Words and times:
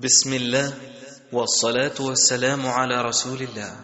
بسم 0.00 0.32
الله 0.32 0.74
والصلاة 1.32 1.94
والسلام 2.00 2.66
على 2.66 3.02
رسول 3.02 3.42
الله 3.42 3.76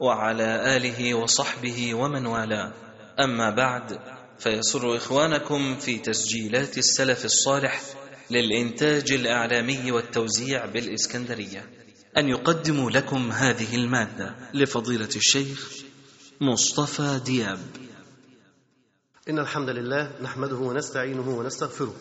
وعلى 0.00 0.76
آله 0.76 1.14
وصحبه 1.14 1.94
ومن 1.94 2.26
والاه. 2.26 2.72
أما 3.20 3.50
بعد 3.50 3.98
فيسر 4.38 4.96
إخوانكم 4.96 5.76
في 5.76 5.98
تسجيلات 5.98 6.78
السلف 6.78 7.24
الصالح 7.24 7.82
للإنتاج 8.30 9.12
الإعلامي 9.12 9.92
والتوزيع 9.92 10.66
بالإسكندرية. 10.66 11.70
أن 12.16 12.28
يقدموا 12.28 12.90
لكم 12.90 13.32
هذه 13.32 13.74
المادة 13.74 14.34
لفضيلة 14.54 15.14
الشيخ 15.16 15.72
مصطفى 16.40 17.20
دياب. 17.24 17.60
إن 19.28 19.38
الحمد 19.38 19.68
لله 19.68 20.22
نحمده 20.22 20.56
ونستعينه 20.56 21.28
ونستغفره. 21.28 21.94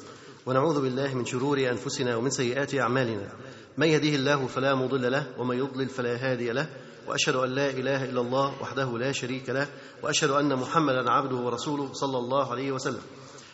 ونعوذ 0.50 0.82
بالله 0.82 1.14
من 1.14 1.26
شرور 1.26 1.60
أنفسنا 1.60 2.16
ومن 2.16 2.30
سيئات 2.30 2.76
أعمالنا. 2.76 3.30
من 3.78 3.88
يهده 3.88 4.10
الله 4.10 4.48
فلا 4.48 4.76
مضل 4.76 5.12
له 5.12 5.28
ومن 5.38 5.58
يضلل 5.58 5.90
فلا 5.90 6.16
هادي 6.16 6.52
له 6.52 6.70
وأشهد 7.08 7.36
أن 7.36 7.50
لا 7.50 7.70
إله 7.70 8.04
إلا 8.04 8.22
الله 8.22 8.62
وحده 8.62 8.98
لا 8.98 9.12
شريك 9.12 9.50
له 9.50 9.68
وأشهد 10.04 10.30
أن 10.30 10.56
محمدا 10.56 11.12
عبده 11.12 11.36
ورسوله 11.36 11.94
صلى 11.94 12.18
الله 12.18 12.52
عليه 12.52 12.72
وسلم. 12.72 13.02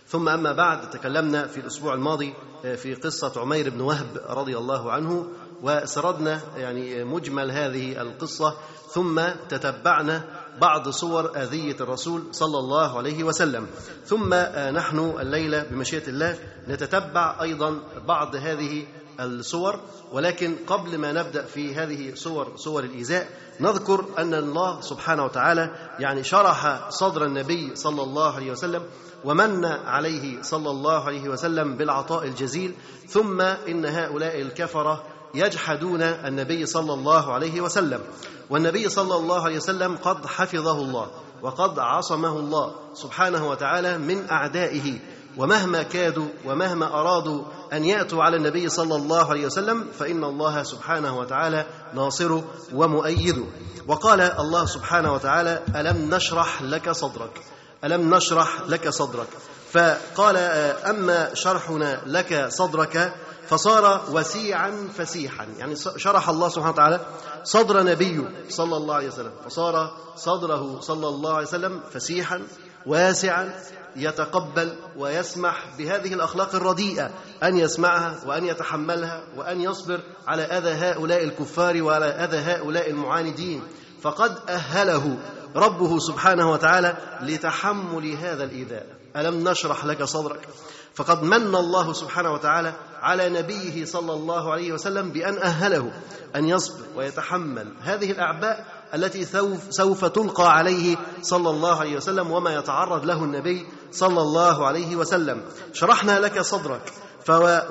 ثم 0.07 0.29
أما 0.29 0.51
بعد 0.51 0.89
تكلمنا 0.89 1.47
في 1.47 1.59
الأسبوع 1.59 1.93
الماضي 1.93 2.33
في 2.75 2.95
قصة 2.95 3.41
عمير 3.41 3.69
بن 3.69 3.81
وهب 3.81 4.07
رضي 4.29 4.57
الله 4.57 4.91
عنه 4.91 5.27
وسردنا 5.63 6.41
يعني 6.57 7.03
مجمل 7.03 7.51
هذه 7.51 8.01
القصة 8.01 8.57
ثم 8.89 9.21
تتبعنا 9.49 10.23
بعض 10.61 10.89
صور 10.89 11.31
آذية 11.35 11.75
الرسول 11.81 12.23
صلى 12.31 12.59
الله 12.59 12.97
عليه 12.97 13.23
وسلم. 13.23 13.67
ثم 14.05 14.33
نحن 14.73 14.99
الليلة 15.19 15.63
بمشيئة 15.63 16.07
الله 16.07 16.37
نتتبع 16.67 17.37
أيضا 17.41 17.79
بعض 18.07 18.35
هذه 18.35 18.85
الصور 19.19 19.79
ولكن 20.11 20.55
قبل 20.67 20.97
ما 20.97 21.11
نبدأ 21.11 21.45
في 21.45 21.75
هذه 21.75 22.11
صور 22.15 22.53
صور 22.55 22.83
الإيذاء 22.83 23.27
نذكر 23.59 24.05
أن 24.17 24.33
الله 24.33 24.81
سبحانه 24.81 25.25
وتعالى 25.25 25.75
يعني 25.99 26.23
شرح 26.23 26.89
صدر 26.89 27.25
النبي 27.25 27.75
صلى 27.75 28.03
الله 28.03 28.35
عليه 28.35 28.51
وسلم 28.51 28.83
ومن 29.23 29.65
عليه 29.65 30.41
صلى 30.41 30.69
الله 30.71 31.03
عليه 31.03 31.29
وسلم 31.29 31.77
بالعطاء 31.77 32.25
الجزيل. 32.25 32.73
ثم 33.07 33.41
إن 33.41 33.85
هؤلاء 33.85 34.41
الكفرة 34.41 35.03
يجحدون 35.37 36.01
النبي 36.01 36.65
صلى 36.65 36.93
الله 36.93 37.33
عليه 37.33 37.61
وسلم. 37.61 38.01
والنبي 38.49 38.89
صلى 38.89 39.15
الله 39.15 39.43
عليه 39.45 39.57
وسلم 39.57 39.97
قد 39.97 40.25
حفظه 40.25 40.79
الله 40.79 41.07
وقد 41.41 41.79
عصمه 41.79 42.39
الله 42.39 42.75
سبحانه 42.93 43.49
وتعالى 43.49 43.97
من 43.97 44.29
أعدائه. 44.29 44.99
ومهما 45.37 45.83
كادوا 45.83 46.27
ومهما 46.45 46.85
أرادوا 46.85 47.43
أن 47.73 47.85
يأتوا 47.85 48.23
على 48.23 48.37
النبي 48.37 48.69
صلى 48.69 48.95
الله 48.95 49.29
عليه 49.29 49.45
وسلم 49.45 49.85
فإن 49.99 50.23
الله 50.23 50.63
سبحانه 50.63 51.19
وتعالى 51.19 51.65
ناصره 51.93 52.43
ومؤيده 52.73 53.43
وقال 53.87 54.21
الله 54.21 54.65
سبحانه 54.65 55.13
وتعالى 55.13 55.61
ألم 55.75 56.15
نشرح 56.15 56.61
لك 56.61 56.91
صدرك؟ 56.91 57.41
ألم 57.83 58.15
نشرح 58.15 58.61
لك 58.67 58.89
صدرك؟ 58.89 59.27
فقال 59.71 60.37
أما 60.85 61.33
شرحنا 61.33 62.01
لك 62.05 62.47
صدرك 62.49 63.13
فصار 63.47 64.05
وسيعا 64.11 64.89
فسيحا. 64.97 65.47
يعني 65.57 65.75
شرح 65.75 66.29
الله 66.29 66.49
سبحانه 66.49 66.73
وتعالى 66.73 66.99
صدر 67.43 67.83
نبيه 67.83 68.31
صلى 68.49 68.77
الله 68.77 68.95
عليه 68.95 69.07
وسلم. 69.07 69.31
فصار 69.45 69.97
صدره 70.15 70.79
صلى 70.81 71.07
الله 71.07 71.33
عليه 71.33 71.47
وسلم 71.47 71.81
فسيحا 71.91 72.41
واسعا 72.85 73.63
يتقبل 73.95 74.75
ويسمح 74.97 75.65
بهذه 75.77 76.13
الأخلاق 76.13 76.55
الرديئة 76.55 77.11
أن 77.43 77.57
يسمعها 77.57 78.15
وأن 78.25 78.45
يتحملها 78.45 79.23
وأن 79.37 79.61
يصبر 79.61 79.99
على 80.27 80.43
أذى 80.43 80.69
هؤلاء 80.69 81.23
الكفار 81.23 81.83
وعلى 81.83 82.05
أذى 82.05 82.37
هؤلاء 82.37 82.89
المعاندين. 82.89 83.63
فقد 84.01 84.37
أهله 84.49 85.17
ربه 85.55 85.99
سبحانه 85.99 86.51
وتعالى 86.51 86.97
لتحمل 87.21 88.11
هذا 88.11 88.43
الإيذاء. 88.43 88.85
ألم 89.15 89.49
نشرح 89.49 89.85
لك 89.85 90.03
صدرك؟ 90.03 90.47
فقد 90.95 91.23
من 91.23 91.55
الله 91.55 91.93
سبحانه 91.93 92.31
وتعالى 92.33 92.73
على 93.01 93.29
نبيه 93.29 93.85
صلى 93.85 94.13
الله 94.13 94.51
عليه 94.51 94.71
وسلم 94.71 95.09
بأن 95.09 95.37
أهله 95.37 95.91
أن 96.35 96.45
يصبر 96.45 96.85
ويتحمل 96.95 97.73
هذه 97.81 98.11
الأعباء 98.11 98.65
التي 98.93 99.25
سوف 99.69 100.05
تلقى 100.05 100.51
عليه 100.51 100.97
صلى 101.21 101.49
الله 101.49 101.79
عليه 101.79 101.95
وسلم 101.95 102.31
وما 102.31 102.55
يتعرض 102.55 103.05
له 103.05 103.23
النبي 103.23 103.67
صلى 103.91 104.21
الله 104.21 104.65
عليه 104.67 104.95
وسلم. 104.95 105.41
شرحنا 105.73 106.19
لك 106.19 106.41
صدرك. 106.41 106.93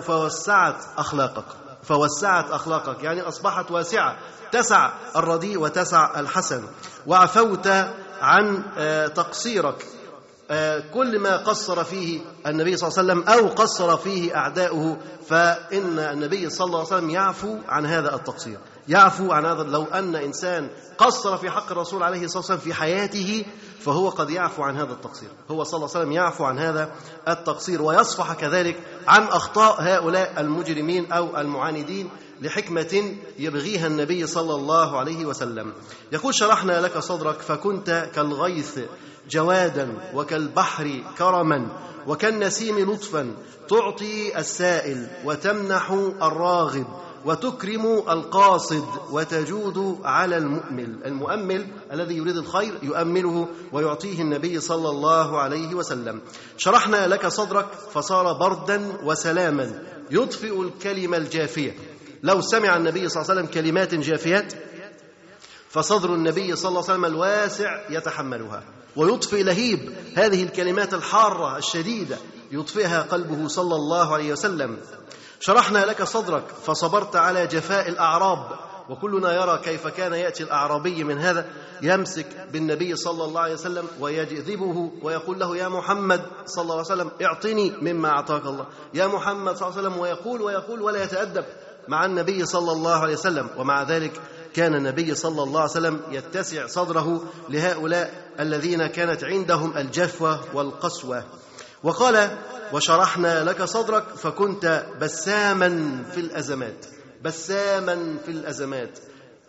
فوسعت 0.03 0.85
أخلاقك. 0.99 1.45
فوسعت 1.83 2.51
أخلاقك. 2.51 3.05
يعني 3.05 3.21
أصبحت 3.21 3.71
واسعة. 3.71 4.17
تسع 4.53 4.93
الرديء 5.17 5.59
وتسع 5.59 6.21
الحسن. 6.21 6.65
وعفوت 7.07 7.69
عن 8.21 8.65
تقصيرك. 9.15 9.87
كل 10.95 11.19
ما 11.19 11.37
قصر 11.37 11.85
فيه 11.85 12.21
النبي 12.47 12.77
صلى 12.77 12.89
الله 12.89 12.99
عليه 12.99 13.23
وسلم 13.23 13.29
أو 13.29 13.49
قصر 13.49 13.97
فيه 13.97 14.37
أعداؤه 14.37 14.97
فإن 15.29 15.99
النبي 15.99 16.51
صلى 16.51 16.67
الله 16.67 16.79
عليه 16.79 16.89
وسلم 16.89 17.11
يعفو 17.11 17.59
عن 17.69 17.87
هذا 17.87 18.15
التقصير. 18.15 18.59
يعفو 18.89 19.33
عن 19.33 19.47
هذا 19.47 19.63
لو 19.63 19.85
أن 19.85 20.17
إنسان 20.17 20.69
قصر 20.99 21.37
في 21.37 21.51
حق 21.51 21.71
الرسول 21.71 22.03
عليه 22.03 22.25
الصلاة 22.25 22.39
والسلام 22.39 22.61
في 22.61 22.75
حياته 22.75 23.45
فهو 23.81 24.09
قد 24.09 24.31
يعفو 24.31 24.63
عن 24.63 24.77
هذا 24.77 24.93
التقصير. 24.93 25.29
هو 25.51 25.65
صلى 25.65 25.77
الله 25.77 25.89
عليه 25.89 26.01
وسلم 26.01 26.13
يعفو 26.13 26.45
عن 26.45 26.59
هذا 26.59 26.93
التقصير 27.29 27.83
ويصفح 27.83 28.33
كذلك 28.33 28.81
عن 29.09 29.23
أخطاء 29.23 29.77
هؤلاء 29.83 30.41
المجرمين 30.41 31.13
أو 31.13 31.41
المعاندين. 31.41 32.11
لحكمة 32.43 33.17
يبغيها 33.39 33.87
النبي 33.87 34.27
صلى 34.27 34.55
الله 34.55 34.99
عليه 34.99 35.27
وسلم. 35.27 35.73
يقول 36.13 36.35
شرحنا 36.35 36.81
لك 36.81 36.99
صدرك 36.99 37.41
فكنت 37.41 38.11
كالغيث 38.15 38.79
جوادا 39.31 39.89
وكالبحر 40.15 41.01
كرما 41.19 41.67
وكالنسيم 42.07 42.93
لطفا. 42.93 43.35
تعطي 43.69 44.39
السائل 44.39 45.09
وتمنح 45.25 45.91
الراغب 46.23 46.87
وتكرم 47.25 47.87
القاصد 48.09 48.85
وتجود 49.11 50.01
على 50.05 50.37
المؤمل. 50.37 50.99
المؤمل 51.05 51.67
الذي 51.93 52.17
يريد 52.17 52.37
الخير 52.37 52.79
يؤمله 52.83 53.49
ويعطيه 53.73 54.21
النبي 54.21 54.61
صلى 54.61 54.89
الله 54.89 55.41
عليه 55.41 55.75
وسلم. 55.75 56.21
شرحنا 56.57 57.07
لك 57.07 57.27
صدرك 57.27 57.67
فصار 57.93 58.33
بردا 58.33 58.93
وسلاما 59.05 59.83
يطفئ 60.11 60.63
الكلمة 60.63 61.17
الجافية. 61.17 61.75
لو 62.25 62.41
سمع 62.41 62.77
النبي 62.77 63.09
صلى 63.09 63.23
الله 63.23 63.31
عليه 63.31 63.41
وسلم 63.41 63.55
كلمات 63.55 63.95
جافيات 63.95 64.53
فصدر 65.71 66.15
النبي 66.15 66.57
صلى 66.57 66.69
الله 66.69 66.83
عليه 66.83 66.93
وسلم 66.93 67.05
الواسع 67.05 67.81
يتحملها 67.91 68.63
ويطفئ 68.97 69.43
لهيب 69.43 69.93
هذه 70.17 70.43
الكلمات 70.43 70.95
الحارة 70.95 71.59
الشديدة 71.59 72.19
يطفئها 72.53 73.03
قلبه 73.03 73.49
صلى 73.49 73.75
الله 73.75 74.15
عليه 74.15 74.33
وسلم. 74.33 74.77
شرحنا 75.41 75.79
لك 75.79 76.03
صدرك 76.03 76.45
فصبرت 76.67 77.17
على 77.17 77.47
جفاء 77.47 77.89
الأعراب 77.89 78.59
وكلنا 78.89 79.33
يرى 79.33 79.61
كيف 79.65 79.87
كان 79.87 80.13
يأتي 80.13 80.43
الأعرابي 80.43 81.05
من 81.05 81.19
هذا 81.19 81.47
يمسك 81.83 82.27
بالنبي 82.53 82.97
صلى 82.97 83.25
الله 83.25 83.41
عليه 83.41 83.55
وسلم 83.55 83.87
ويجذبه 84.01 84.93
ويقول 85.03 85.41
له 85.41 85.57
يا 85.57 85.69
محمد 85.69 86.23
صلى 86.47 86.63
الله 86.63 86.75
عليه 86.75 86.85
وسلم 86.85 87.11
اعطني 87.23 87.71
مما 87.83 88.09
أعطاك 88.09 88.47
الله 88.47 88.67
يا 88.95 89.07
محمد 89.07 89.57
صلى 89.57 89.69
الله 89.69 89.79
عليه 89.79 89.89
وسلم 89.89 90.01
ويقول 90.01 90.43
ويقول 90.43 90.83
ولا 90.83 91.03
يتأدب. 91.05 91.45
مع 91.89 92.05
النبي 92.05 92.47
صلى 92.47 92.73
الله 92.73 92.95
عليه 92.95 93.13
وسلم 93.13 93.49
ومع 93.57 93.83
ذلك 93.83 94.21
كان 94.55 94.75
النبي 94.75 95.15
صلى 95.15 95.43
الله 95.43 95.61
عليه 95.61 95.71
وسلم 95.71 96.01
يتسع 96.11 96.67
صدره 96.67 97.23
لهؤلاء 97.49 98.25
الذين 98.41 98.87
كانت 98.87 99.25
عندهم 99.25 99.77
الجفوة 99.77 100.41
والقسوة. 100.55 101.25
وقال 101.83 102.39
وشرحنا 102.73 103.45
لك 103.45 103.63
صدرك 103.63 104.05
فكنت 104.17 104.87
بساما 105.01 106.03
في 106.13 106.21
الأزمات 106.21 106.87
بساما 107.23 108.17
في 108.25 108.31
الأزمات. 108.31 108.99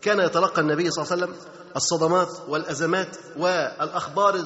كان 0.01 0.19
يتلقى 0.19 0.61
النبي 0.61 0.91
صلى 0.91 1.03
الله 1.03 1.13
عليه 1.13 1.23
وسلم 1.23 1.35
الصدمات 1.75 2.29
والأزمات 2.47 3.17
والأخبار 3.37 4.45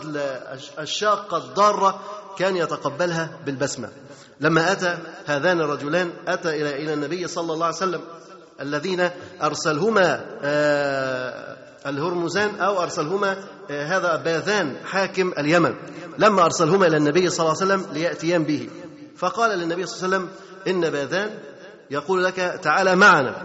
الشاقة 0.80 1.38
الضارة 1.38 2.00
كان 2.38 2.58
يتقبلها 2.58 3.30
بالبسمة. 3.46 3.90
لما 4.42 4.72
أتى 4.72 4.98
هذان 5.26 5.62
الرجلان 5.62 6.12
أتى 6.28 6.50
إلى 6.50 6.84
إلى 6.84 6.94
النبي 6.94 7.28
صلى 7.28 7.54
الله 7.54 7.66
عليه 7.66 7.76
وسلم 7.76 8.02
الذين 8.62 9.10
أرسلهما 9.42 10.26
الهرمزان 11.86 12.60
أو 12.60 12.82
أرسلهما 12.84 13.38
هذا 13.70 14.16
باذان 14.16 14.76
حاكم 14.86 15.34
اليمن. 15.38 15.76
لما 16.18 16.46
أرسلهما 16.46 16.88
إلى 16.88 16.98
النبي 16.98 17.30
صلى 17.30 17.40
الله 17.40 17.62
عليه 17.62 17.74
وسلم 17.74 17.94
ليأتيان 17.94 18.44
به. 18.44 18.70
فقال 19.18 19.60
للنبي 19.60 19.86
صلى 19.86 20.06
الله 20.06 20.18
عليه 20.18 20.28
وسلم 20.28 20.30
إن 20.68 20.90
باذان 20.90 21.30
يقول 21.92 22.24
لك 22.24 22.60
تعالى 22.64 22.96
معنا 22.96 23.36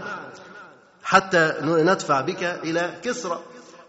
حتى 1.03 1.53
ندفع 1.61 2.21
بك 2.21 2.43
إلى 2.43 2.93
كسرى. 3.03 3.39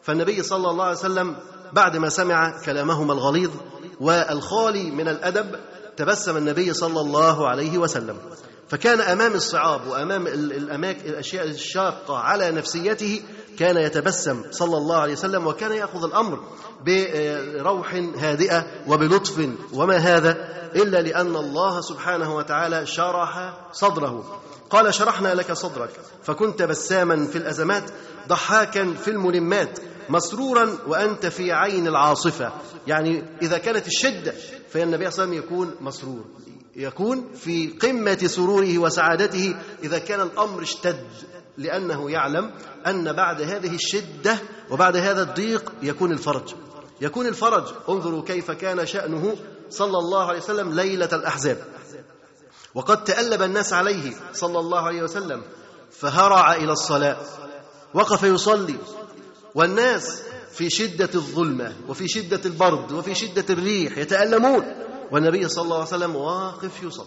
فالنبي 0.03 0.43
صلى 0.43 0.70
الله 0.70 0.85
عليه 0.85 0.99
وسلم 0.99 1.37
بعد 1.73 1.97
ما 1.97 2.08
سمع 2.08 2.61
كلامهما 2.64 3.12
الغليظ 3.12 3.50
والخالي 4.00 4.91
من 4.91 5.08
الأدب 5.08 5.47
تبسم 5.96 6.37
النبي 6.37 6.75
صلى 6.75 7.00
الله 7.00 7.48
عليه 7.48 7.78
وسلم. 7.78 8.16
فكان 8.69 9.00
أمام 9.00 9.32
الصعاب 9.34 9.87
وأمام 9.87 10.26
الاماكن 10.26 11.08
الأشياء 11.10 11.44
الشاقة 11.44 12.19
على 12.19 12.50
نفسيته 12.50 13.22
كان 13.58 13.76
يتبسم 13.76 14.43
صلى 14.50 14.76
الله 14.76 14.96
عليه 14.96 15.12
وسلم 15.12 15.46
وكان 15.46 15.72
يأخذ 15.72 16.04
الأمر 16.04 16.40
بروح 16.87 17.94
هادئة 18.19 18.66
وبلطف 18.88 19.48
وما 19.72 19.96
هذا 19.96 20.31
إلا 20.75 21.02
لأن 21.02 21.37
الله 21.37 21.81
سبحانه 21.81 22.37
وتعالى 22.37 22.87
شرح 22.87 23.58
صدره. 23.72 24.40
قال 24.70 24.94
شرحنا 24.94 25.34
لك 25.34 25.52
صدرك. 25.52 25.90
فكنت 26.22 26.62
بساما 26.62 27.26
في 27.26 27.38
الأزمات 27.38 27.84
ضحاكا 28.28 28.94
في 29.04 29.10
الملمات 29.10 29.78
مسرورا 30.08 30.79
وأنت 30.87 31.26
في 31.26 31.53
عين 31.53 31.87
العاصفة. 31.87 32.53
يعني 32.87 33.25
إذا 33.43 33.58
كانت 33.58 33.87
الشدة 33.87 34.35
فإن 34.69 34.82
النبي 34.82 35.11
صلى 35.11 35.25
الله 35.25 35.37
عليه 35.37 35.44
وسلم 35.47 35.55
يكون 35.55 35.75
مسرور. 35.81 36.25
يكون 36.76 37.32
في 37.35 37.67
قمة 37.69 38.19
سروره 38.26 38.79
وسعادته 38.79 39.56
إذا 39.82 39.99
كان 39.99 40.20
الأمر 40.20 40.62
اشتد 40.62 41.06
لأنه 41.58 42.11
يعلم 42.11 42.50
أن 42.87 43.12
بعد 43.12 43.43
هذه 43.43 43.75
الشدة 43.75 44.38
وبعد 44.70 44.97
هذا 44.97 45.23
الضيق 45.23 45.73
يكون 45.82 46.12
الفرج. 46.12 46.55
يكون 47.00 47.26
الفرج. 47.26 47.64
انظروا 47.88 48.23
كيف 48.23 48.50
كان 48.50 48.87
شأنه 48.87 49.37
صلى 49.70 49.99
الله 49.99 50.25
عليه 50.25 50.38
وسلم 50.38 50.73
ليلة 50.73 51.08
الأحزاب. 51.12 51.58
وقد 52.75 53.05
تألب 53.05 53.43
الناس 53.43 53.73
عليه 53.73 54.12
صلى 54.32 54.58
الله 54.58 54.81
عليه 54.81 55.03
وسلم 55.03 55.43
فهرع 55.91 56.55
إلى 56.55 56.73
الصلاة. 56.73 57.17
وقف 57.94 58.23
يصلي. 58.23 58.76
والناس 59.56 60.23
في 60.53 60.70
شدة 60.70 61.11
الظلمة 61.14 61.73
وفي 61.88 62.08
شدة 62.08 62.41
البرد 62.44 62.93
وفي 62.93 63.14
شدة 63.14 63.44
الريح 63.50 63.99
يتألمون. 63.99 64.64
والنبي 65.12 65.49
صلى 65.49 65.64
الله 65.64 65.76
عليه 65.76 65.87
وسلم 65.87 66.17
واقف 66.17 66.82
يصلي. 66.82 67.06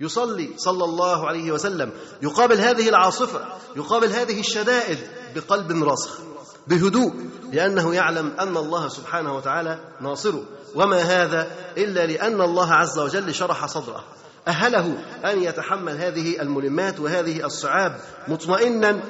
يصلي 0.00 0.50
صلى 0.56 0.84
الله 0.84 1.28
عليه 1.28 1.52
وسلم. 1.52 1.92
يقابل 2.22 2.58
هذه 2.58 2.88
العاصفة 2.88 3.44
يقابل 3.76 4.08
هذه 4.08 4.40
الشدائد 4.40 4.98
بقلب 5.34 5.82
راسخ 5.82 6.20
بهدوء 6.66 7.12
لأنه 7.52 7.94
يعلم 7.94 8.32
أن 8.40 8.56
الله 8.56 8.88
سبحانه 8.88 9.36
وتعالى 9.36 9.78
ناصره. 10.00 10.42
وما 10.74 11.02
هذا 11.02 11.50
إلا 11.76 12.06
لأن 12.06 12.40
الله 12.40 12.72
عز 12.72 12.98
وجل 12.98 13.34
شرح 13.34 13.66
صدره. 13.66 14.04
أهله 14.48 14.98
أن 15.24 15.42
يتحمل 15.42 15.96
هذه 15.96 16.42
الملمات 16.42 17.00
وهذه 17.00 17.46
الصعاب 17.46 18.00
مطمئنا 18.28 19.02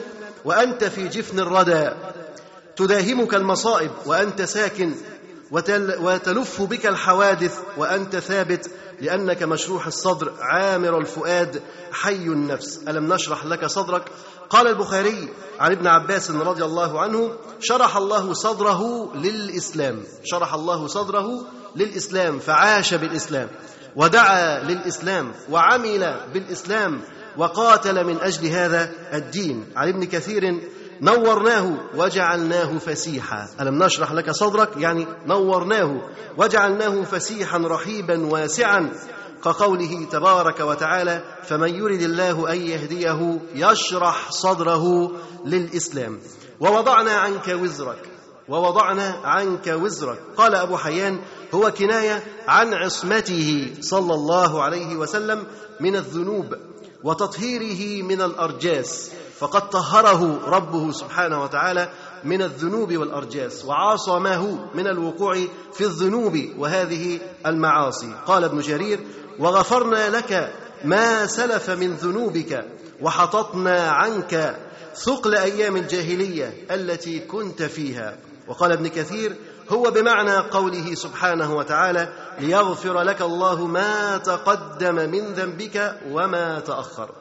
وأنت 0.45 0.85
في 0.85 1.09
جفن 1.09 1.41
الردى 1.41 1.91
تداهمك 2.81 3.35
المصائب 3.35 3.91
وأنت 4.06 4.43
ساكن 4.43 4.94
وتل 5.50 5.94
وتلف 6.00 6.62
بك 6.62 6.87
الحوادث 6.87 7.59
وأنت 7.77 8.17
ثابت 8.17 8.71
لأنك 9.00 9.43
مشروح 9.43 9.87
الصدر 9.87 10.32
عامر 10.41 10.99
الفؤاد 10.99 11.62
حي 11.93 12.25
النفس. 12.25 12.81
ألم 12.88 13.12
نشرح 13.12 13.44
لك 13.44 13.67
صدرك؟ 13.67 14.05
قال 14.50 14.67
البخاري 14.67 15.29
عن 15.61 15.73
ابن 15.73 15.87
عباس 15.87 16.31
رضي 16.31 16.65
الله 16.65 17.00
عنه 17.00 17.32
شرح 17.61 17.97
الله 17.97 18.32
صدره 18.32 19.12
للإسلام. 19.15 20.03
شرح 20.25 20.55
الله 20.55 20.87
صدره 20.87 21.47
للإسلام 21.76 22.38
فعاش 22.38 22.94
بالإسلام 22.94 23.49
ودعا 23.97 24.62
للإسلام 24.62 25.33
وعمل 25.50 26.21
بالإسلام 26.35 27.00
وقاتل 27.37 28.05
من 28.05 28.21
أجل 28.21 28.47
هذا 28.47 28.93
الدين. 29.12 29.67
عن 29.76 29.88
ابن 29.88 30.05
كثير 30.05 30.61
نورناه 31.02 31.75
وجعلناه 31.97 32.79
فسيحا. 32.79 33.49
ألم 33.61 33.82
نشرح 33.82 34.12
لك 34.12 34.31
صدرك؟ 34.31 34.76
يعني 34.76 35.06
نورناه 35.26 36.00
وجعلناه 36.38 37.02
فسيحا 37.02 37.58
رحيبا 37.58 38.26
واسعا. 38.26 38.93
كقوله 39.44 40.06
تبارك 40.12 40.61
وتعالى 40.61 41.25
فمن 41.43 41.75
يرد 41.75 42.02
الله 42.02 42.52
أن 42.52 42.61
يهديه 42.61 43.41
يشرح 43.55 44.31
صدره 44.31 45.12
للإسلام. 45.44 46.19
ووضعنا 46.61 47.12
عنك 47.12 47.49
وزرك. 47.49 48.02
ووضعنا 48.49 49.20
عنك 49.25 49.67
وزرك. 49.67 50.19
قال 50.37 50.55
أبو 50.55 50.76
حيان 50.76 51.19
هو 51.55 51.70
كناية 51.70 52.25
عن 52.49 52.75
عصمته 52.75 53.75
صلى 53.81 54.14
الله 54.14 54.62
عليه 54.62 54.97
وسلم 54.97 55.47
من 55.81 55.97
الذنوب 55.97 56.55
وتطهيره 57.05 58.02
من 58.02 58.23
الأرجاس. 58.23 59.11
فقد 59.40 59.70
طهره 59.70 60.40
ربه 60.46 60.92
سبحانه 60.92 61.42
وتعالى 61.42 61.90
من 62.25 62.42
الذنوب 62.42 62.96
والأرجاس 62.96 63.64
وعاصمه 63.64 64.58
من 64.75 64.87
الوقوع 64.87 65.46
في 65.72 65.81
الذنوب 65.81 66.38
وهذه 66.58 67.20
المعاصي. 67.46 68.14
قال 68.26 68.44
ابن 68.44 68.60
جرير 68.60 69.00
وغفرنا 69.38 70.08
لك 70.08 70.52
ما 70.84 71.26
سلف 71.26 71.70
من 71.70 71.94
ذنوبك 71.94 72.64
وحططنا 73.00 73.90
عنك 73.90 74.56
ثقل 74.94 75.34
أيام 75.34 75.76
الجاهلية 75.76 76.66
التي 76.70 77.19
كنت 77.19 77.62
فيها. 77.62 78.16
وقال 78.48 78.72
ابن 78.72 78.88
كثير 78.88 79.37
هو 79.70 79.90
بمعنى 79.90 80.37
قوله 80.37 80.94
سبحانه 80.94 81.56
وتعالى 81.56 82.12
ليغفر 82.38 83.02
لك 83.02 83.22
الله 83.22 83.66
ما 83.66 84.16
تقدم 84.16 84.94
من 84.94 85.32
ذنبك 85.32 85.96
وما 86.10 86.60
تأخر. 86.60 87.19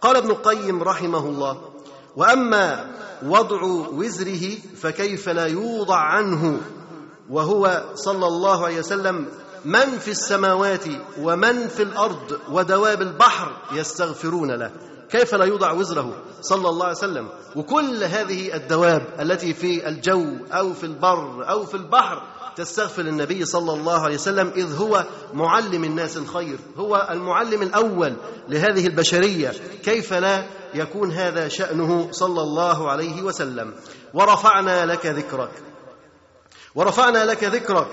قال 0.00 0.16
ابن 0.16 0.30
القيم 0.30 0.82
رحمه 0.82 1.18
الله 1.18 1.60
وأما 2.16 2.86
وضع 3.26 3.62
وزره 3.92 4.56
فكيف 4.76 5.28
لا 5.28 5.46
يوضع 5.46 5.96
عنه؟ 5.96 6.60
وهو 7.30 7.84
صلى 7.94 8.26
الله 8.26 8.64
عليه 8.64 8.78
وسلم 8.78 9.26
من 9.64 9.98
في 9.98 10.10
السماوات 10.10 10.84
ومن 11.18 11.68
في 11.68 11.82
الأرض 11.82 12.38
ودواب 12.50 13.02
البحر 13.02 13.52
يستغفرون 13.72 14.50
له. 14.50 14.70
كيف 15.10 15.34
لا 15.34 15.44
يوضع 15.44 15.72
وزره؟ 15.72 16.12
صلى 16.40 16.68
الله 16.68 16.86
عليه 16.86 16.96
وسلم. 16.96 17.28
وكل 17.56 18.04
هذه 18.04 18.54
الدواب 18.54 19.02
التي 19.20 19.54
في 19.54 19.88
الجو 19.88 20.36
أو 20.52 20.72
في 20.72 20.84
البر 20.84 21.50
أو 21.50 21.66
في 21.66 21.74
البحر 21.74 22.22
تستغفر 22.64 23.02
النبي 23.02 23.44
صلى 23.44 23.72
الله 23.72 24.00
عليه 24.00 24.14
وسلم 24.14 24.52
إذ 24.56 24.76
هو 24.76 25.04
معلم 25.34 25.84
الناس 25.84 26.16
الخير 26.16 26.58
هو 26.76 27.08
المعلم 27.10 27.62
الأول 27.62 28.14
لهذه 28.48 28.86
البشرية. 28.86 29.52
كيف 29.84 30.12
لا 30.12 30.44
يكون 30.74 31.12
هذا 31.12 31.48
شأنه 31.48 32.08
صلى 32.12 32.42
الله 32.42 32.90
عليه 32.90 33.22
وسلم؟ 33.22 33.74
ورفعنا 34.14 34.86
لك 34.86 35.06
ذكرك. 35.06 35.50
ورفعنا 36.74 37.24
لك 37.24 37.44
ذكرك. 37.44 37.90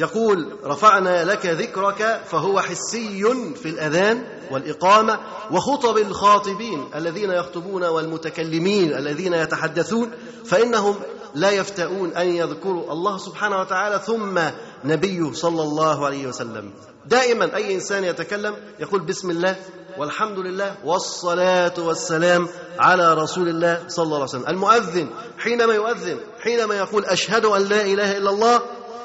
يقول 0.00 0.56
رفعنا 0.64 1.24
لك 1.24 1.46
ذكرك 1.46 2.20
فهو 2.26 2.60
حسي 2.60 3.22
في 3.62 3.68
الأذان 3.68 4.24
والإقامة 4.50 5.18
وخطب 5.50 5.98
الخاطبين 5.98 6.84
الذين 6.94 7.30
يخطبون 7.30 7.84
والمتكلمين 7.84 8.94
الذين 8.94 9.34
يتحدثون 9.34 10.10
فإنهم 10.44 10.94
لا 11.34 11.50
يفتؤون 11.50 12.12
أن 12.16 12.26
يذكروا 12.26 12.92
الله 12.92 13.18
سبحانه 13.18 13.60
وتعالى 13.60 14.00
ثم 14.06 14.40
نبيه 14.84 15.32
صلى 15.32 15.62
الله 15.62 16.06
عليه 16.06 16.26
وسلم. 16.26 16.70
دائما 17.06 17.56
أي 17.56 17.74
إنسان 17.74 18.04
يتكلم 18.04 18.56
يقول 18.80 19.00
بسم 19.00 19.30
الله 19.30 19.56
والحمد 19.98 20.38
لله 20.38 20.74
والصلاة 20.84 21.74
والسلام 21.78 22.48
على 22.78 23.14
رسول 23.14 23.48
الله 23.48 23.84
صلى 23.88 24.04
الله 24.04 24.16
عليه 24.16 24.24
وسلم. 24.24 24.48
المؤذن 24.48 25.08
حينما 25.38 25.74
يؤذن 25.74 26.18
حينما 26.40 26.74
يقول 26.74 27.04
أشهد 27.04 27.44
أن 27.44 27.62
لا 27.62 27.82
إله 27.82 28.16
إلا 28.16 28.30
الله 28.30 28.60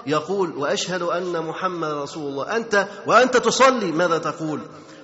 يقول 0.07 0.57
وأشهد 0.57 1.01
أن 1.01 1.45
محمد 1.45 1.91
رسول 1.91 2.27
الله. 2.31 2.55
أنت 2.55 2.87
وأنت 3.07 3.37
تصلي 3.37 3.91
ماذا 3.91 4.17
تقول؟ 4.17 4.59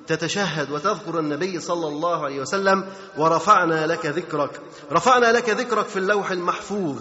تتشهد 0.08 0.72
وتذكر 0.72 1.20
النبي 1.20 1.60
صلى 1.60 1.88
الله 1.88 2.24
عليه 2.26 2.42
وسلم 2.42 2.86
ورفعنا 3.18 3.88
لك 3.88 4.06
ذكرك. 4.06 4.62
رفعنا 4.92 5.32
لك 5.32 5.50
ذكرك 5.50 5.86
في 5.86 5.98
اللوح 5.98 6.32
المحفوظ 6.32 7.00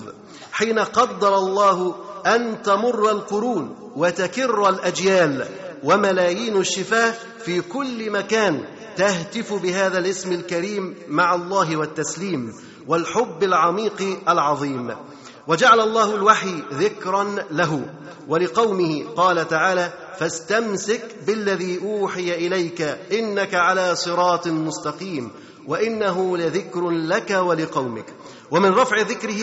حين 0.52 0.78
قدر 0.78 1.35
الله 1.35 1.95
أن 2.26 2.62
تمر 2.62 3.11
القرون 3.11 3.92
وتكر 3.97 4.69
الأجيال 4.69 5.49
وملايين 5.85 6.57
الشفاه 6.57 7.14
في 7.45 7.61
كل 7.61 8.11
مكان 8.11 8.64
تهتف 8.97 9.54
بهذا 9.62 9.99
الاسم 9.99 10.33
الكريم 10.33 10.95
مع 11.09 11.35
الله 11.35 11.76
والتسليم 11.76 12.52
والحب 12.87 13.42
العميق 13.42 14.19
العظيم. 14.28 14.97
وجعل 15.50 15.80
الله 15.80 16.14
الوحي 16.14 16.62
ذكرا 16.73 17.37
له 17.50 17.83
ولقومه 18.28 19.04
قال 19.16 19.49
تعالى 19.49 19.92
فاستمسك 20.19 21.02
بالذي 21.26 21.80
أوحي 21.83 22.35
إليك 22.35 22.83
إنك 23.12 23.54
على 23.54 23.97
صراط 23.97 24.47
مستقيم 24.49 25.30
وإنه 25.66 26.37
لذكر 26.37 26.90
لك 26.90 27.30
ولقومك. 27.30 28.07
ومن 28.50 28.71
رفع 28.71 29.00
ذكره 29.00 29.40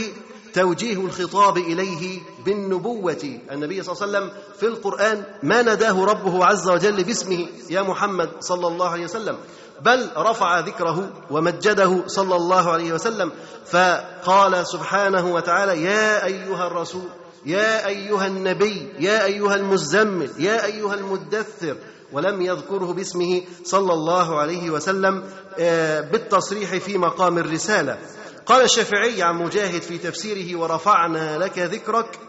توجيه 0.54 1.06
الخطاب 1.06 1.58
إليه 1.58 2.20
بالنبوة. 2.46 3.40
النبي 3.52 3.84
صلى 3.84 3.94
الله 3.94 4.18
عليه 4.18 4.28
وسلم 4.28 4.32
في 4.60 4.66
القرآن 4.66 5.24
ما 5.44 5.62
نداه 5.62 6.06
ربه 6.06 6.46
عز 6.46 6.70
وجل 6.70 7.04
باسمه 7.04 7.48
يا 7.70 7.82
محمد 7.82 8.30
صلى 8.40 8.68
الله 8.68 8.90
عليه 8.90 9.04
وسلم. 9.04 9.38
بل 9.82 10.10
رفع 10.18 10.60
ذكره 10.60 11.10
ومجده 11.32 12.08
صلى 12.08 12.36
الله 12.36 12.72
عليه 12.72 12.94
وسلم 12.94 13.32
فقال 13.66 14.68
سبحانه 14.68 15.34
وتعالى 15.34 15.84
يا 15.84 16.26
أيها 16.26 16.68
الرسول 16.68 17.10
يا 17.46 17.88
أيها 17.88 18.28
النبي 18.28 18.94
يا 19.00 19.26
أيها 19.26 19.56
المزمل 19.56 20.32
يا 20.40 20.66
أيها 20.66 20.94
المدثر. 20.94 21.76
ولم 22.12 22.42
يذكره 22.42 22.94
باسمه 22.94 23.42
صلى 23.64 23.94
الله 23.94 24.40
عليه 24.40 24.70
وسلم 24.70 25.24
آه، 25.60 26.02
بالتصريح 26.02 26.76
في 26.76 26.98
مقام 26.98 27.38
الرسالة. 27.38 27.98
قال 28.46 28.64
الشافعي 28.64 29.24
عن 29.24 29.36
مجاهد 29.36 29.82
في 29.82 29.98
تفسيره 29.98 30.60
ورفعنا 30.60 31.38
لك 31.38 31.60
ذكرك 31.60 32.20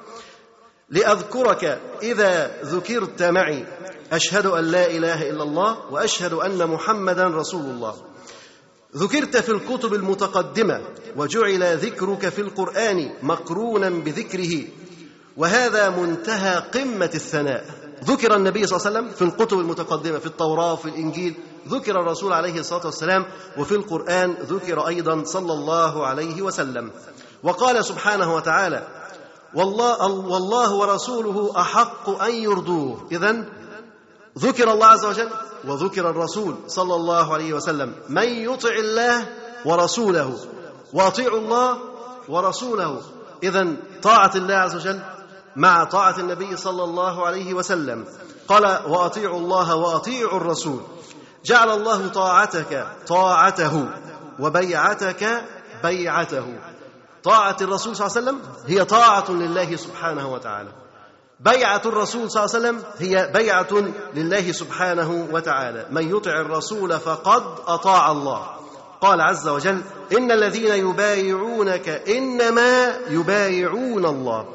لأذكرك 0.90 1.80
إذا 2.02 2.62
ذكرت 2.64 3.22
معي. 3.22 3.66
أشهد 4.12 4.46
أن 4.46 4.64
لا 4.64 4.90
إله 4.90 5.30
إلا 5.30 5.42
الله 5.42 5.92
وأشهد 5.92 6.32
أن 6.32 6.66
محمدا 6.66 7.26
رسول 7.26 7.64
الله. 7.64 7.94
ذكرت 8.96 9.36
في 9.36 9.48
الكتب 9.52 9.94
المتقدمة 9.94 10.80
وجعل 11.16 11.76
ذكرك 11.76 12.28
في 12.28 12.40
القرآن 12.40 13.10
مقرونا 13.22 13.88
بذكره. 13.90 14.64
وهذا 15.36 15.90
منتهى 15.90 16.56
قمة 16.74 17.10
الثناء. 17.14 17.64
ذكر 18.04 18.36
النبي 18.36 18.66
صلى 18.66 18.76
الله 18.76 18.86
عليه 18.86 18.98
وسلم 18.98 19.14
في 19.14 19.22
الكتب 19.22 19.58
المتقدمة 19.58 20.18
في 20.18 20.26
التوراة 20.26 20.76
في 20.76 20.84
الإنجيل. 20.84 21.34
ذكر 21.68 22.00
الرسول 22.00 22.32
عليه 22.32 22.60
الصلاة 22.60 22.86
والسلام 22.86 23.26
وفي 23.56 23.74
القرآن 23.74 24.34
ذكر 24.42 24.88
أيضا 24.88 25.24
صلى 25.24 25.52
الله 25.52 26.06
عليه 26.06 26.42
وسلم. 26.42 26.90
وقال 27.42 27.84
سبحانه 27.84 28.34
وتعالى 28.34 28.88
والله, 29.54 30.06
والله 30.06 30.74
ورسوله 30.74 31.60
أحق 31.60 32.22
أن 32.22 32.34
يرضوه. 32.34 33.08
إذا 33.12 33.44
ذكر 34.38 34.72
الله 34.72 34.86
عز 34.86 35.04
وجل 35.04 35.30
وذكر 35.64 36.10
الرسول 36.10 36.54
صلى 36.66 36.94
الله 36.94 37.34
عليه 37.34 37.52
وسلم. 37.52 37.92
من 38.08 38.28
يطع 38.28 38.70
الله 38.70 39.26
ورسوله 39.64 40.36
واطيعوا 40.92 41.38
الله 41.38 41.78
ورسوله. 42.28 43.00
اذا 43.42 43.66
طاعة 44.02 44.32
الله 44.36 44.54
عز 44.54 44.74
وجل 44.74 45.00
مع 45.56 45.84
طاعة 45.84 46.18
النبي 46.18 46.56
صلى 46.56 46.84
الله 46.84 47.26
عليه 47.26 47.54
وسلم. 47.54 48.04
قال 48.48 48.80
وأطيعوا 48.86 49.38
الله 49.38 49.76
وأطيعوا 49.76 50.36
الرسول. 50.36 50.80
جعل 51.44 51.70
الله 51.70 52.08
طاعتك 52.08 52.86
طاعته 53.06 53.88
وبيعتك 54.40 55.44
بيعته. 55.82 56.58
طاعة 57.28 57.56
الرسول 57.60 57.96
صلى 57.96 58.06
الله 58.06 58.16
عليه 58.16 58.26
وسلم 58.26 58.40
هي 58.66 58.84
طاعة 58.84 59.30
لله 59.30 59.76
سبحانه 59.76 60.32
وتعالى. 60.32 60.68
بيعة 61.40 61.82
الرسول 61.86 62.30
صلى 62.30 62.44
الله 62.44 62.54
عليه 62.54 62.68
وسلم 62.68 62.82
هي 62.98 63.30
بيعة 63.34 63.68
لله 64.14 64.52
سبحانه 64.52 65.28
وتعالى. 65.32 65.86
من 65.90 66.16
يطع 66.16 66.40
الرسول 66.40 66.98
فقد 66.98 67.42
أطاع 67.66 68.10
الله. 68.12 68.46
قال 69.00 69.20
عز 69.20 69.48
وجل 69.48 69.82
إن 70.12 70.32
الذين 70.32 70.72
يبايعونك 70.88 71.88
إنما 71.88 72.96
يبايعون 73.10 74.06
الله. 74.06 74.48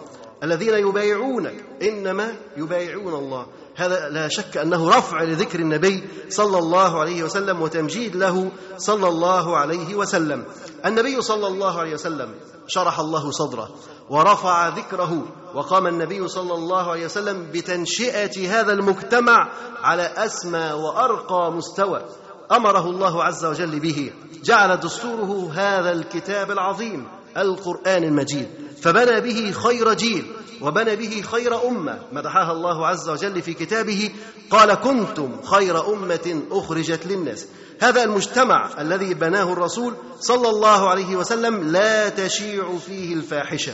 الذين 0.43 0.73
يبايعونك 0.73 1.65
إنما 1.81 2.35
يبايعون 2.57 3.13
الله. 3.13 3.45
هذا 3.75 4.09
لا 4.09 4.27
شك 4.27 4.57
أنه 4.57 4.89
رفع 4.89 5.23
لذكر 5.23 5.59
النبي 5.59 6.03
صلى 6.29 6.57
الله 6.57 6.99
عليه 6.99 7.23
وسلم 7.23 7.61
وتمجيد 7.61 8.15
له 8.15 8.51
صلى 8.77 9.07
الله 9.07 9.57
عليه 9.57 9.95
وسلم. 9.95 10.43
النبي 10.85 11.21
صلى 11.21 11.47
الله 11.47 11.79
عليه 11.79 11.93
وسلم 11.93 12.29
شرح 12.67 12.99
الله 12.99 13.31
صدره 13.31 13.69
ورفع 14.09 14.67
ذكره 14.67 15.25
وقام 15.55 15.87
النبي 15.87 16.27
صلى 16.27 16.53
الله 16.53 16.91
عليه 16.91 17.05
وسلم 17.05 17.47
بتنشئة 17.53 18.59
هذا 18.59 18.73
المجتمع 18.73 19.49
على 19.83 20.03
أسمى 20.03 20.71
وأرقى 20.71 21.51
مستوى 21.51 22.01
أمره 22.51 22.89
الله 22.89 23.23
عز 23.23 23.45
وجل 23.45 23.79
به. 23.79 24.11
جعل 24.43 24.77
دستوره 24.77 25.51
هذا 25.53 25.91
الكتاب 25.91 26.51
العظيم 26.51 27.07
القرآن 27.37 28.03
المجيد. 28.03 28.47
فبنى 28.81 29.21
به 29.21 29.51
خير 29.51 29.93
جيل 29.93 30.25
وبنى 30.61 30.95
به 30.95 31.21
خير 31.21 31.67
أمة. 31.67 31.99
مدحها 32.11 32.51
الله 32.51 32.87
عز 32.87 33.09
وجل 33.09 33.41
في 33.41 33.53
كتابه 33.53 34.11
قال 34.49 34.73
كنتم 34.73 35.41
خير 35.41 35.93
أمة 35.93 36.43
أخرجت 36.51 37.05
للناس. 37.05 37.47
هذا 37.83 38.03
المجتمع 38.03 38.69
الذي 38.79 39.13
بناه 39.13 39.53
الرسول 39.53 39.93
صلى 40.19 40.49
الله 40.49 40.89
عليه 40.89 41.15
وسلم 41.15 41.71
لا 41.71 42.09
تشيع 42.09 42.77
فيه 42.77 43.13
الفاحشة. 43.13 43.73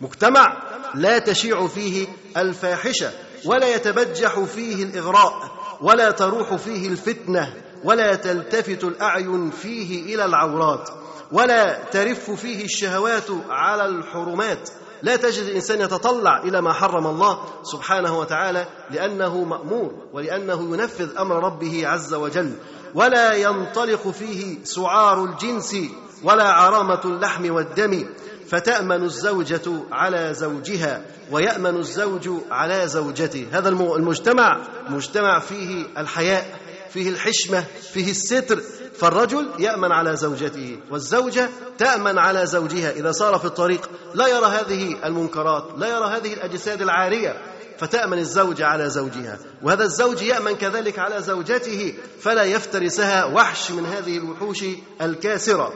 مجتمع 0.00 0.56
لا 0.94 1.18
تشيع 1.18 1.66
فيه 1.66 2.06
الفاحشة 2.36 3.10
ولا 3.44 3.74
يتبجح 3.74 4.40
فيه 4.40 4.84
الإغراء 4.84 5.34
ولا 5.80 6.10
تروح 6.10 6.54
فيه 6.54 6.88
الفتنة 6.88 7.54
ولا 7.84 8.14
تلتفت 8.14 8.84
الأعين 8.84 9.50
فيه 9.50 10.14
إلى 10.14 10.24
العورات 10.24 10.88
ولا 11.32 11.84
ترف 11.84 12.30
فيه 12.30 12.64
الشهوات 12.64 13.30
على 13.50 13.84
الحرمات. 13.84 14.70
لا 15.02 15.16
تجد 15.16 15.42
الإنسان 15.42 15.80
يتطلع 15.80 16.42
إلى 16.42 16.60
ما 16.60 16.72
حرم 16.72 17.06
الله 17.06 17.44
سبحانه 17.62 18.18
وتعالى 18.18 18.66
لأنه 18.90 19.44
مأمور 19.44 19.92
ولأنه 20.12 20.74
ينفذ 20.74 21.16
أمر 21.18 21.44
ربه 21.44 21.88
عز 21.88 22.14
وجل. 22.14 22.52
ولا 22.94 23.34
ينطلق 23.34 24.08
فيه 24.08 24.64
سعار 24.64 25.24
الجنس 25.24 25.76
ولا 26.22 26.48
عرامة 26.48 27.00
اللحم 27.04 27.54
والدم. 27.54 28.06
فتأمن 28.48 29.02
الزوجة 29.02 29.82
على 29.92 30.34
زوجها 30.34 31.02
ويأمن 31.30 31.76
الزوج 31.76 32.30
على 32.50 32.88
زوجته. 32.88 33.46
هذا 33.52 33.68
المجتمع 33.68 34.60
مجتمع 34.88 35.38
فيه 35.38 35.86
الحياء 35.98 36.60
فيه 36.90 37.08
الحشمة 37.08 37.64
فيه 37.92 38.10
الستر 38.10 38.62
فالرجل 39.00 39.48
يأمن 39.58 39.92
على 39.92 40.16
زوجته 40.16 40.78
والزوجة 40.90 41.48
تأمن 41.78 42.18
على 42.18 42.46
زوجها 42.46 42.90
إذا 42.90 43.12
صار 43.12 43.38
في 43.38 43.44
الطريق. 43.44 43.90
لا 44.14 44.26
يرى 44.26 44.46
هذه 44.46 44.96
المنكرات 45.04 45.64
لا 45.76 45.88
يرى 45.88 46.16
هذه 46.16 46.34
الأجساد 46.34 46.82
العارية. 46.82 47.42
فتأمن 47.78 48.18
الزوجه 48.18 48.66
على 48.66 48.90
زوجها 48.90 49.38
وهذا 49.62 49.84
الزوج 49.84 50.22
يأمن 50.22 50.52
كذلك 50.52 50.98
على 50.98 51.22
زوجته. 51.22 51.94
فلا 52.20 52.44
يفترسها 52.44 53.24
وحش 53.24 53.70
من 53.70 53.86
هذه 53.86 54.16
الوحوش 54.18 54.64
الكاسرة. 55.00 55.72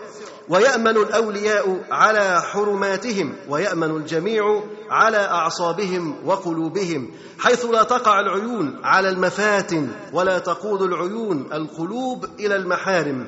ويأمن 0.48 0.96
الأولياء 0.96 1.84
على 1.90 2.42
حرماتهم 2.42 3.32
ويأمن 3.48 3.90
الجميع 3.96 4.62
على 4.90 5.16
أعصابهم 5.16 6.16
وقلوبهم 6.24 7.10
حيث 7.38 7.64
لا 7.64 7.82
تقع 7.82 8.20
العيون 8.20 8.80
على 8.84 9.08
المفاتن 9.08 9.88
ولا 10.12 10.38
تقود 10.38 10.82
العيون 10.82 11.52
القلوب 11.52 12.24
إلى 12.40 12.56
المحارم 12.56 13.26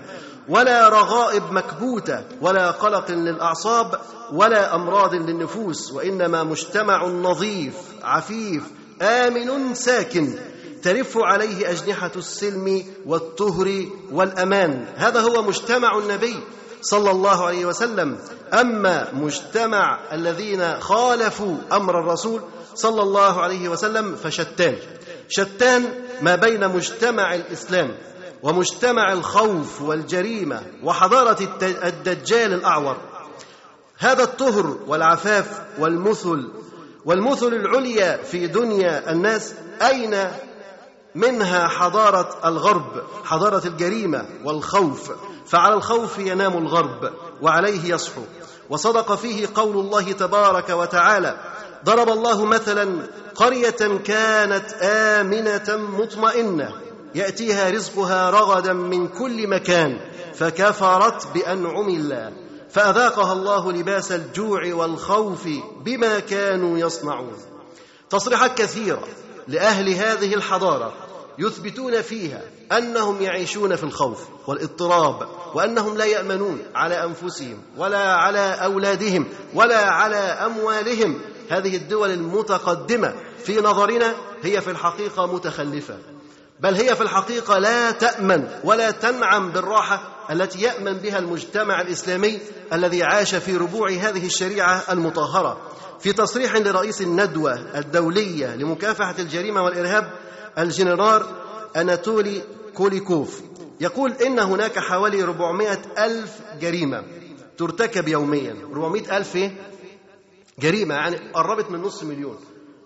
ولا 0.49 0.89
رغائب 0.89 1.43
مكبوتة 1.53 2.25
ولا 2.41 2.71
قلق 2.71 3.11
للأعصاب 3.11 4.01
ولا 4.33 4.75
أمراض 4.75 5.15
للنفوس 5.15 5.93
وإنما 5.93 6.43
مجتمع 6.45 7.07
نظيف 7.07 7.75
عفيف 8.03 8.63
آمن 9.03 9.75
ساكن 9.75 10.35
ترف 10.83 11.19
عليه 11.19 11.71
أجنحة 11.71 12.11
السلم 12.17 12.85
والطهر 13.07 13.87
والأمان. 14.13 14.87
هذا 14.97 15.21
هو 15.21 15.43
مجتمع 15.43 15.99
النبي. 15.99 16.37
صلى 16.83 17.11
الله 17.11 17.47
عليه 17.47 17.67
وسلم. 17.67 18.19
أما 18.55 19.09
مجتمع 19.13 19.99
الذين 20.13 20.81
خالفوا 20.81 21.57
أمر 21.73 22.01
الرسول 22.01 22.41
صلى 22.75 23.03
الله 23.03 23.41
عليه 23.41 23.69
وسلم 23.69 24.17
فشتان. 24.17 24.77
شتان 25.29 25.85
ما 26.23 26.35
بين 26.35 26.69
مجتمع 26.69 27.35
الإسلام 27.35 27.97
ومجتمع 28.43 29.13
الخوف 29.13 29.83
والجريمة 29.83 30.63
وحضارة 30.85 31.39
الدجال 31.63 32.53
الأعور. 32.53 32.97
هذا 33.99 34.23
الطهر 34.23 34.79
والعفاف 34.87 35.63
والمثل 35.79 36.51
والمثل 37.05 37.47
العليا 37.47 38.17
في 38.23 38.47
دنيا 38.47 39.13
الناس 39.13 39.55
أين 39.83 40.31
منها 41.15 41.69
حضارة 41.69 42.39
الغرب 42.45 43.03
حضارة 43.25 43.67
الجريمة 43.67 44.27
والخوف؟ 44.45 45.13
فعلى 45.49 45.75
الخوف 45.75 46.19
ينام 46.19 46.57
الغرب 46.57 47.13
وعليه 47.43 47.95
يصحو. 47.95 48.21
وصدق 48.71 49.15
فيه 49.15 49.49
قول 49.55 49.77
الله 49.77 50.13
تبارك 50.13 50.71
وتعالى 50.71 51.37
ضرب 51.85 52.09
الله 52.09 52.45
مثلا 52.45 53.03
قرية 53.35 53.99
كانت 54.05 54.73
آمنة 54.83 55.77
مطمئنة 55.77 56.73
يأتيها 57.15 57.71
رزقها 57.71 58.31
رغدا 58.31 58.73
من 58.73 59.09
كل 59.09 59.49
مكان 59.49 60.01
فكفرت 60.35 61.27
بأنعم 61.35 61.89
الله 61.89 62.33
فأذاقها 62.71 63.33
الله 63.33 63.73
لباس 63.73 64.13
الجوع 64.13 64.75
والخوف 64.75 65.49
بما 65.85 66.19
كانوا 66.19 66.79
يصنعون. 66.79 67.37
تصريحات 68.11 68.59
كثيرة 68.59 69.05
لأهل 69.49 69.95
هذه 69.95 70.35
الحضارة 70.35 70.93
يثبتون 71.39 72.03
فيها 72.03 72.43
أنهم 72.73 73.23
يعيشون 73.23 73.77
في 73.77 73.85
الخوف 73.85 74.29
والاضطراب 74.47 75.29
وأنهم 75.55 75.97
لا 75.97 76.05
يأمنون 76.05 76.63
على 76.75 77.05
أنفسهم 77.05 77.59
ولا 77.77 78.13
على 78.13 78.39
أولادهم 78.39 79.27
ولا 79.55 79.91
على 79.91 80.17
أموالهم. 80.17 81.21
هذه 81.51 81.77
الدول 81.77 82.11
المتقدمة 82.11 83.15
في 83.45 83.61
نظرنا 83.61 84.15
هي 84.43 84.61
في 84.61 84.71
الحقيقة 84.71 85.27
متخلفة 85.27 85.99
بل 86.61 86.75
هي 86.75 86.97
في 86.97 87.03
الحقيقة 87.03 87.59
لا 87.59 87.91
تأمن 87.91 88.49
ولا 88.65 88.91
تنعم 88.91 89.53
بالراحة 89.53 90.27
التي 90.31 90.63
يأمن 90.63 90.93
بها 90.93 91.19
المجتمع 91.19 91.81
الإسلامي 91.81 92.41
الذي 92.73 93.03
عاش 93.03 93.35
في 93.35 93.57
ربوع 93.57 93.91
هذه 93.91 94.27
الشريعة 94.27 94.83
المطهرة. 94.91 95.61
في 96.01 96.13
تصريح 96.13 96.57
لرئيس 96.57 97.01
الندوة 97.01 97.55
الدولية 97.79 98.57
لمكافحة 98.57 99.15
الجريمة 99.19 99.63
والإرهاب 99.63 100.11
الجنرال 100.59 101.23
أناتولي 101.77 102.43
كوليكوف 102.75 103.41
يقول 103.81 104.13
إن 104.13 104.39
هناك 104.39 104.79
حوالي 104.79 105.23
400 105.23 105.79
ألف 105.99 106.41
جريمة 106.61 107.05
ترتكب 107.59 108.09
يوميا. 108.09 108.57
400 108.73 109.17
ألف 109.17 109.37
إيه؟ 109.37 109.53
جريمة 110.59 110.95
يعني 110.95 111.17
قربت 111.17 111.71
من 111.71 111.83
نص 111.83 112.03
مليون. 112.03 112.39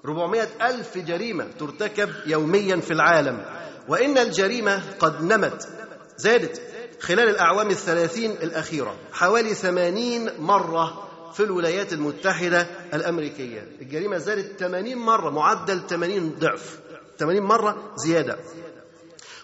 400 0.04 0.48
ألف 0.62 0.98
جريمة 0.98 1.46
ترتكب 1.58 2.08
يوميا 2.26 2.76
في 2.76 2.90
العالم. 2.90 3.44
وإن 3.88 4.18
الجريمة 4.18 4.82
قد 4.98 5.22
نمت 5.22 5.68
زادت 6.16 6.62
خلال 7.00 7.28
الأعوام 7.28 7.70
الثلاثين 7.70 8.30
الأخيرة 8.30 8.94
حوالي 9.12 9.54
ثمانين 9.54 10.30
مرة 10.38 11.08
في 11.32 11.42
الولايات 11.42 11.92
المتحدة 11.92 12.66
الأمريكية. 12.94 13.68
الجريمة 13.80 14.18
زادت 14.18 14.60
80 14.60 14.98
مرة 14.98 15.30
معدل 15.30 15.86
80 15.88 16.34
ضعف. 16.38 16.80
80 17.20 17.42
مرة 17.42 17.76
زيادة. 17.96 18.38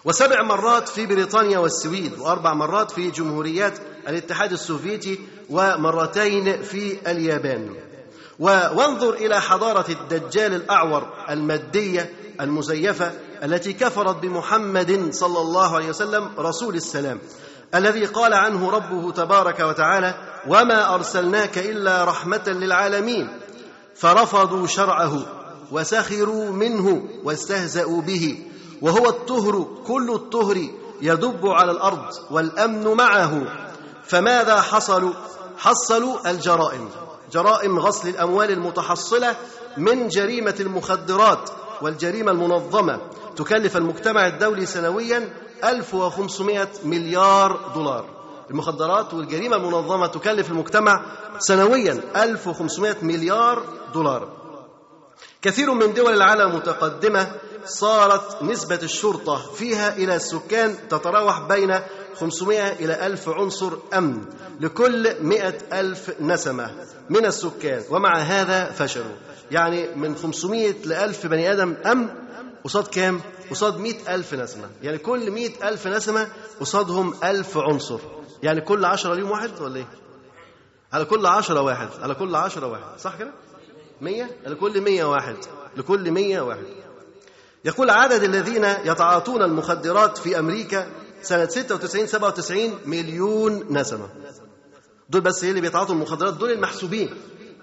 وسبع 0.05 0.43
مرات 0.43 0.89
في 0.89 1.05
بريطانيا 1.05 1.59
والسويد 1.59 2.19
وأربع 2.19 2.53
مرات 2.53 2.91
في 2.91 3.11
جمهوريات 3.11 3.73
الاتحاد 4.07 4.51
السوفيتي 4.51 5.19
ومرتين 5.49 6.63
في 6.63 7.11
اليابان. 7.11 7.75
وانظر 8.39 9.13
إلى 9.13 9.41
حضارة 9.41 9.85
الدجال 9.89 10.53
الأعور 10.53 11.07
المادية 11.29 12.13
المزيفة 12.41 13.11
التي 13.43 13.73
كفرت 13.73 14.15
بمحمد 14.15 15.13
صلى 15.13 15.39
الله 15.39 15.75
عليه 15.75 15.89
وسلم 15.89 16.29
رسول 16.39 16.75
السلام 16.75 17.19
الذي 17.75 18.05
قال 18.05 18.33
عنه 18.33 18.71
ربه 18.71 19.11
تبارك 19.11 19.59
وتعالى 19.59 20.15
وما 20.47 20.93
أرسلناك 20.95 21.57
إلا 21.57 22.05
رحمة 22.05 22.43
للعالمين. 22.47 23.39
فرفضوا 23.95 24.67
شرعه. 24.67 25.36
وسخروا 25.71 26.51
منه 26.51 27.03
واستهزأوا 27.23 28.01
به. 28.01 28.37
وهو 28.81 29.09
الطهر 29.09 29.67
كل 29.87 30.11
الطهر 30.13 30.67
يدب 31.01 31.47
على 31.47 31.71
الأرض 31.71 32.05
والأمن 32.31 32.87
معه. 32.87 33.43
فماذا 34.03 34.61
حصلوا؟ 34.61 35.13
حصلوا 35.57 36.31
الجرائم. 36.31 36.89
جرائم 37.31 37.79
غسل 37.79 38.09
الأموال 38.09 38.51
المتحصلة 38.51 39.35
من 39.77 40.07
جريمة 40.07 40.55
المخدرات 40.59 41.49
والجريمة 41.81 42.31
المنظمة. 42.31 42.99
تكلف 43.35 43.77
المجتمع 43.77 44.27
الدولي 44.27 44.65
سنويا 44.65 45.29
1500 45.63 46.69
مليار 46.83 47.71
دولار. 47.75 48.05
المخدرات 48.49 49.13
والجريمة 49.13 49.55
المنظمة 49.55 50.07
تكلف 50.07 50.51
المجتمع 50.51 51.05
سنويا 51.39 52.01
1500 52.15 52.95
مليار 53.01 53.63
دولار. 53.93 54.46
كثير 55.47 55.73
من 55.73 55.93
دول 55.93 56.13
العالم 56.13 56.51
المتقدمة 56.51 57.31
صارت 57.65 58.43
نسبة 58.43 58.79
الشرطة 58.83 59.51
فيها 59.51 59.95
إلى 59.97 60.15
السكان 60.15 60.75
تتراوح 60.89 61.39
بين 61.39 61.79
500 62.15 62.71
إلى 62.71 63.07
1000 63.07 63.29
عنصر 63.29 63.73
أمن 63.93 64.25
لكل 64.59 65.15
100 65.21 65.57
ألف 65.73 66.21
نسمة 66.21 66.71
من 67.09 67.25
السكان 67.25 67.83
ومع 67.89 68.17
هذا 68.17 68.71
فشلوا 68.71 69.15
يعني 69.51 69.95
من 69.95 70.15
500 70.15 70.73
ل 70.85 70.93
1000 70.93 71.25
بني 71.25 71.51
آدم 71.51 71.75
أمن 71.85 72.07
قصاد 72.63 72.87
كام؟ 72.87 73.21
قصاد 73.51 73.77
مئة 73.77 74.15
ألف 74.15 74.33
نسمة 74.33 74.69
يعني 74.83 74.97
كل 74.97 75.31
مئة 75.31 75.69
ألف 75.69 75.87
نسمة 75.87 76.27
قصادهم 76.59 77.13
ألف 77.23 77.57
عنصر 77.57 77.99
يعني 78.43 78.61
كل 78.61 78.85
عشرة 78.85 79.13
ليهم 79.13 79.31
واحد 79.31 79.61
ولا 79.61 79.75
إيه؟ 79.75 79.87
على 80.93 81.05
كل 81.05 81.25
عشرة 81.25 81.61
واحد 81.61 81.89
على 82.01 82.15
كل 82.15 82.35
عشرة 82.35 82.67
واحد 82.67 82.99
صح 82.99 83.15
كده؟ 83.15 83.31
مية؟ 84.01 84.37
على 84.45 84.55
كل 84.55 84.81
مية 84.81 85.03
واحد. 85.05 85.35
لكل 85.77 86.11
مية 86.11 86.41
واحد. 86.41 86.63
يقول 87.65 87.89
عدد 87.89 88.23
الذين 88.23 88.63
يتعاطون 88.63 89.41
المخدرات 89.41 90.17
في 90.17 90.39
أمريكا 90.39 90.87
سنة 91.21 91.45
96 91.47 92.07
97 92.07 92.79
مليون 92.85 93.65
نسمة. 93.69 94.09
دول 95.09 95.21
بس 95.21 95.43
اللي 95.43 95.61
بيتعاطوا 95.61 95.95
المخدرات 95.95 96.33
دول 96.33 96.51
المحسوبين. 96.51 97.09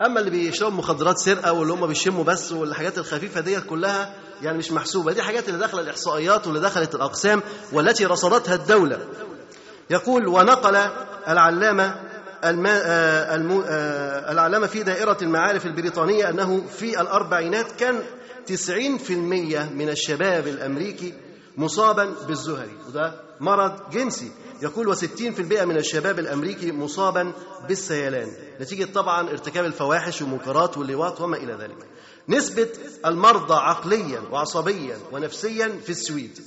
أما 0.07 0.21
اللي 0.21 0.31
بيشربوا 0.31 0.77
مخدرات 0.79 1.19
سرقة 1.19 1.53
واللي 1.53 1.73
هم 1.73 1.87
بيشموا 1.87 2.25
بس 2.25 2.53
والحاجات 2.53 2.99
الخفيفة 2.99 3.41
ديت 3.41 3.65
كلها 3.67 4.15
يعني 4.43 4.59
مش 4.59 4.73
محسوبة. 4.73 5.13
دي 5.13 5.23
حاجات 5.23 5.49
اللي 5.49 5.59
داخلة 5.61 5.81
الإحصائيات 5.81 6.47
واللي 6.47 6.61
دخلت 6.61 6.95
الأقسام 6.95 7.43
والتي 7.73 8.07
رصدتها 8.07 8.55
الدولة. 8.55 8.99
يقول 9.91 10.29
ونقل 10.29 10.77
العلامة 11.29 12.01
الما 12.51 13.35
المو 13.35 13.63
العلامة 14.31 14.67
في 14.67 14.83
دائرة 14.83 15.19
المعارف 15.23 15.67
البريطانية 15.67 16.29
أنه 16.31 16.63
في 16.79 17.01
الأربعينات 17.01 17.73
كان 17.73 18.03
90% 18.49 19.11
من 19.73 19.89
الشباب 19.89 20.47
الأمريكي 20.47 21.15
مصابا 21.57 22.15
بالزهري 22.29 22.77
وده 22.89 23.15
مرض 23.41 23.91
جنسي 23.93 24.31
يقول 24.63 24.97
و60% 24.97 25.41
من 25.41 25.77
الشباب 25.77 26.19
الأمريكي 26.19 26.73
مصابا 26.73 27.33
بالسيلان 27.69 28.29
نتيجة 28.61 28.85
طبعا 28.85 29.31
ارتكاب 29.31 29.65
الفواحش 29.65 30.23
والمنكرات 30.23 30.79
واللواط 30.79 31.21
وما 31.21 31.37
إلى 31.37 31.53
ذلك. 31.53 31.77
نسبة 32.29 32.69
المرضى 33.07 33.55
عقليا 33.55 34.21
وعصبيا 34.31 34.99
ونفسيا 35.13 35.69
في 35.85 35.91
السويد. 35.91 36.41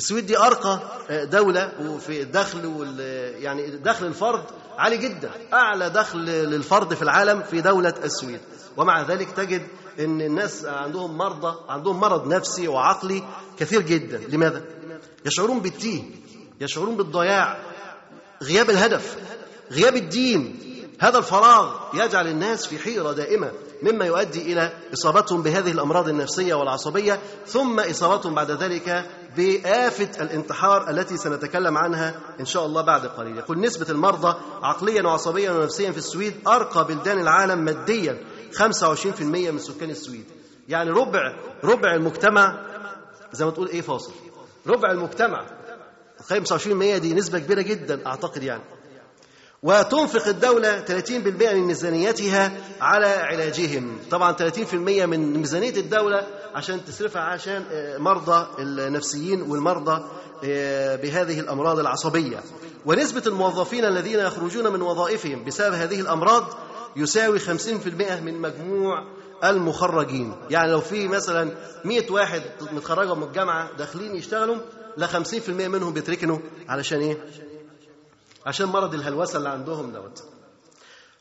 السويد 0.00 0.26
دي 0.26 0.38
أرقى 0.38 0.80
دولة 1.10 1.72
وفي 1.80 2.22
الدخل 2.22 2.66
وال 2.66 3.00
يعني 3.42 3.70
دخل 3.70 4.06
الفرد 4.06 4.44
عالي 4.78 4.96
جدا 4.96 5.30
أعلى 5.52 5.90
دخل 5.90 6.18
للفرد 6.24 6.94
في 6.94 7.02
العالم 7.02 7.42
في 7.42 7.60
دولة 7.60 7.94
السويد. 8.04 8.40
ومع 8.76 9.02
ذلك 9.02 9.30
تجد 9.30 9.66
إن 9.98 10.20
الناس 10.20 10.64
عندهم 10.64 11.18
مرضى 11.18 11.56
عندهم 11.68 12.00
مرض 12.00 12.26
نفسي 12.26 12.68
وعقلي 12.68 13.22
كثير 13.58 13.82
جدا. 13.82 14.18
لماذا؟ 14.28 14.64
يشعرون 15.26 15.60
بالتيه 15.60 16.02
يشعرون 16.60 16.96
بالضياع. 16.96 17.58
غياب 18.42 18.70
الهدف 18.70 19.16
غياب 19.72 19.96
الدين 19.96 20.58
هذا 21.00 21.18
الفراغ 21.18 21.76
يجعل 21.94 22.26
الناس 22.26 22.66
في 22.66 22.78
حيرة 22.78 23.12
دائمة. 23.12 23.52
مما 23.82 24.04
يؤدي 24.06 24.52
إلى 24.52 24.72
إصابتهم 24.94 25.42
بهذه 25.42 25.70
الأمراض 25.70 26.08
النفسية 26.08 26.54
والعصبية 26.54 27.18
ثم 27.46 27.80
إصابتهم 27.80 28.34
بعد 28.34 28.50
ذلك 28.50 29.06
بآفة 29.36 30.22
الانتحار 30.22 30.90
التي 30.90 31.16
سنتكلم 31.16 31.78
عنها 31.78 32.20
إن 32.40 32.44
شاء 32.44 32.66
الله 32.66 32.82
بعد 32.82 33.06
قليل. 33.06 33.36
يقول 33.38 33.60
نسبة 33.60 33.86
المرضى 33.90 34.34
عقليا 34.62 35.02
وعصبيا 35.02 35.50
ونفسيا 35.50 35.90
في 35.92 35.98
السويد 35.98 36.34
أرقى 36.48 36.84
بلدان 36.86 37.18
العالم 37.20 37.58
ماديا 37.64 38.18
25% 38.52 39.22
من 39.22 39.58
سكان 39.58 39.90
السويد. 39.90 40.24
يعني 40.68 40.90
ربع 40.90 41.20
ربع 41.64 41.94
المجتمع 41.94 42.66
زي 43.32 43.44
ما 43.44 43.50
تقول 43.50 43.68
إيه 43.68 43.80
فاصل؟ 43.80 44.12
ربع 44.66 44.90
المجتمع 44.90 45.46
25% 46.22 46.98
دي 46.98 47.14
نسبة 47.14 47.38
كبيرة 47.38 47.62
جدا 47.62 48.06
أعتقد 48.06 48.42
يعني. 48.42 48.62
وتنفق 49.62 50.28
الدولة 50.28 50.84
30% 50.84 51.10
من 51.54 51.66
ميزانيتها 51.66 52.52
على 52.80 53.06
علاجهم. 53.06 53.98
طبعا 54.10 54.32
30% 54.32 54.74
من 55.06 55.36
ميزانية 55.36 55.76
الدولة 55.76 56.26
عشان 56.54 56.84
تصرفها 56.84 57.22
عشان 57.22 57.64
مرضى 57.98 58.46
النفسيين 58.58 59.42
والمرضى 59.42 60.04
بهذه 61.02 61.40
الأمراض 61.40 61.78
العصبية. 61.78 62.42
ونسبة 62.86 63.22
الموظفين 63.26 63.84
الذين 63.84 64.18
يخرجون 64.18 64.72
من 64.72 64.82
وظائفهم 64.82 65.44
بسبب 65.44 65.74
هذه 65.74 66.00
الأمراض 66.00 66.44
يساوي 66.96 67.38
50% 67.38 68.20
من 68.22 68.40
مجموع 68.40 69.04
المخرجين. 69.44 70.34
يعني 70.50 70.72
لو 70.72 70.80
في 70.80 71.08
مثلا 71.08 71.50
100 71.84 72.10
واحد 72.10 72.42
متخرجوا 72.72 73.14
من 73.14 73.22
الجامعة 73.22 73.76
داخلين 73.78 74.16
يشتغلوا 74.16 74.56
لا 74.96 75.06
50% 75.06 75.48
منهم 75.48 75.92
بيتركنوا 75.92 76.38
علشان 76.68 77.00
إيه؟ 77.00 77.16
عشان 78.50 78.66
مرض 78.66 78.94
الهلوسة 78.94 79.36
اللي 79.38 79.48
عندهم 79.48 79.92
دوت. 79.92 80.22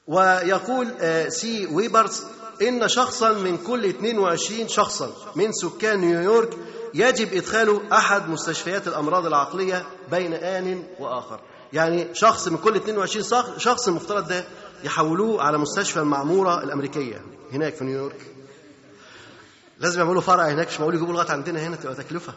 ويقول 0.07 0.87
سي 1.31 1.65
ويبرز 1.65 2.23
إن 2.61 2.87
شخصا 2.87 3.31
من 3.33 3.57
كل 3.57 3.85
22 3.85 4.67
شخصا 4.67 5.11
من 5.35 5.51
سكان 5.51 5.99
نيويورك 5.99 6.57
يجب 6.93 7.33
إدخاله 7.33 7.81
أحد 7.91 8.29
مستشفيات 8.29 8.87
الأمراض 8.87 9.25
العقلية 9.25 9.85
بين 10.11 10.33
آن 10.33 10.83
وآخر. 10.99 11.39
يعني 11.73 12.15
شخص 12.15 12.47
من 12.47 12.57
كل 12.57 12.75
22 12.75 13.43
شخص 13.57 13.87
المفترض 13.87 14.27
ده 14.27 14.43
يحولوه 14.83 15.43
على 15.43 15.57
مستشفى 15.57 15.99
المعمورة 15.99 16.63
الأمريكية 16.63 17.21
هناك 17.51 17.75
في 17.75 17.83
نيويورك. 17.83 18.21
لازم 19.79 19.99
يعملوا 19.99 20.21
فرع 20.21 20.47
هناك 20.47 20.67
مش 20.67 20.79
معقول 20.79 20.95
يجيبوا 20.95 21.13
لغايه 21.13 21.31
عندنا 21.31 21.59
هنا 21.67 21.75
تبقى 21.75 21.95
تكلفة. 21.95 22.33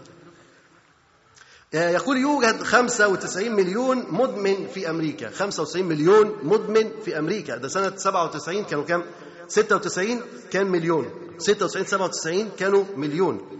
يقول 1.74 2.16
يوجد 2.18 2.62
95 2.62 3.52
مليون 3.52 4.06
مدمن 4.10 4.66
في 4.74 4.90
أمريكا. 4.90 5.30
95 5.30 5.84
مليون 5.86 6.36
مدمن 6.42 6.90
في 7.04 7.18
أمريكا. 7.18 7.56
ده 7.56 7.68
سنة 7.68 7.92
97 7.96 8.64
كانوا 8.64 8.84
كام؟ 8.84 9.04
96 9.48 10.20
كان 10.50 10.66
مليون. 10.66 11.10
96 11.38 11.86
97 11.86 12.48
كانوا 12.58 12.84
مليون. 12.96 13.58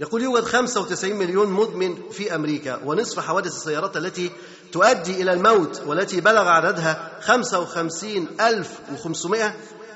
يقول 0.00 0.22
يوجد 0.22 0.44
95 0.44 1.16
مليون 1.16 1.48
مدمن 1.52 1.96
في 2.10 2.34
أمريكا 2.34 2.80
ونصف 2.84 3.20
حوادث 3.20 3.56
السيارات 3.56 3.96
التي 3.96 4.30
تؤدي 4.72 5.22
إلى 5.22 5.32
الموت 5.32 5.82
والتي 5.86 6.20
بلغ 6.20 6.48
عددها 6.48 7.10
55500 7.20 9.54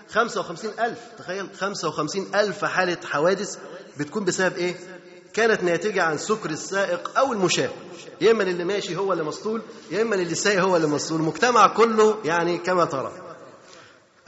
55000 0.08 0.98
تخيل 1.18 1.48
55000 1.58 2.64
حالة 2.64 2.96
حوادث 3.04 3.56
بتكون 3.98 4.24
بسبب 4.24 4.56
إيه؟ 4.56 4.74
كانت 5.34 5.62
ناتجة 5.62 6.02
عن 6.02 6.18
سكر 6.18 6.50
السائق 6.50 7.18
أو 7.18 7.32
المشاة. 7.32 7.70
يا 8.20 8.30
إما 8.30 8.42
اللي 8.42 8.64
ماشي 8.64 8.96
هو 8.96 9.12
اللي 9.12 9.24
مسطول 9.24 9.62
يا 9.90 10.02
إما 10.02 10.14
اللي 10.14 10.34
سايق 10.34 10.62
هو 10.62 10.76
اللي 10.76 10.86
مسطول. 10.86 11.20
المجتمع 11.20 11.66
كله 11.66 12.18
يعني 12.24 12.58
كما 12.58 12.84
ترى. 12.84 13.12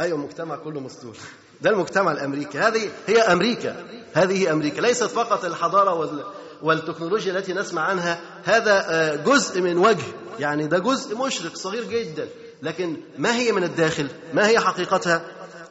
أيوة 0.00 0.18
المجتمع 0.18 0.56
كله 0.56 0.80
مسطول. 0.80 1.16
ده 1.60 1.70
المجتمع 1.70 2.12
الأمريكي. 2.12 2.58
هذه 2.58 2.90
هي 3.06 3.20
أمريكا. 3.20 3.86
هذه 4.12 4.42
هي 4.42 4.52
أمريكا. 4.52 4.80
ليست 4.80 5.04
فقط 5.04 5.44
الحضارة 5.44 5.94
وال 5.94 6.24
والتكنولوجيا 6.62 7.32
التي 7.32 7.52
نسمع 7.52 7.82
عنها. 7.82 8.20
هذا 8.44 9.16
جزء 9.16 9.60
من 9.60 9.78
وجه. 9.78 10.04
يعني 10.38 10.66
ده 10.66 10.78
جزء 10.78 11.16
مشرق 11.16 11.56
صغير 11.56 11.84
جدا. 11.84 12.28
لكن 12.62 12.96
ما 13.18 13.36
هي 13.36 13.52
من 13.52 13.64
الداخل؟ 13.64 14.08
ما 14.34 14.48
هي 14.48 14.60
حقيقتها؟ 14.60 15.22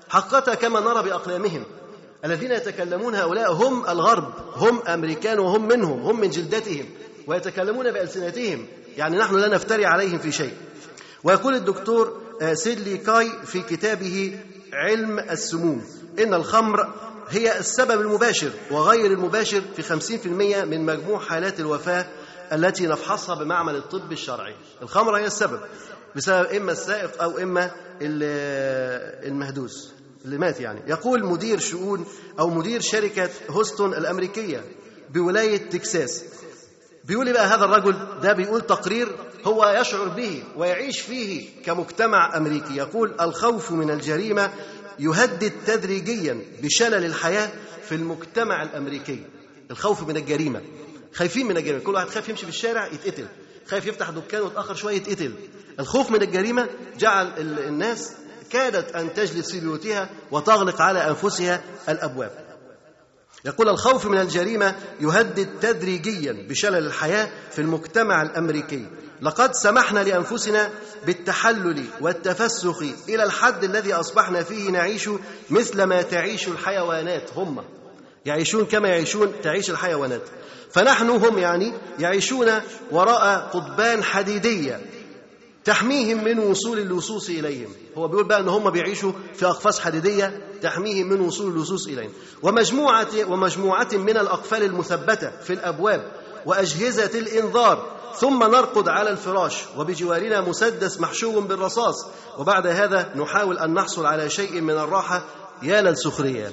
حقيقتها 0.09 0.55
كما 0.55 0.79
نرى 0.79 1.03
بأقلامهم. 1.03 1.63
الذين 2.25 2.51
يتكلمون 2.51 3.15
هؤلاء 3.15 3.53
هم 3.53 3.89
الغرب 3.89 4.33
هم 4.55 4.81
أمريكان 4.87 5.39
وهم 5.39 5.67
منهم 5.67 6.01
هم 6.01 6.19
من 6.19 6.29
جلدتهم 6.29 6.85
ويتكلمون 7.27 7.91
بألسنتهم 7.91 8.65
يعني 8.97 9.17
نحن 9.17 9.35
لا 9.35 9.47
نفتري 9.47 9.85
عليهم 9.85 10.17
في 10.17 10.31
شيء. 10.31 10.53
ويقول 11.23 11.55
الدكتور 11.55 12.21
سيدلي 12.53 12.97
كاي 12.97 13.31
في 13.45 13.61
كتابه 13.61 14.39
علم 14.73 15.19
السموم 15.19 15.83
إن 16.19 16.33
الخمر 16.33 16.93
هي 17.29 17.59
السبب 17.59 18.01
المباشر 18.01 18.51
وغير 18.71 19.05
المباشر 19.05 19.61
في 19.75 19.83
50% 19.83 20.27
من 20.65 20.85
مجموع 20.85 21.19
حالات 21.19 21.59
الوفاة 21.59 22.05
التي 22.53 22.87
نفحصها 22.87 23.35
بمعمل 23.35 23.75
الطب 23.75 24.11
الشرعي. 24.11 24.55
الخمر 24.81 25.17
هي 25.17 25.25
السبب 25.25 25.59
بسبب 26.15 26.45
إما 26.45 26.71
السائق 26.71 27.23
أو 27.23 27.37
إما 27.37 27.71
المهدوس. 29.27 29.93
اللي 30.25 30.37
مات 30.37 30.59
يعني. 30.59 30.81
يقول 30.87 31.25
مدير 31.25 31.59
شؤون 31.59 32.05
أو 32.39 32.49
مدير 32.49 32.81
شركة 32.81 33.29
هوستون 33.49 33.93
الأمريكية 33.93 34.63
بولاية 35.09 35.57
تكساس. 35.57 36.23
بيقول 37.05 37.25
لي 37.25 37.33
بقى 37.33 37.47
هذا 37.47 37.65
الرجل 37.65 38.19
ده 38.21 38.33
بيقول 38.33 38.61
تقرير 38.61 39.15
هو 39.45 39.77
يشعر 39.81 40.07
به 40.07 40.43
ويعيش 40.55 40.99
فيه 40.99 41.49
كمجتمع 41.65 42.37
أمريكي. 42.37 42.75
يقول 42.75 43.15
الخوف 43.21 43.71
من 43.71 43.89
الجريمة 43.91 44.51
يهدد 44.99 45.51
تدريجيا 45.67 46.41
بشلل 46.63 47.05
الحياة 47.05 47.49
في 47.83 47.95
المجتمع 47.95 48.63
الأمريكي. 48.63 49.23
الخوف 49.71 50.07
من 50.07 50.17
الجريمة. 50.17 50.61
خايفين 51.13 51.47
من 51.47 51.57
الجريمة. 51.57 51.83
كل 51.83 51.93
واحد 51.93 52.09
خايف 52.09 52.29
يمشي 52.29 52.43
في 52.43 52.49
الشارع 52.49 52.87
يتقتل. 52.87 53.25
خايف 53.67 53.85
يفتح 53.85 54.09
دكان 54.09 54.41
ويتأخر 54.41 54.75
شوية 54.75 54.95
يتقتل. 54.95 55.33
الخوف 55.79 56.11
من 56.11 56.21
الجريمة 56.21 56.69
جعل 56.99 57.27
الناس 57.39 58.13
كادت 58.51 58.95
أن 58.95 59.13
تجلس 59.13 59.51
في 59.51 59.59
بيوتها 59.59 60.09
وتغلق 60.31 60.81
على 60.81 61.09
أنفسها 61.09 61.61
الأبواب. 61.89 62.31
يقول 63.45 63.69
الخوف 63.69 64.05
من 64.05 64.17
الجريمة 64.17 64.75
يهدد 64.99 65.49
تدريجيا 65.61 66.47
بشلل 66.49 66.85
الحياة 66.85 67.29
في 67.51 67.59
المجتمع 67.59 68.21
الأمريكي. 68.21 68.85
لقد 69.21 69.53
سمحنا 69.53 69.99
لأنفسنا 69.99 70.69
بالتحلل 71.05 71.85
والتفسخ 72.01 72.81
إلى 73.09 73.23
الحد 73.23 73.63
الذي 73.63 73.93
أصبحنا 73.93 74.43
فيه 74.43 74.69
نعيش 74.71 75.09
مثل 75.49 75.83
ما 75.83 76.01
تعيش 76.01 76.47
الحيوانات 76.47 77.29
هم. 77.35 77.63
يعيشون 78.25 78.65
كما 78.65 78.89
يعيشون 78.89 79.33
تعيش 79.43 79.69
الحيوانات. 79.69 80.21
فنحن 80.71 81.09
هم 81.09 81.37
يعني 81.37 81.73
يعيشون 81.99 82.47
وراء 82.91 83.49
قضبان 83.53 84.03
حديدية 84.03 84.81
تحميهم 85.65 86.23
من 86.23 86.39
وصول 86.39 86.79
اللصوص 86.79 87.29
إليهم. 87.29 87.69
هو 87.97 88.07
بيقول 88.07 88.27
بقى 88.27 88.39
أن 88.39 88.49
هم 88.49 88.69
بيعيشوا 88.69 89.11
في 89.33 89.45
أقفاص 89.45 89.79
حديدية 89.79 90.47
تحميهم 90.61 91.09
من 91.09 91.21
وصول 91.21 91.51
اللصوص 91.51 91.87
إليهم. 91.87 92.11
ومجموعة, 92.43 93.07
ومجموعة 93.27 93.87
من 93.93 94.17
الأقفال 94.17 94.63
المثبتة 94.63 95.31
في 95.43 95.53
الأبواب 95.53 96.11
وأجهزة 96.45 97.19
الإنذار. 97.19 98.01
ثم 98.15 98.43
نرقد 98.43 98.89
على 98.89 99.09
الفراش 99.09 99.63
وبجوارنا 99.77 100.41
مسدس 100.41 100.99
محشو 100.99 101.41
بالرصاص. 101.41 101.95
وبعد 102.37 102.67
هذا 102.67 103.13
نحاول 103.15 103.57
أن 103.57 103.73
نحصل 103.73 104.05
على 104.05 104.29
شيء 104.29 104.61
من 104.61 104.73
الراحة. 104.73 105.23
يا 105.63 105.81
للسخرية. 105.81 106.51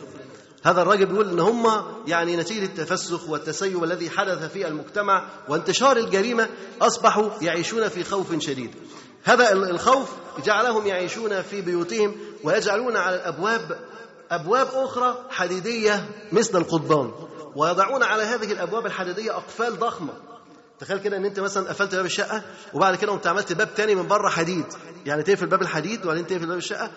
هذا 0.63 0.83
الراجل 0.83 1.07
بيقول 1.07 1.29
إن 1.29 1.41
هم 1.41 1.83
يعني 2.07 2.37
نتيجة 2.37 2.65
التفسخ 2.65 3.29
والتسيب 3.29 3.85
الذي 3.85 4.11
حدث 4.11 4.53
في 4.53 4.69
المجتمع 4.69 5.29
وانتشار 5.49 5.97
الجريمة 5.97 6.49
أصبحوا 6.81 7.31
يعيشون 7.43 7.89
في 7.89 8.05
خوف 8.05 8.39
شديد. 8.39 8.75
هذا 9.25 9.53
الخوف 9.53 10.09
جعلهم 10.45 10.87
يعيشون 10.87 11.43
في 11.43 11.61
بيوتهم 11.61 12.17
ويجعلون 12.45 12.97
على 12.97 13.17
الأبواب 13.17 13.79
أبواب 14.31 14.69
أخرى 14.73 15.25
حديدية 15.31 16.09
مثل 16.33 16.59
القضبان 16.59 17.13
ويضعون 17.57 18.03
على 18.03 18.23
هذه 18.23 18.53
الأبواب 18.53 18.87
الحديدية 18.87 19.37
أقفال 19.37 19.79
ضخمة 19.79 20.13
تخيل 20.79 20.99
كده 20.99 21.17
إن 21.17 21.25
أنت 21.25 21.41
مثلا 21.41 21.69
قفلت 21.69 21.95
باب 21.95 22.05
الشقة 22.05 22.43
وبعد 22.75 22.97
كده 22.97 23.13
قمت 23.13 23.27
عملت 23.27 23.53
باب 23.53 23.75
تاني 23.75 23.95
من 23.95 24.09
بره 24.09 24.29
حديد 24.29 24.65
يعني 25.07 25.23
تقفل 25.23 25.47
باب 25.47 25.63
الحديد 25.63 26.05
وبعدين 26.05 26.27
تقفل 26.27 26.47
باب 26.47 26.59
الشقة 26.59 26.91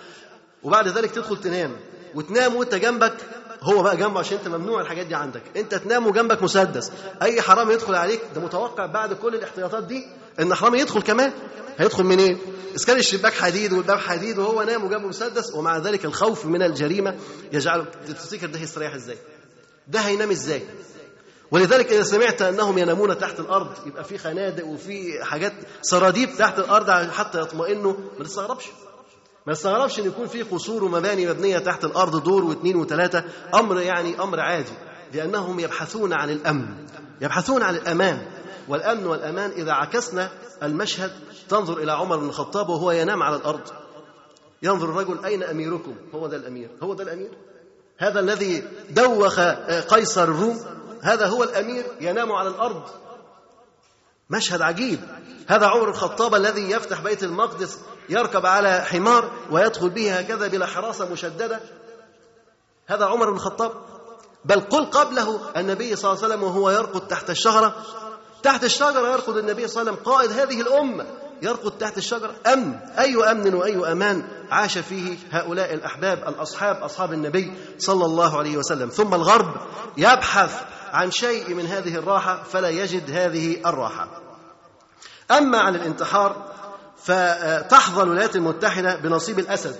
وبعد 0.63 0.87
ذلك 0.87 1.11
تدخل 1.11 1.37
تنام 1.37 1.75
وتنام 2.15 2.55
وأنت 2.55 2.75
جنبك 2.75 3.15
هو 3.63 3.83
بقى 3.83 3.97
جنبه 3.97 4.19
عشان 4.19 4.37
انت 4.37 4.47
ممنوع 4.47 4.81
الحاجات 4.81 5.05
دي 5.05 5.15
عندك. 5.15 5.41
انت 5.57 5.75
تنام 5.75 6.07
وجنبك 6.07 6.43
مسدس. 6.43 6.91
اي 7.21 7.41
حرامي 7.41 7.73
يدخل 7.73 7.95
عليك 7.95 8.21
ده 8.35 8.41
متوقع 8.41 8.85
بعد 8.85 9.13
كل 9.13 9.35
الاحتياطات 9.35 9.83
دي 9.83 10.07
ان 10.39 10.55
حرامي 10.55 10.79
يدخل 10.79 11.01
كمان. 11.01 11.31
هيدخل 11.77 12.03
منين؟ 12.03 12.19
إيه؟ 12.35 12.37
اذا 12.75 12.85
كان 12.85 12.97
الشباك 12.97 13.33
حديد 13.33 13.73
والباب 13.73 13.97
حديد 13.99 14.37
وهو 14.39 14.63
نام 14.63 14.83
وجنبه 14.83 15.07
مسدس 15.07 15.53
ومع 15.53 15.77
ذلك 15.77 16.05
الخوف 16.05 16.45
من 16.45 16.61
الجريمة 16.61 17.15
يجعله 17.53 17.85
تفتكر 18.07 18.47
ده 18.47 18.59
هيستريح 18.59 18.93
إزاي؟ 18.93 19.17
ده 19.87 19.99
هينام 19.99 20.31
إزاي؟ 20.31 20.61
ولذلك 21.51 21.91
إذا 21.93 22.03
سمعت 22.03 22.41
أنهم 22.41 22.77
ينامون 22.77 23.17
تحت 23.19 23.39
الأرض 23.39 23.87
يبقى 23.87 24.03
في 24.03 24.17
خنادق 24.17 24.65
وفي 24.65 25.23
حاجات 25.23 25.53
سراديب 25.81 26.29
تحت 26.37 26.59
الأرض 26.59 27.11
حتى 27.11 27.41
يطمئنوا 27.41 27.93
ما 28.19 28.23
تستغربش. 28.25 28.65
ما 29.47 29.53
تستغربش 29.53 29.99
إن 29.99 30.05
يكون 30.05 30.27
في 30.27 30.41
قصور 30.41 30.83
ومباني 30.83 31.27
مبنية 31.27 31.57
تحت 31.57 31.83
الأرض 31.85 32.23
دور 32.23 32.43
واثنين 32.43 32.75
وثلاثة؟ 32.75 33.23
أمر 33.55 33.79
يعني 33.79 34.21
أمر 34.21 34.39
عادي 34.39 34.73
لأنهم 35.13 35.59
يبحثون 35.59 36.13
عن 36.13 36.29
الأمن 36.29 36.65
يبحثون 37.21 37.63
عن 37.63 37.75
الأمان. 37.75 38.21
والأمن 38.67 39.05
والأمان 39.05 39.51
إذا 39.51 39.71
عكسنا 39.71 40.31
المشهد 40.63 41.11
تنظر 41.49 41.77
إلى 41.77 41.91
عمر 41.91 42.17
بن 42.17 42.25
الخطاب 42.25 42.69
وهو 42.69 42.91
ينام 42.91 43.23
على 43.23 43.35
الأرض. 43.35 43.61
ينظر 44.63 44.89
الرجل 44.89 45.25
أين 45.25 45.43
أميركم؟ 45.43 45.95
هو 46.15 46.27
ده 46.27 46.37
الأمير. 46.37 46.69
هو 46.83 46.93
ده 46.93 47.03
الأمير. 47.03 47.31
هذا 47.97 48.19
الذي 48.19 48.63
دوخ 48.89 49.39
قيصر 49.89 50.23
الروم 50.23 50.59
هذا 51.01 51.27
هو 51.27 51.43
الأمير 51.43 51.85
ينام 52.01 52.31
على 52.31 52.49
الأرض. 52.49 52.83
مشهد 54.31 54.61
عجيب. 54.61 54.99
هذا 55.47 55.67
عمر 55.67 55.89
الخطاب 55.89 56.35
الذي 56.35 56.71
يفتح 56.71 57.01
بيت 57.01 57.23
المقدس 57.23 57.79
يركب 58.09 58.45
على 58.45 58.81
حمار 58.81 59.31
ويدخل 59.51 59.89
به 59.89 60.19
هكذا 60.19 60.47
بلا 60.47 60.65
حراسة 60.65 61.11
مشددة. 61.11 61.59
هذا 62.87 63.05
عمر 63.05 63.29
بن 63.29 63.35
الخطاب. 63.35 63.71
بل 64.45 64.59
قل 64.59 64.85
قبله 64.85 65.39
النبي 65.57 65.95
صلى 65.95 66.11
الله 66.11 66.23
عليه 66.23 66.33
وسلم 66.33 66.43
وهو 66.43 66.69
يرقد 66.69 67.07
تحت 67.07 67.29
الشجرة. 67.29 67.75
تحت 68.43 68.63
الشجرة 68.63 69.11
يرقد 69.11 69.37
النبي 69.37 69.67
صلى 69.67 69.81
الله 69.81 69.91
عليه 69.91 70.01
وسلم 70.01 70.13
قائد 70.13 70.31
هذه 70.31 70.61
الأمة. 70.61 71.05
يرقد 71.41 71.77
تحت 71.77 71.97
الشجرة. 71.97 72.35
أمن. 72.53 72.75
أي 72.75 73.31
أمن 73.31 73.53
وأي 73.53 73.91
أمان 73.91 74.23
عاش 74.51 74.77
فيه 74.77 75.17
هؤلاء 75.31 75.73
الأحباب 75.73 76.17
الأصحاب 76.27 76.75
أصحاب 76.75 77.13
النبي 77.13 77.53
صلى 77.77 78.05
الله 78.05 78.37
عليه 78.37 78.57
وسلم. 78.57 78.89
ثم 78.89 79.13
الغرب 79.13 79.55
يبحث 79.97 80.61
عن 80.91 81.11
شيء 81.11 81.53
من 81.53 81.65
هذه 81.65 81.95
الراحة 81.95 82.43
فلا 82.43 82.69
يجد 82.69 83.11
هذه 83.11 83.57
الراحة. 83.65 84.21
أما 85.31 85.59
عن 85.59 85.75
الانتحار 85.75 86.51
فتحظى 87.03 88.03
الولايات 88.03 88.35
المتحدة 88.35 88.95
بنصيب 88.95 89.39
الأسد. 89.39 89.75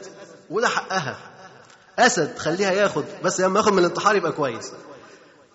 وده 0.49 0.67
حقها. 0.67 1.17
أسد 1.99 2.37
خليها 2.37 2.71
ياخد 2.71 3.05
بس 3.23 3.41
لما 3.41 3.59
ياخد 3.59 3.73
من 3.73 3.79
الانتحار 3.79 4.15
يبقى 4.15 4.31
كويس. 4.31 4.71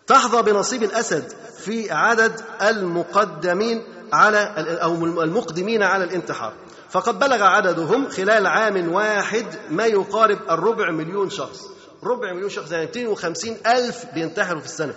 تحظى 0.06 0.42
بنصيب 0.42 0.82
الأسد 0.82 1.32
في 1.58 1.92
عدد 1.92 2.40
المقدمين 2.62 3.82
على 4.12 4.38
أو 4.82 4.94
المقدمين 5.04 5.82
على 5.82 6.04
الانتحار. 6.04 6.52
فقد 6.90 7.18
بلغ 7.18 7.42
عددهم 7.42 8.10
خلال 8.10 8.46
عام 8.46 8.92
واحد 8.92 9.46
ما 9.70 9.86
يقارب 9.86 10.38
الربع 10.50 10.90
مليون 10.90 11.30
شخص. 11.30 11.60
ربع 12.02 12.32
مليون 12.32 12.50
شخص 12.50 12.72
يعني 12.72 12.86
250 12.86 13.56
ألف 13.66 14.04
بينتحروا 14.14 14.60
في 14.60 14.66
السنة. 14.66 14.94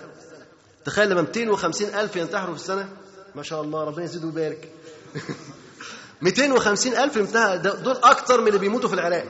تخيل 0.84 1.10
لما 1.10 1.22
250 1.22 1.88
ألف 1.88 2.16
ينتحروا 2.16 2.54
في 2.54 2.60
السنة؟ 2.60 2.88
ما 3.34 3.42
شاء 3.42 3.62
الله 3.62 3.84
ربنا 3.84 4.04
يزيد 4.04 4.24
ويبارك. 4.24 4.68
250 6.22 6.92
ألف 6.96 7.18
دول 7.66 7.96
أكتر 8.02 8.40
من 8.40 8.48
اللي 8.48 8.58
بيموتوا 8.58 8.88
في 8.88 8.94
العراق. 8.94 9.24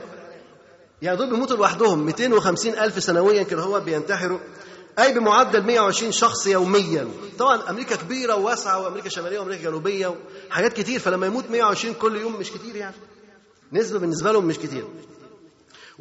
يعني 1.01 1.17
دول 1.17 1.29
بيموتوا 1.29 1.57
لوحدهم 1.57 2.05
250 2.05 2.73
ألف 2.73 3.03
سنويا 3.03 3.43
كده 3.43 3.61
هو 3.61 3.79
بينتحروا. 3.79 4.39
أي 4.99 5.13
بمعدل 5.13 5.63
120 5.63 6.11
شخص 6.11 6.47
يوميا. 6.47 7.07
طبعا 7.39 7.69
أمريكا 7.69 7.95
كبيرة 7.95 8.35
وواسعة 8.35 8.83
وأمريكا 8.83 9.09
شمالية 9.09 9.39
وأمريكا 9.39 9.63
جنوبية 9.63 10.15
وحاجات 10.49 10.73
كتير. 10.73 10.99
فلما 10.99 11.27
يموت 11.27 11.49
120 11.49 11.93
كل 11.93 12.15
يوم 12.15 12.35
مش 12.39 12.51
كتير 12.51 12.75
يعني. 12.75 12.95
نسبة 13.73 13.99
بالنسبة 13.99 14.31
لهم 14.31 14.45
مش 14.45 14.57
كتير. 14.57 14.87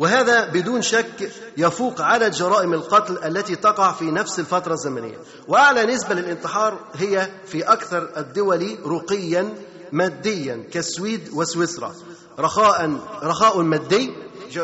وهذا 0.00 0.48
بدون 0.48 0.82
شك 0.82 1.30
يفوق 1.56 2.00
عدد 2.00 2.30
جرائم 2.30 2.74
القتل 2.74 3.18
التي 3.24 3.56
تقع 3.56 3.92
في 3.92 4.10
نفس 4.10 4.38
الفترة 4.38 4.72
الزمنية. 4.72 5.18
وأعلى 5.48 5.86
نسبة 5.86 6.14
للانتحار 6.14 6.78
هي 6.94 7.30
في 7.46 7.62
أكثر 7.62 8.10
الدول 8.16 8.78
رقيا 8.86 9.54
ماديا 9.92 10.64
كالسويد 10.72 11.28
وسويسرا. 11.34 11.94
رخاء 12.38 13.00
رخاء 13.22 13.62
مادي 13.62 14.12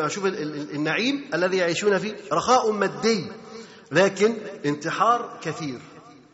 شوف 0.06 0.26
النعيم 0.74 1.24
الذي 1.34 1.56
يعيشون 1.56 1.98
فيه 1.98 2.16
رخاء 2.32 2.70
مادي 2.70 3.26
لكن 3.92 4.36
انتحار 4.66 5.38
كثير. 5.42 5.80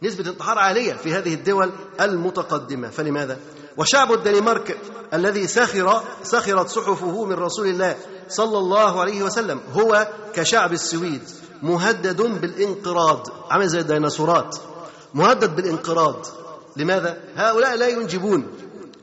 نسبة 0.02 0.30
انتحار 0.30 0.58
عالية 0.58 0.94
في 0.94 1.14
هذه 1.14 1.34
الدول 1.34 1.72
المتقدمة. 2.00 2.88
فلماذا؟ 2.88 3.38
وشعب 3.76 4.12
الدنمارك 4.12 4.78
الذي 5.14 5.46
سخر 5.46 6.02
سخرت 6.22 6.68
صحفه 6.68 7.24
من 7.24 7.32
رسول 7.32 7.66
الله 7.66 7.96
صلى 8.28 8.58
الله 8.58 9.00
عليه 9.00 9.22
وسلم 9.22 9.60
هو 9.72 10.08
كشعب 10.34 10.72
السويد 10.72 11.20
مهدد 11.62 12.22
بالانقراض. 12.22 13.28
عامل 13.50 13.68
زي 13.68 13.80
الديناصورات. 13.80 14.56
مهدد 15.14 15.56
بالانقراض. 15.56 16.26
لماذا؟ 16.76 17.20
هؤلاء 17.36 17.76
لا 17.76 17.88
ينجبون. 17.88 18.46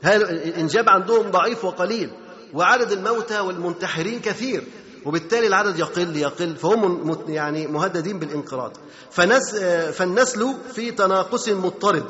الانجاب 0.04 0.88
عندهم 0.88 1.30
ضعيف 1.30 1.64
وقليل؟ 1.64 2.10
وعدد 2.54 2.92
الموتى 2.92 3.40
والمنتحرين 3.40 4.20
كثير. 4.20 4.64
وبالتالي 5.06 5.46
العدد 5.46 5.78
يقل 5.78 6.16
يقل. 6.16 6.56
فهم 6.56 7.16
يعني 7.28 7.66
مهددين 7.66 8.18
بالانقراض. 8.18 8.72
فنس 9.10 9.54
فالنسل 9.92 10.54
في 10.74 10.90
تناقص 10.90 11.48
مضطرد 11.48 12.04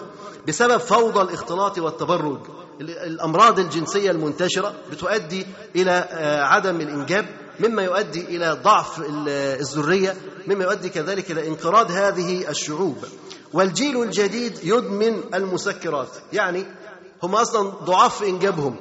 بسبب 0.48 0.76
فوضى 0.76 1.20
الاختلاط 1.20 1.78
والتبرج. 1.78 2.40
الأمراض 2.80 3.58
الجنسية 3.58 4.10
المنتشرة 4.10 4.74
بتؤدي 4.90 5.46
إلى 5.76 6.08
عدم 6.42 6.80
الإنجاب 6.80 7.26
مما 7.60 7.82
يؤدي 7.82 8.20
إلى 8.20 8.58
ضعف 8.64 9.02
الذرية 9.60 10.16
مما 10.46 10.64
يؤدي 10.64 10.88
كذلك 10.88 11.30
إلى 11.30 11.48
انقراض 11.48 11.90
هذه 11.90 12.50
الشعوب. 12.50 12.96
والجيل 13.52 14.02
الجديد 14.02 14.58
يدمن 14.64 15.34
المسكرات 15.34 16.08
يعني 16.32 16.64
هم 17.22 17.34
أصلا 17.34 17.68
ضعاف 17.68 18.18
في 18.18 18.28
إنجابهم. 18.28 18.76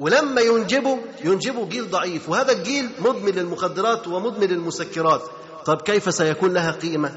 ولما 0.00 0.40
ينجبوا 0.40 0.96
ينجبوا 1.24 1.66
جيل 1.66 1.90
ضعيف 1.90 2.28
وهذا 2.28 2.52
الجيل 2.52 2.90
مدمن 3.00 3.32
للمخدرات 3.32 4.08
ومدمن 4.08 4.46
للمسكرات. 4.46 5.22
طب 5.64 5.80
كيف 5.82 6.14
سيكون 6.14 6.52
لها 6.52 6.70
قيمة؟ 6.70 7.12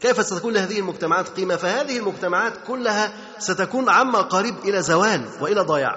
كيف 0.00 0.26
ستكون 0.26 0.54
لهذه 0.54 0.78
المجتمعات 0.78 1.28
قيمة؟ 1.28 1.56
فهذه 1.56 1.98
المجتمعات 1.98 2.52
كلها 2.66 3.12
ستكون 3.38 3.88
عما 3.88 4.18
قريب 4.18 4.54
إلى 4.64 4.82
زوال 4.82 5.24
وإلى 5.40 5.60
ضياع. 5.60 5.96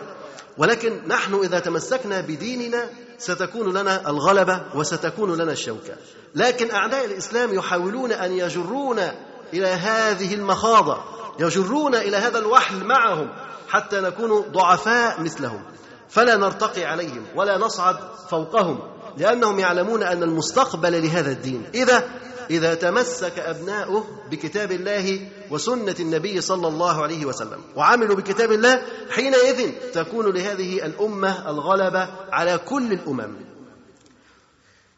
ولكن 0.57 1.07
نحن 1.07 1.33
إذا 1.33 1.59
تمسكنا 1.59 2.21
بديننا 2.21 2.89
ستكون 3.17 3.77
لنا 3.77 4.09
الغلبة 4.09 4.61
وستكون 4.75 5.37
لنا 5.37 5.51
الشوكة. 5.51 5.93
لكن 6.35 6.71
أعداء 6.71 7.05
الإسلام 7.05 7.53
يحاولون 7.53 8.11
أن 8.11 8.31
يجرونا 8.31 9.15
إلى 9.53 9.67
هذه 9.67 10.33
المخاضة 10.35 10.97
يجرون 11.39 11.95
إلى 11.95 12.17
هذا 12.17 12.39
الوحل 12.39 12.83
معهم 12.85 13.29
حتى 13.69 13.99
نكون 13.99 14.41
ضعفاء 14.51 15.21
مثلهم. 15.21 15.63
فلا 16.09 16.35
نرتقي 16.35 16.85
عليهم 16.85 17.25
ولا 17.35 17.57
نصعد 17.57 17.97
فوقهم 18.29 18.79
لأنهم 19.17 19.59
يعلمون 19.59 20.03
أن 20.03 20.23
المستقبل 20.23 21.03
لهذا 21.03 21.31
الدين. 21.31 21.63
إذا 21.73 22.09
إذا 22.51 22.73
تمسك 22.73 23.39
أبناؤه 23.39 24.07
بكتاب 24.31 24.71
الله 24.71 25.27
وسنة 25.51 25.95
النبي 25.99 26.41
صلى 26.41 26.67
الله 26.67 27.03
عليه 27.03 27.25
وسلم 27.25 27.59
وعملوا 27.75 28.15
بكتاب 28.15 28.51
الله 28.51 28.81
حينئذ 29.09 29.71
تكون 29.93 30.33
لهذه 30.33 30.85
الأمة 30.85 31.49
الغلبة 31.49 32.09
على 32.31 32.57
كل 32.57 32.93
الأمم. 32.93 33.35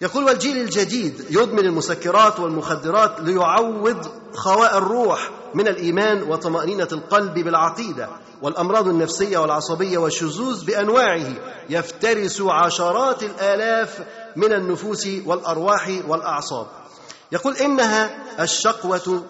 يقول 0.01 0.23
والجيل 0.23 0.57
الجديد 0.57 1.25
يدمن 1.29 1.65
المسكرات 1.65 2.39
والمخدرات 2.39 3.19
ليعوض 3.19 4.07
خواء 4.33 4.77
الروح 4.77 5.31
من 5.53 5.67
الإيمان 5.67 6.23
وطمأنينة 6.23 6.87
القلب 6.91 7.33
بالعقيدة 7.33 8.09
والأمراض 8.41 8.87
النفسية 8.87 9.37
والعصبية 9.37 9.97
والشذوذ 9.97 10.65
بأنواعه. 10.65 11.33
يفترس 11.69 12.41
عشرات 12.41 13.23
الآلاف 13.23 13.99
من 14.35 14.53
النفوس 14.53 15.07
والأرواح 15.25 15.91
والأعصاب. 16.07 16.67
يقول 17.31 17.57
إنها 17.57 18.09
الشقوه 18.43 19.23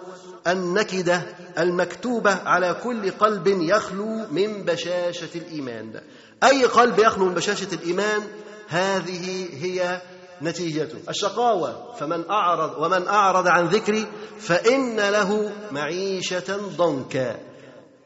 النكدة 0.46 1.22
المكتوبة 1.58 2.34
على 2.34 2.74
كل 2.74 3.10
قلب 3.10 3.46
يخلو 3.46 4.26
من 4.30 4.64
بشاشة 4.64 5.28
الإيمان. 5.34 6.00
أي 6.44 6.64
قلب 6.64 6.98
يخلو 6.98 7.24
من 7.24 7.34
بشاشة 7.34 7.74
الإيمان؟ 7.74 8.22
هذه 8.68 9.48
هي 9.64 10.00
نتيجته. 10.42 10.98
الشقاوة 11.08 11.94
فمن 12.00 12.30
أعرض 12.30 12.82
ومن 12.82 13.08
أعرض 13.08 13.46
عن 13.46 13.66
ذكري 13.66 14.06
فإن 14.38 15.00
له 15.00 15.52
معيشة 15.72 16.56
ضنكا. 16.56 17.36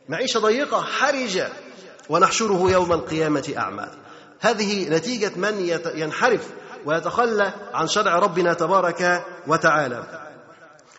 معيشة 0.09 0.41
ضيقة 0.41 0.81
حرجة. 0.81 1.49
ونحشره 2.09 2.71
يوم 2.71 2.93
القيامة 2.93 3.55
أعمى. 3.59 3.87
هذه 4.41 4.89
نتيجة 4.89 5.33
من 5.37 5.81
ينحرف 5.95 6.49
ويتخلى 6.87 7.53
عن 7.75 7.87
شرع 7.87 8.19
ربنا 8.19 8.55
تبارك 8.55 9.25
وتعالى. 9.47 10.05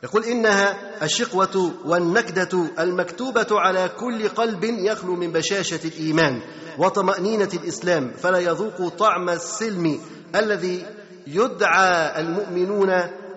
يقول 0.04 0.24
إنها 0.24 0.78
الشقوة 1.04 1.72
والنكدة 1.86 2.66
المكتوبة 2.80 3.48
على 3.52 3.90
كل 4.00 4.28
قلب 4.30 4.64
يخلو 4.64 5.16
من 5.16 5.32
بشاشة 5.32 5.80
الإيمان 5.86 6.42
وطمأنينة 6.78 7.50
الإسلام 7.54 8.12
فلا 8.12 8.38
يذوق 8.40 8.88
طعم 8.88 9.30
السلم 9.30 10.00
الذي 10.36 10.86
يدعى 11.28 12.22
المؤمنون 12.22 12.90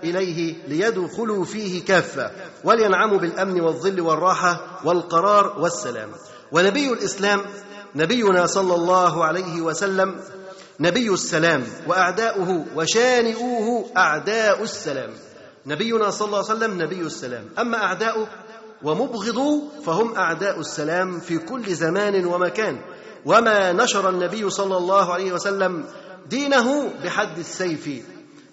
إليه 0.05 0.55
ليدخلوا 0.69 1.45
فيه 1.45 1.85
كافة 1.85 2.31
ولينعموا 2.65 3.19
بالأمن 3.19 3.61
والظل 3.61 4.01
والراحة 4.01 4.81
والقرار 4.85 5.61
والسلام. 5.61 6.11
ونبي 6.53 6.93
الإسلام 6.93 7.41
نبينا 7.95 8.47
صلى 8.47 8.75
الله 8.75 9.25
عليه 9.25 9.61
وسلم 9.61 10.21
نبي 10.83 11.11
السلام 11.11 11.65
وأعداؤه 11.87 12.65
وشانئوه 12.77 13.87
أعداء 13.97 14.63
السلام. 14.63 15.11
نبينا 15.67 16.11
صلى 16.11 16.27
الله 16.27 16.39
عليه 16.39 16.57
وسلم 16.57 16.83
نبي 16.83 17.01
السلام. 17.01 17.45
أما 17.59 17.77
اعداؤه 17.77 18.27
ومبغضوه 18.83 19.63
فهم 19.87 20.15
أعداء 20.17 20.61
السلام 20.61 21.21
في 21.21 21.39
كل 21.39 21.75
زمان 21.75 22.27
ومكان. 22.27 22.81
وما 23.27 23.73
نشر 23.73 24.09
النبي 24.09 24.51
صلى 24.51 24.77
الله 24.77 25.13
عليه 25.13 25.33
وسلم 25.33 25.85
دينه 26.31 26.89
بحد 27.05 27.39
السيف 27.39 27.89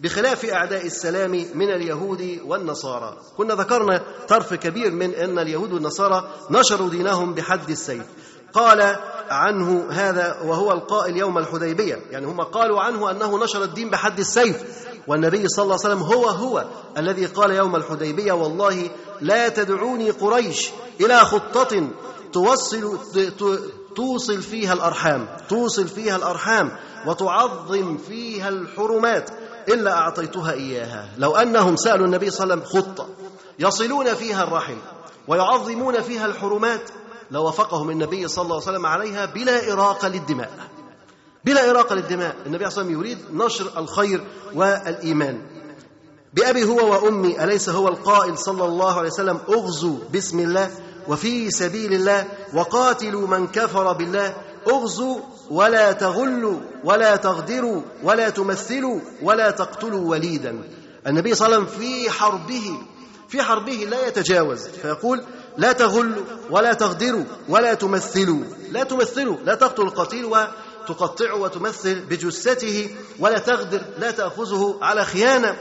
بخلاف 0.01 0.45
أعداء 0.45 0.85
السلام 0.85 1.31
من 1.55 1.69
اليهود 1.71 2.39
والنصارى. 2.45 3.17
كنا 3.37 3.53
ذكرنا 3.53 4.03
طرف 4.27 4.53
كبير 4.53 4.91
من 4.91 5.13
أن 5.13 5.39
اليهود 5.39 5.73
والنصارى 5.73 6.29
نشروا 6.51 6.89
دينهم 6.89 7.33
بحد 7.33 7.69
السيف. 7.69 8.05
قال 8.53 8.95
عنه 9.29 9.87
هذا 9.91 10.41
وهو 10.45 10.71
القائل 10.71 11.17
يوم 11.17 11.37
الحديبية. 11.37 12.01
يعني 12.11 12.25
هم 12.25 12.41
قالوا 12.41 12.81
عنه 12.81 13.11
أنه 13.11 13.43
نشر 13.43 13.63
الدين 13.63 13.89
بحد 13.89 14.19
السيف. 14.19 14.63
والنبي 15.07 15.47
صلى 15.47 15.63
الله 15.63 15.77
عليه 15.83 15.95
وسلم 15.95 16.03
هو 16.03 16.25
هو 16.25 16.65
الذي 16.97 17.25
قال 17.25 17.51
يوم 17.51 17.75
الحديبية 17.75 18.31
والله 18.31 18.89
لا 19.21 19.49
تدعوني 19.49 20.09
قريش 20.09 20.69
إلى 21.01 21.19
خطة 21.19 21.87
توصل 22.33 22.99
توصل 23.95 24.41
فيها 24.41 24.73
الأرحام 24.73 25.27
توصل 25.49 25.87
فيها 25.87 26.15
الأرحام 26.15 26.71
وتعظم 27.07 27.97
فيها 27.97 28.49
الحرمات 28.49 29.29
إلا 29.67 29.91
أعطيتها 29.93 30.51
إياها. 30.51 31.09
لو 31.17 31.35
أنهم 31.35 31.75
سألوا 31.75 32.05
النبي 32.05 32.29
صلى 32.29 32.43
الله 32.43 32.55
عليه 32.55 32.65
وسلم 32.65 32.81
خطة 32.81 33.07
يصلون 33.59 34.13
فيها 34.13 34.43
الرحم 34.43 34.77
ويعظمون 35.27 36.01
فيها 36.01 36.25
الحرمات 36.25 36.89
لوافقهم 37.31 37.89
النبي 37.89 38.27
صلى 38.27 38.43
الله 38.43 38.55
عليه 38.55 38.71
وسلم 38.71 38.85
عليها 38.85 39.25
بلا 39.25 39.73
إراقة 39.73 40.07
للدماء. 40.07 40.51
بلا 41.45 41.69
إراقة 41.69 41.95
للدماء. 41.95 42.35
النبي 42.45 42.69
صلى 42.69 42.81
الله 42.81 42.95
عليه 42.95 42.97
وسلم 42.97 42.99
يريد 42.99 43.17
نشر 43.33 43.71
الخير 43.77 44.23
والإيمان. 44.55 45.41
بأبي 46.33 46.63
هو 46.63 46.93
وأمي 46.93 47.43
أليس 47.43 47.69
هو 47.69 47.87
القائل 47.87 48.37
صلى 48.37 48.65
الله 48.65 48.97
عليه 48.99 49.09
وسلم 49.09 49.39
أغزوا 49.49 49.97
بسم 50.13 50.39
الله 50.39 50.71
وفي 51.07 51.51
سبيل 51.51 51.93
الله 51.93 52.27
وقاتلوا 52.53 53.27
من 53.27 53.47
كفر 53.47 53.93
بالله؟ 53.93 54.33
أغزوا 54.67 55.19
ولا 55.51 55.91
تغلوا 55.91 56.59
ولا 56.83 57.15
تغدروا 57.15 57.81
ولا 58.03 58.29
تمثلوا 58.29 58.99
ولا 59.21 59.51
تقتلوا 59.51 60.09
وليدا. 60.09 60.61
النبي 61.07 61.35
صلى 61.35 61.45
الله 61.45 61.57
عليه 61.57 61.67
وسلم 61.67 61.79
في 61.79 62.09
حربه 62.09 62.77
في 63.27 63.41
حربه 63.41 63.87
لا 63.89 64.07
يتجاوز. 64.07 64.67
فيقول 64.67 65.23
لا 65.57 65.71
تغلوا 65.71 66.23
ولا 66.49 66.73
تغدروا 66.73 67.23
ولا 67.49 67.73
تمثلوا. 67.73 68.43
لا 68.71 68.83
تمثلوا 68.83 69.37
لا 69.45 69.55
تقتل 69.55 69.81
القتيل 69.81 70.25
وتقطعه 70.25 71.35
وتمثل 71.35 71.99
بجثته 71.99 72.95
ولا 73.19 73.37
تغدر 73.37 73.81
لا 73.99 74.11
تأخذه 74.11 74.79
على 74.81 75.05
خيانة. 75.05 75.55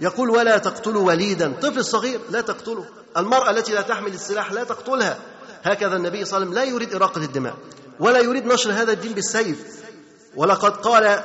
يقول 0.00 0.30
ولا 0.30 0.58
تقتلوا 0.58 1.06
وليدا 1.06 1.52
طفل 1.62 1.84
صغير 1.84 2.20
لا 2.30 2.40
تقتله. 2.40 2.84
المرأة 3.16 3.50
التي 3.50 3.72
لا 3.72 3.80
تحمل 3.80 4.14
السلاح 4.14 4.52
لا 4.52 4.64
تقتلها. 4.64 5.18
هكذا 5.62 5.96
النبي 5.96 6.24
صلى 6.24 6.36
الله 6.36 6.48
عليه 6.48 6.50
وسلم 6.50 6.54
لا 6.54 6.64
يريد 6.64 6.94
إراقة 6.94 7.24
الدماء 7.24 7.54
ولا 8.00 8.18
يريد 8.18 8.46
نشر 8.46 8.72
هذا 8.72 8.92
الدين 8.92 9.12
بالسيف. 9.12 9.58
ولقد 10.36 10.76
قال 10.76 11.22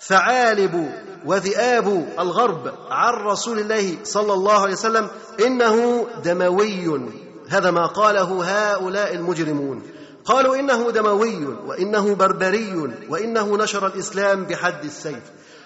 ثعالب 0.00 0.92
وذئاب 1.26 2.14
الغرب 2.18 2.72
عن 2.90 3.14
رسول 3.14 3.58
الله 3.58 3.96
صلى 4.04 4.34
الله 4.34 4.58
عليه 4.58 4.72
وسلم 4.72 5.08
إنه 5.46 6.06
دموي. 6.24 7.00
هذا 7.48 7.70
ما 7.70 7.86
قاله 7.86 8.44
هؤلاء 8.44 9.14
المجرمون. 9.14 9.82
قالوا 10.24 10.56
إنه 10.56 10.90
دموي 10.90 11.46
وإنه 11.46 12.14
بربري 12.14 12.94
وإنه 13.08 13.56
نشر 13.56 13.86
الإسلام 13.86 14.44
بحد 14.44 14.84
السيف. 14.84 15.22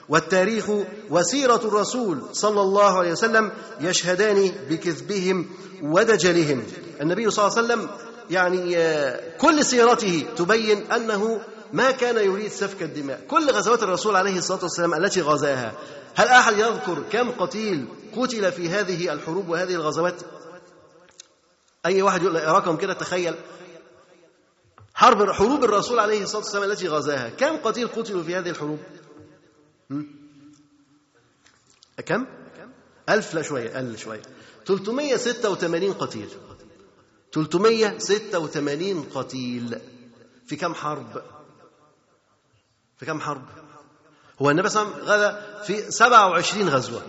والتاريخ 0.09 0.71
وسيرة 1.11 1.61
الرسول 1.64 2.19
صلى 2.33 2.61
الله 2.61 2.99
عليه 2.99 3.12
وسلم 3.12 3.53
يشهدان 3.81 4.53
بكذبهم 4.71 5.47
ودجلهم. 5.83 6.62
النبي 7.01 7.31
صلى 7.31 7.47
الله 7.47 7.59
عليه 7.59 7.66
وسلم 7.66 7.88
يعني 8.31 8.77
كل 9.38 9.64
سيرته 9.64 10.25
تبين 10.37 10.92
أنه 10.92 11.40
ما 11.72 11.90
كان 11.90 12.16
يريد 12.16 12.50
سفك 12.50 12.83
الدماء. 12.83 13.26
كل 13.29 13.50
غزوات 13.50 13.83
الرسول 13.83 14.16
عليه 14.16 14.38
الصلاة 14.38 14.62
والسلام 14.62 14.94
التي 14.94 15.20
غزاها 15.20 15.74
هل 16.14 16.29
أحد 16.29 16.59
يذكر 16.59 17.02
كم 17.12 17.31
قتيل 17.31 17.88
قتل 18.16 18.52
في 18.52 18.68
هذه 18.68 19.12
الحروب 19.12 19.48
وهذه 19.48 19.74
الغزوات؟ 19.74 20.22
أي 21.87 22.02
واحد 22.02 22.22
يقول 22.22 22.35
رقم 22.48 22.76
كده؟ 22.76 22.92
تخيل. 22.92 23.35
حرب 24.94 25.33
حروب 25.33 25.64
الرسول 25.64 25.98
عليه 25.98 26.22
الصلاة 26.22 26.42
والسلام 26.42 26.70
التي 26.70 26.88
غزاها. 26.88 27.29
كم 27.29 27.57
قتيل 27.57 27.88
قتلوا 27.88 28.22
في 28.22 28.37
هذه 28.37 28.50
الحروب؟ 28.50 28.79
كم؟ 32.07 32.26
ألف 33.09 33.35
لا 33.35 33.42
شوية 33.42 33.76
أقل 33.76 33.98
شوية. 33.98 34.22
386 34.66 35.92
قتيل. 35.92 36.29
386 37.33 39.02
قتيل. 39.14 39.81
في 40.46 40.57
كم 40.57 40.74
حرب؟ 40.74 41.22
في 42.96 43.06
كم 43.06 43.20
حرب؟ 43.20 43.42
هو 44.42 44.50
النبي 44.50 44.68
صلى 44.68 44.82
الله 44.82 44.94
عليه 44.94 45.02
وسلم 45.02 45.14
غزا 45.14 45.62
في 45.64 45.90
27 45.90 46.68
غزوة. 46.68 47.02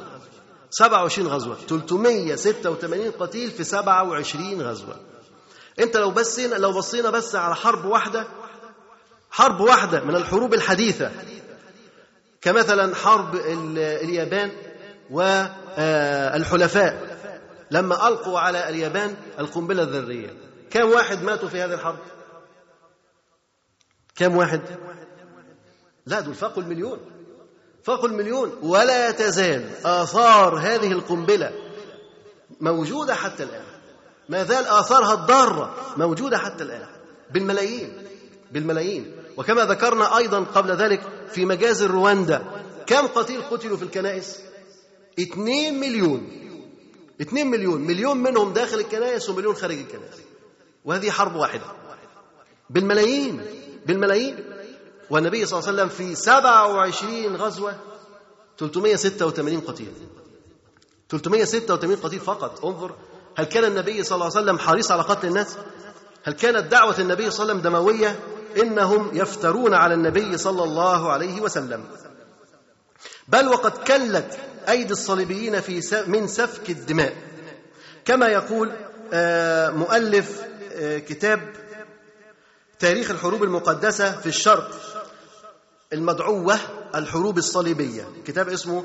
27 0.70 1.28
غزوة. 1.28 1.56
386 1.56 3.12
قتيل 3.12 3.52
في 3.52 3.64
27 3.64 4.62
غزوة. 4.62 4.96
انت 5.80 5.98
لو 5.98 6.12
بصينا 6.12 6.56
لو 6.56 6.72
بصينا 6.72 7.10
بس 7.10 7.36
على 7.36 7.56
حرب 7.56 7.86
واحدة 7.86 8.28
حرب 9.32 9.60
واحدة 9.60 10.04
من 10.04 10.16
الحروب 10.16 10.54
الحديثة. 10.54 11.12
كمثلا 12.42 12.96
حرب 12.96 13.36
اليابان 13.76 14.52
والحلفاء 15.12 17.18
لما 17.72 18.08
ألقوا 18.08 18.40
على 18.40 18.70
اليابان 18.70 19.16
القنبلة 19.40 19.84
الذرية. 19.84 20.38
كم 20.70 20.90
واحد 20.90 21.24
ماتوا 21.24 21.50
في 21.50 21.62
هذه 21.62 21.74
الحرب؟ 21.74 21.98
كم 24.16 24.38
واحد؟ 24.38 24.62
لا 26.08 26.20
دول 26.20 26.34
فاقوا 26.34 26.64
المليون. 26.64 27.00
فاقوا 27.84 28.10
المليون. 28.10 28.52
ولا 28.62 29.12
تزال 29.12 29.70
آثار 29.86 30.58
هذه 30.60 30.92
القنبلة 30.92 31.52
موجودة 32.62 33.16
حتى 33.16 33.44
الآن. 33.44 33.66
ما 34.30 34.44
زال 34.44 34.66
آثارها 34.66 35.14
الضارة 35.14 35.76
موجودة 35.98 36.38
حتى 36.38 36.64
الآن. 36.64 36.88
بالملايين. 37.34 38.04
بالملايين. 38.52 39.12
وكما 39.38 39.66
ذكرنا 39.66 40.18
أيضا 40.18 40.40
قبل 40.40 40.72
ذلك 40.72 41.02
في 41.32 41.46
مجازر 41.46 41.92
رواندا 41.92 42.44
كم 42.86 43.08
قتيل 43.08 43.42
قتلوا 43.42 43.78
في 43.78 43.84
الكنائس؟ 43.84 44.40
اثنين 45.20 45.80
مليون. 45.80 46.32
اثنين 47.22 47.48
مليون. 47.48 47.82
مليون 47.82 48.18
منهم 48.18 48.54
داخل 48.54 48.80
الكنائس 48.80 49.30
ومليون 49.30 49.56
خارج 49.56 49.78
الكنائس. 49.78 50.16
وهذه 50.86 51.10
حرب 51.10 51.36
واحدة. 51.36 51.66
بالملايين. 52.70 53.42
بالملايين. 53.86 54.47
والنبي 55.10 55.46
صلى 55.46 55.60
الله 55.60 55.70
عليه 55.70 55.84
وسلم 55.84 55.90
في 55.90 56.16
27 56.16 57.36
غزوة 57.36 57.76
386 58.58 59.60
قتيل. 59.62 59.94
386 61.10 61.96
قتيل 61.96 62.20
فقط. 62.20 62.66
انظر 62.66 62.96
هل 63.38 63.46
كان 63.46 63.64
النبي 63.64 64.04
صلى 64.04 64.16
الله 64.16 64.26
عليه 64.26 64.46
وسلم 64.46 64.60
حريص 64.60 64.92
على 64.92 65.02
قتل 65.02 65.28
الناس؟ 65.28 65.58
هل 66.24 66.34
كانت 66.34 66.72
دعوة 66.72 67.00
النبي 67.00 67.32
صلى 67.32 67.44
الله 67.44 67.54
عليه 67.54 67.62
وسلم 67.62 67.74
دموية؟ 67.74 68.20
إنهم 68.62 69.10
يفترون 69.14 69.74
على 69.74 69.94
النبي 69.94 70.38
صلى 70.38 70.64
الله 70.64 71.12
عليه 71.12 71.42
وسلم. 71.42 71.84
بل 73.28 73.48
وقد 73.48 73.72
كلت 73.72 74.40
أيدي 74.70 74.94
الصليبيين 74.94 75.62
في 75.62 76.04
من 76.08 76.28
سفك 76.28 76.70
الدماء. 76.70 77.16
كما 78.06 78.28
يقول 78.28 78.72
مؤلف 79.78 80.42
كتاب 80.80 81.54
تاريخ 82.80 83.12
الحروب 83.12 83.44
المقدسة 83.44 84.12
في 84.22 84.26
الشرق. 84.26 84.72
المدعوة 85.94 86.60
الحروب 86.96 87.38
الصليبية. 87.38 88.08
كتاب 88.26 88.50
اسمه 88.50 88.84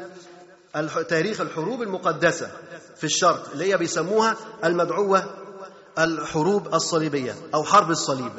تاريخ 1.08 1.40
الحروب 1.40 1.82
المقدسة 1.82 2.50
في 2.96 3.04
الشرق 3.04 3.50
اللي 3.52 3.72
هي 3.72 3.76
بيسموها 3.76 4.36
المدعوة 4.64 5.24
الحروب 5.98 6.74
الصليبية 6.74 7.34
أو 7.54 7.64
حرب 7.64 7.90
الصليب. 7.90 8.32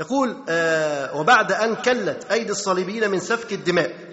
يقول 0.00 0.36
آه 0.48 1.16
وبعد 1.16 1.52
أن 1.52 1.74
كلت 1.74 2.26
أيدي 2.30 2.52
الصليبيين 2.52 3.10
من 3.10 3.20
سفك 3.20 3.52
الدماء 3.52 4.10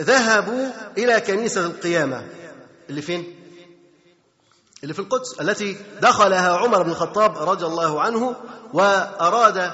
ذهبوا 0.00 0.70
إلى 0.98 1.20
كنيسة 1.20 1.66
القيامة. 1.66 2.28
اللي 2.90 3.02
فين؟ 3.02 3.34
اللي 4.82 4.94
في 4.94 5.00
القدس 5.00 5.40
التي 5.40 5.76
دخلها 6.02 6.56
عمر 6.56 6.82
بن 6.82 6.90
الخطاب 6.90 7.38
رضي 7.48 7.66
الله 7.66 8.00
عنه 8.02 8.36
وأراد 8.72 9.72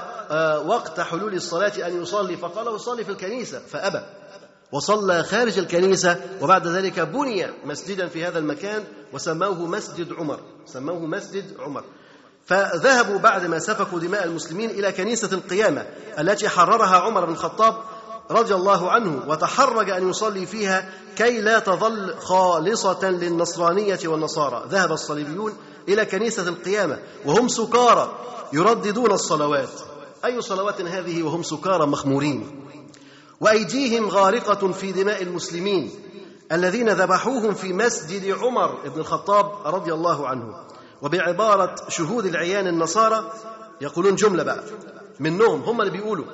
وقت 0.67 1.01
حلول 1.01 1.35
الصلاة 1.35 1.87
أن 1.87 2.03
يصلي. 2.03 2.37
فقال 2.37 2.69
وصلي 2.69 3.05
في 3.05 3.11
الكنيسة. 3.11 3.59
فأبى. 3.59 4.01
وصلى 4.73 5.23
خارج 5.23 5.59
الكنيسة 5.59 6.21
وبعد 6.41 6.67
ذلك 6.67 7.01
بني 7.01 7.47
مسجدا 7.65 8.09
في 8.09 8.25
هذا 8.25 8.39
المكان 8.39 8.85
وسموه 9.13 9.67
مسجد 9.67 10.13
عمر. 10.13 10.41
سموه 10.67 11.07
مسجد 11.07 11.45
عمر. 11.59 11.85
فذهبوا 12.47 13.19
بعد 13.19 13.47
ما 13.47 13.59
سفكوا 13.59 13.99
دماء 13.99 14.25
المسلمين 14.25 14.71
إلى 14.71 14.93
كنيسة 14.93 15.29
القيامة 15.33 15.87
التي 16.19 16.49
حررها 16.49 16.97
عمر 16.97 17.25
بن 17.25 17.33
الخطاب 17.33 17.75
رضي 18.31 18.55
الله 18.55 18.91
عنه 18.91 19.23
وتحرج 19.29 19.91
أن 19.91 20.11
يصلي 20.11 20.47
فيها 20.47 20.89
كي 21.17 21.41
لا 21.41 21.59
تظل 21.59 22.15
خالصة 22.19 23.11
للنصرانية 23.11 23.99
والنصارى. 24.05 24.65
ذهب 24.69 24.93
الصليبيون 24.93 25.53
إلى 25.89 26.05
كنيسة 26.05 26.49
القيامة 26.49 26.99
وهم 27.25 27.49
سكارى 27.49 28.19
يرددون 28.53 29.13
الصلوات. 29.13 29.94
أي 30.25 30.41
صلوات 30.41 30.81
هذه 30.81 31.23
وهم 31.23 31.43
سكارى 31.43 31.87
مخمورين؟ 31.87 32.67
وأيديهم 33.41 34.09
غارقة 34.09 34.73
في 34.73 34.93
دماء 34.93 35.23
المسلمين 35.23 35.91
الذين 36.53 36.89
ذبحوهم 36.89 37.55
في 37.55 37.73
مسجد 37.73 38.31
عمر 38.39 38.89
بن 38.89 39.01
الخطاب 39.01 39.67
رضي 39.75 39.93
الله 39.95 40.29
عنه. 40.29 40.55
وبعبارة 41.03 41.75
شهود 41.89 42.27
العيان 42.27 42.67
النصارى 42.67 43.33
يقولون 43.81 44.15
جملة 44.15 44.43
بقى. 44.43 44.65
منهم 45.21 45.61
هم 45.63 45.81
اللي 45.81 45.93
بيقولوا. 45.93 46.25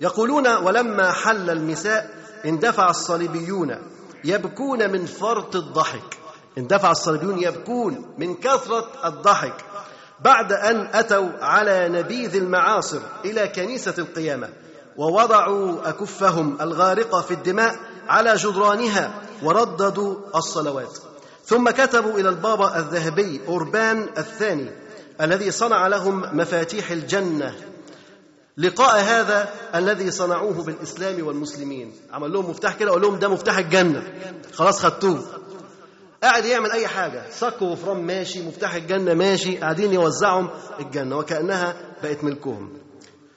يقولون 0.00 0.56
ولما 0.56 1.12
حل 1.12 1.50
المساء 1.50 2.10
اندفع 2.46 2.90
الصليبيون 2.90 3.76
يبكون 4.24 4.90
من 4.90 5.06
فرط 5.06 5.56
الضحك. 5.56 6.18
اندفع 6.58 6.90
الصليبيون 6.90 7.42
يبكون 7.42 8.14
من 8.18 8.34
كثرة 8.34 8.86
الضحك. 9.04 9.64
بعد 10.24 10.52
أن 10.52 10.88
أتوا 10.92 11.28
على 11.40 11.88
نبيذ 11.88 12.36
المعاصر 12.36 13.00
إلى 13.24 13.48
كنيسة 13.48 13.94
القيامة 13.98 14.48
ووضعوا 14.96 15.88
أكفهم 15.88 16.56
الغارقة 16.60 17.20
في 17.20 17.34
الدماء 17.34 17.76
على 18.08 18.34
جدرانها 18.36 19.14
ورددوا 19.42 20.16
الصلوات. 20.34 20.98
ثم 21.44 21.70
كتبوا 21.70 22.12
إلى 22.20 22.28
البابا 22.28 22.78
الذهبي 22.78 23.40
أوربان 23.48 24.08
الثاني 24.18 24.70
الذي 25.20 25.50
صنع 25.50 25.86
لهم 25.86 26.36
مفاتيح 26.38 26.90
الجنة. 26.90 27.54
لقاء 28.56 29.00
هذا 29.00 29.48
الذي 29.74 30.10
صنعوه 30.10 30.64
بالإسلام 30.64 31.26
والمسلمين. 31.26 31.92
عمل 32.12 32.32
لهم 32.32 32.50
مفتاح 32.50 32.74
كده 32.74 32.90
أقول 32.90 33.02
لهم 33.02 33.18
ده 33.18 33.28
مفتاح 33.28 33.58
الجنة. 33.58 34.02
خلاص 34.54 34.80
خدتوه. 34.80 35.24
قاعد 36.22 36.44
يعمل 36.44 36.70
أي 36.70 36.88
حاجة. 36.88 37.22
صك 37.30 37.62
وفرام 37.62 38.06
ماشي 38.06 38.42
مفتاح 38.42 38.74
الجنة 38.74 39.14
ماشي 39.14 39.56
قاعدين 39.56 39.92
يوزعهم 39.92 40.50
الجنة 40.80 41.16
وكأنها 41.18 41.76
بقت 42.02 42.24
ملكهم. 42.24 42.72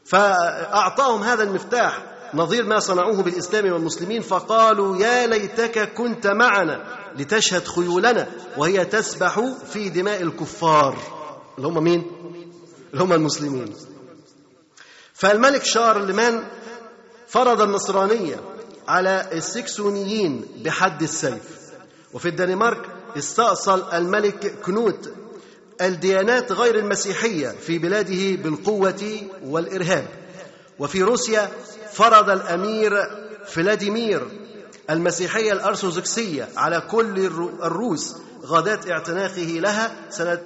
فأعطاهم 0.06 1.24
هذا 1.24 1.44
المفتاح 1.44 2.04
نظير 2.34 2.66
ما 2.66 2.80
صنعوه 2.80 3.24
بالإسلام 3.24 3.74
والمسلمين 3.74 4.22
فقالوا 4.22 4.98
يا 4.98 5.28
ليتك 5.28 5.94
كنت 5.94 6.28
معنا 6.28 6.84
لتشهد 7.18 7.68
خيولنا 7.68 8.28
وهي 8.58 8.86
تسبح 8.86 9.40
في 9.74 9.90
دماء 9.90 10.22
الكفار. 10.22 10.98
اللي 11.58 11.68
هم 11.68 11.84
مين؟ 11.84 12.12
اللي 12.94 13.04
هم 13.04 13.14
المسلمين. 13.14 13.74
فالملك 15.14 15.64
شارلمان 15.64 16.44
فرض 17.28 17.62
النصرانية 17.62 18.40
على 18.88 19.30
السكسونيين 19.32 20.46
بحد 20.64 21.02
السيف. 21.02 21.65
وفي 22.16 22.28
الدنمارك 22.28 22.82
استأصل 23.18 23.84
الملك 23.94 24.56
كنوت 24.66 25.10
الديانات 25.82 26.52
غير 26.52 26.76
المسيحية 26.80 27.48
في 27.50 27.78
بلاده 27.78 28.36
بالقوة 28.44 29.22
والإرهاب. 29.44 30.08
وفي 30.80 31.02
روسيا 31.04 31.52
فرض 31.94 32.30
الأمير 32.30 32.92
فلاديمير 33.48 34.28
المسيحية 34.90 35.54
الأرثوذكسية 35.54 36.48
على 36.58 36.82
كل 36.82 37.26
الروس 37.64 38.16
غداة 38.46 38.92
اعتناقه 38.92 39.60
لها 39.60 39.96
سنة 40.10 40.42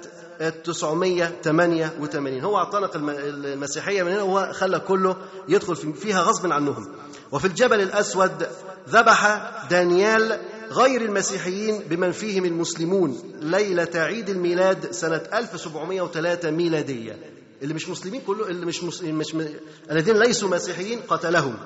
988 0.64 2.40
هو 2.40 2.58
اعتنق 2.58 2.96
المسيحية 2.96 4.02
من 4.02 4.12
هنا 4.12 4.22
وهو 4.22 4.52
خلى 4.52 4.78
كله 4.80 5.16
يدخل 5.48 5.76
فيها 5.76 6.20
غصب 6.22 6.52
عنهم. 6.52 6.88
وفي 7.32 7.44
الجبل 7.44 7.80
الأسود 7.80 8.46
ذبح 8.88 9.50
دانيال 9.70 10.40
غير 10.70 11.00
المسيحيين 11.02 11.78
بمن 11.78 12.12
فيهم 12.12 12.44
المسلمون 12.44 13.32
ليلة 13.40 13.88
عيد 13.94 14.28
الميلاد 14.28 14.90
سنة 14.90 15.22
1703 15.34 16.50
ميلادية. 16.50 17.18
اللي 17.62 17.74
مش 17.74 17.88
مسلمين 17.88 18.20
كله 18.20 18.48
اللي 18.48 18.66
مش, 18.66 18.84
مسلمين 18.84 19.14
مش 19.14 19.34
م... 19.34 19.46
الذين 19.90 20.16
ليسوا 20.18 20.48
مسيحيين 20.48 21.00
قتلهم. 21.08 21.56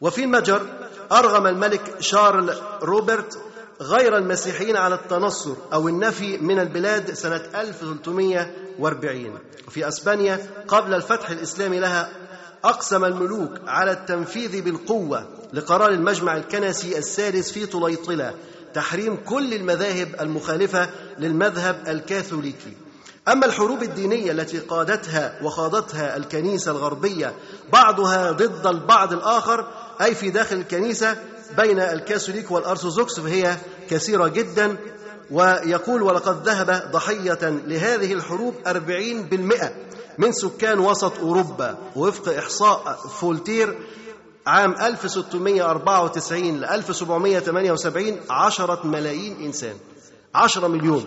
وفي 0.00 0.24
المجر 0.24 0.66
أرغم 1.12 1.46
الملك 1.46 1.96
شارل 2.00 2.54
روبرت 2.82 3.38
غير 3.80 4.16
المسيحيين 4.16 4.76
على 4.76 4.94
التنصر 4.94 5.54
أو 5.72 5.88
النفي 5.88 6.38
من 6.38 6.58
البلاد 6.58 7.12
سنة 7.12 7.42
1340 7.54 9.38
وفي 9.68 9.88
أسبانيا 9.88 10.46
قبل 10.68 10.94
الفتح 10.94 11.30
الإسلامي 11.30 11.80
لها 11.80 12.10
أقسم 12.64 13.04
الملوك 13.04 13.50
على 13.66 13.92
التنفيذ 13.92 14.62
بالقوة 14.62 15.26
لقرار 15.52 15.90
المجمع 15.90 16.36
الكنسي 16.36 16.98
السادس 16.98 17.52
في 17.52 17.66
طليطلة 17.66 18.34
تحريم 18.74 19.16
كل 19.16 19.54
المذاهب 19.54 20.08
المخالفة 20.20 20.88
للمذهب 21.18 21.84
الكاثوليكي. 21.88 22.72
أما 23.28 23.46
الحروب 23.46 23.82
الدينية 23.82 24.32
التي 24.32 24.58
قادتها 24.58 25.38
وخاضتها 25.42 26.16
الكنيسة 26.16 26.70
الغربية 26.70 27.34
بعضها 27.72 28.30
ضد 28.30 28.66
البعض 28.66 29.12
الآخر 29.12 29.66
أي 30.02 30.14
في 30.14 30.30
داخل 30.30 30.56
الكنيسة 30.56 31.16
بين 31.56 31.80
الكاثوليك 31.80 32.50
والأرثوذكس 32.50 33.20
فهي 33.20 33.56
كثيرة 33.90 34.28
جدا. 34.28 34.76
ويقول 35.30 36.02
ولقد 36.02 36.48
ذهب 36.48 36.90
ضحية 36.92 37.38
لهذه 37.66 38.12
الحروب 38.12 38.54
أربعين 38.66 39.22
بالمئة 39.22 39.72
من 40.18 40.32
سكان 40.32 40.78
وسط 40.78 41.18
أوروبا 41.18 41.78
وفق 41.96 42.36
إحصاء 42.38 42.92
فولتير 43.20 43.78
عام 44.46 44.72
1694 44.72 46.60
ل 46.60 46.64
1778 46.64 48.20
عشرة 48.30 48.86
ملايين 48.86 49.36
إنسان. 49.40 49.76
عشرة 50.34 50.66
مليون. 50.68 51.04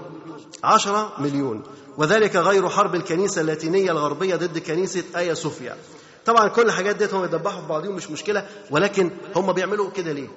عشرة 0.64 1.14
مليون. 1.20 1.64
وذلك 1.98 2.36
غير 2.36 2.70
حرب 2.70 2.96
الكنيسة 2.96 3.42
اللاتينية 3.42 3.92
الغربية 3.92 4.36
ضد 4.36 4.58
كنيسة 4.58 5.04
آيا 5.16 5.34
صوفيا 5.34 5.78
طبعا 6.26 6.48
كل 6.48 6.62
الحاجات 6.62 6.96
ديت 6.96 7.14
هم 7.14 7.24
يذبحوا 7.24 7.62
في 7.62 7.68
بعضهم 7.68 7.96
مش 7.96 8.12
مشكلة 8.12 8.48
ولكن 8.72 9.12
هم 9.36 9.52
بيعملوا 9.54 9.90
كده 9.90 10.12
ليه؟ 10.12 10.28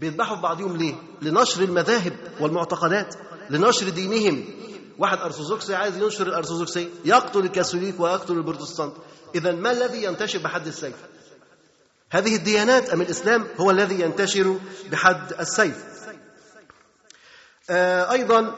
بيذبحوا 0.00 0.36
في 0.36 0.42
بعضهم 0.42 0.76
ليه؟ 0.76 0.94
لنشر 1.22 1.62
المذاهب 1.62 2.12
والمعتقدات 2.40 3.14
لنشر 3.50 3.88
دينهم. 3.88 4.44
واحد 5.00 5.18
ارثوذكسي 5.18 5.74
عايز 5.74 5.96
ينشر 5.96 6.26
الارثوذكسيه 6.26 6.88
يقتل 7.04 7.40
الكاثوليك 7.40 8.00
ويقتل 8.00 8.32
البروتستانت. 8.32 8.92
اذا 9.34 9.52
ما 9.52 9.70
الذي 9.70 10.04
ينتشر 10.04 10.38
بحد 10.38 10.66
السيف؟ 10.66 10.94
هذه 12.10 12.36
الديانات 12.36 12.90
أم 12.90 13.00
الإسلام 13.00 13.46
هو 13.60 13.70
الذي 13.70 14.00
ينتشر 14.00 14.56
بحد 14.90 15.32
السيف؟ 15.40 15.84
آه 17.70 18.12
أيضا 18.12 18.56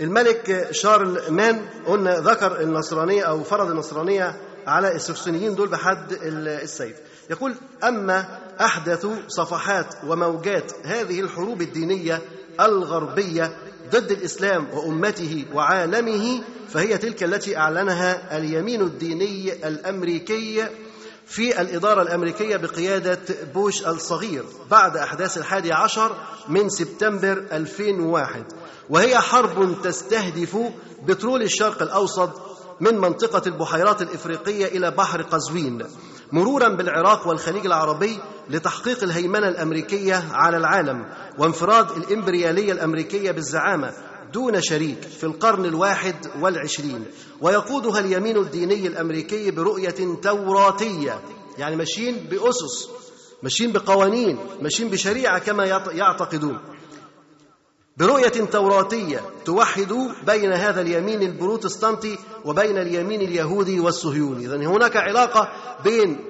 الملك 0.00 0.68
شارل 0.70 1.30
مان 1.30 1.68
قلنا 1.86 2.20
ذكر 2.20 2.60
النصرانية 2.60 3.22
أو 3.22 3.42
فرض 3.42 3.70
النصرانية 3.70 4.40
على 4.66 4.94
السكسونيين 4.94 5.54
دول 5.54 5.68
بحد 5.68 6.12
السيف. 6.22 6.96
يقول 7.30 7.54
أما 7.84 8.38
أحدث 8.60 9.06
صفحات 9.28 9.94
وموجات 10.06 10.72
هذه 10.86 11.20
الحروب 11.20 11.62
الدينية 11.62 12.22
الغربية 12.60 13.56
ضد 13.90 14.10
الإسلام 14.10 14.68
وأمته 14.72 15.44
وعالمه 15.54 16.42
فهي 16.68 16.98
تلك 16.98 17.22
التي 17.22 17.56
أعلنها 17.56 18.38
اليمين 18.38 18.80
الديني 18.80 19.68
الأمريكي 19.68 20.66
في 21.26 21.60
الإدارة 21.60 22.02
الأمريكية 22.02 22.56
بقيادة 22.56 23.20
بوش 23.54 23.86
الصغير 23.86 24.44
بعد 24.70 24.96
أحداث 24.96 25.38
الحادي 25.38 25.72
عشر 25.72 26.16
من 26.48 26.68
سبتمبر 26.68 27.46
2001 27.52 28.44
وهي 28.90 29.18
حرب 29.18 29.82
تستهدف 29.82 30.56
بترول 31.06 31.42
الشرق 31.42 31.82
الأوسط 31.82 32.30
من 32.80 32.98
منطقة 32.98 33.42
البحيرات 33.46 34.02
الإفريقية 34.02 34.66
إلى 34.66 34.90
بحر 34.90 35.22
قزوين. 35.22 35.86
مرورا 36.32 36.68
بالعراق 36.68 37.28
والخليج 37.28 37.66
العربي 37.66 38.18
لتحقيق 38.50 39.02
الهيمنة 39.02 39.48
الأمريكية 39.48 40.24
على 40.32 40.56
العالم 40.56 41.04
وانفراد 41.38 41.90
الإمبريالية 41.90 42.72
الأمريكية 42.72 43.30
بالزعامة 43.30 43.92
دون 44.32 44.60
شريك 44.62 45.02
في 45.02 45.24
القرن 45.24 45.64
الواحد 45.64 46.14
والعشرين. 46.40 47.04
ويقودها 47.40 48.00
اليمين 48.00 48.36
الديني 48.36 48.86
الأمريكي 48.86 49.50
برؤية 49.50 49.94
توراتية 50.22 51.20
يعني 51.58 51.76
ماشيين 51.76 52.26
بأسس 52.30 52.88
ماشيين 53.42 53.72
بقوانين 53.72 54.38
ماشيين 54.62 54.90
بشريعة 54.90 55.38
كما 55.38 55.64
يعتقدون. 55.92 56.58
برؤية 58.00 58.28
توراتية 58.28 59.20
توحد 59.44 59.92
بين 60.26 60.52
هذا 60.52 60.80
اليمين 60.80 61.22
البروتستانتي 61.22 62.18
وبين 62.44 62.78
اليمين 62.78 63.20
اليهودي 63.20 63.80
والصهيوني. 63.80 64.46
إذن 64.46 64.66
هناك 64.66 64.96
علاقة 64.96 65.48
بين 65.84 66.24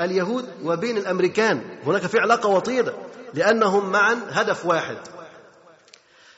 اليهود 0.00 0.44
وبين 0.64 0.96
الأمريكان. 0.96 1.78
هناك 1.86 2.06
في 2.06 2.18
علاقة 2.18 2.48
وطيدة 2.48 2.94
لأنهم 3.34 3.90
معا 3.90 4.20
هدف 4.30 4.66
واحد. 4.66 4.96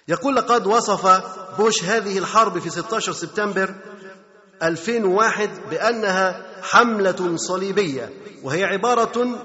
يقول 0.09 0.37
لقد 0.37 0.67
وصف 0.67 1.23
بوش 1.59 1.85
هذه 1.85 2.19
الحرب 2.19 2.59
في 2.59 2.71
16 2.71 3.13
سبتمبر 3.13 3.75
2001 4.63 5.51
بأنها 5.71 6.47
حملة 6.63 7.37
صليبية 7.37 8.11
وهي 8.43 8.65
عبارة 8.65 9.39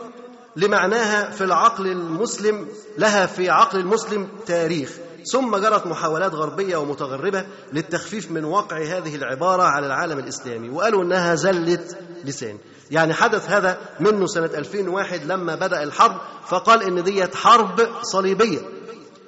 لمعناها 0.56 1.30
في 1.32 1.44
العقل 1.44 1.88
المسلم 1.88 2.68
لها 2.98 3.26
في 3.26 3.50
عقل 3.50 3.80
المسلم 3.80 4.28
تاريخ. 4.46 4.92
ثم 5.26 5.58
جرت 5.58 5.88
محاولات 5.88 6.34
غربية 6.34 6.78
ومتغربة 6.78 7.46
للتخفيف 7.74 8.32
من 8.32 8.46
وقع 8.46 8.84
هذه 8.84 9.16
العبارة 9.16 9.64
على 9.64 9.86
العالم 9.86 10.20
الإسلامي 10.20 10.70
وقالوا 10.70 11.04
أنها 11.04 11.36
زلة 11.36 11.80
لسان. 12.26 12.58
يعني 12.92 13.14
حدث 13.14 13.50
هذا 13.50 13.78
منه 14.00 14.26
سنة 14.28 14.46
2001 14.46 15.24
لما 15.26 15.56
بدأ 15.56 15.84
الحرب 15.84 16.22
فقال 16.48 16.84
إن 16.84 17.04
ديت 17.04 17.36
حرب 17.36 17.88
صليبية. 18.02 18.60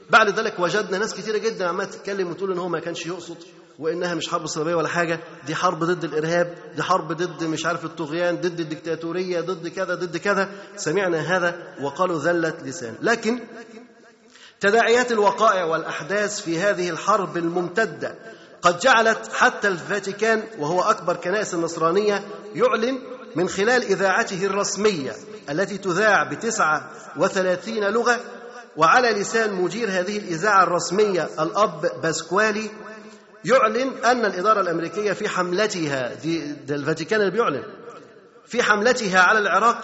بعد 0.09 0.39
ذلك 0.39 0.59
وجدنا 0.59 0.97
ناس 0.97 1.13
كثيرة 1.13 1.37
جدا 1.37 1.67
عمالة 1.67 1.89
تتكلم 1.89 2.29
وتقول 2.29 2.51
إن 2.51 2.57
هو 2.57 2.67
ما 2.69 2.79
كانش 2.79 3.05
يقصد 3.05 3.37
وإنها 3.79 4.15
مش 4.15 4.29
حرب 4.29 4.45
صليبية 4.45 4.75
ولا 4.75 4.87
حاجة 4.87 5.19
دي 5.45 5.55
حرب 5.55 5.83
ضد 5.83 6.03
الإرهاب 6.03 6.55
دي 6.75 6.83
حرب 6.83 7.11
ضد 7.11 7.43
مش 7.43 7.65
عارف 7.65 7.85
الطغيان 7.85 8.35
ضد 8.35 8.59
الدكتاتوريه 8.59 9.41
ضد 9.41 9.67
كذا 9.67 9.95
ضد 9.95 10.17
كذا. 10.17 10.49
سمعنا 10.75 11.17
هذا 11.19 11.55
وقالوا 11.81 12.19
ذلت 12.19 12.63
لسان. 12.63 12.95
لكن 13.01 13.39
تداعيات 14.63 15.11
الوقائع 15.11 15.63
والأحداث 15.65 16.41
في 16.41 16.59
هذه 16.59 16.89
الحرب 16.89 17.37
الممتدة. 17.37 18.15
قد 18.61 18.79
جعلت 18.79 19.33
حتى 19.33 19.67
الفاتيكان 19.67 20.43
وهو 20.59 20.81
أكبر 20.81 21.15
كنائس 21.15 21.53
النصرانيه 21.53 22.23
يعلن 22.55 22.99
من 23.35 23.49
خلال 23.49 23.83
إذاعته 23.83 24.45
الرسمية 24.45 25.15
التي 25.49 25.77
تذاع 25.77 26.23
بتسعة 26.23 26.91
وثلاثين 27.17 27.83
لغة 27.83 28.19
وعلى 28.77 29.09
لسان 29.09 29.53
مدير 29.53 29.89
هذه 29.89 30.17
الإذاعة 30.17 30.63
الرسمية 30.63 31.29
الأب 31.39 31.91
باسكوالي 32.03 32.69
يعلن 33.45 33.91
أن 34.05 34.25
الإدارة 34.25 34.61
الأمريكية 34.61 35.13
في 35.13 35.29
حملتها 35.29 36.13
دي, 36.13 36.51
دي 36.53 36.75
الفاتيكان 36.75 37.19
اللي 37.21 37.31
بيعلن 37.31 37.63
في 38.45 38.63
حملتها 38.63 39.19
على 39.19 39.39
العراق 39.39 39.77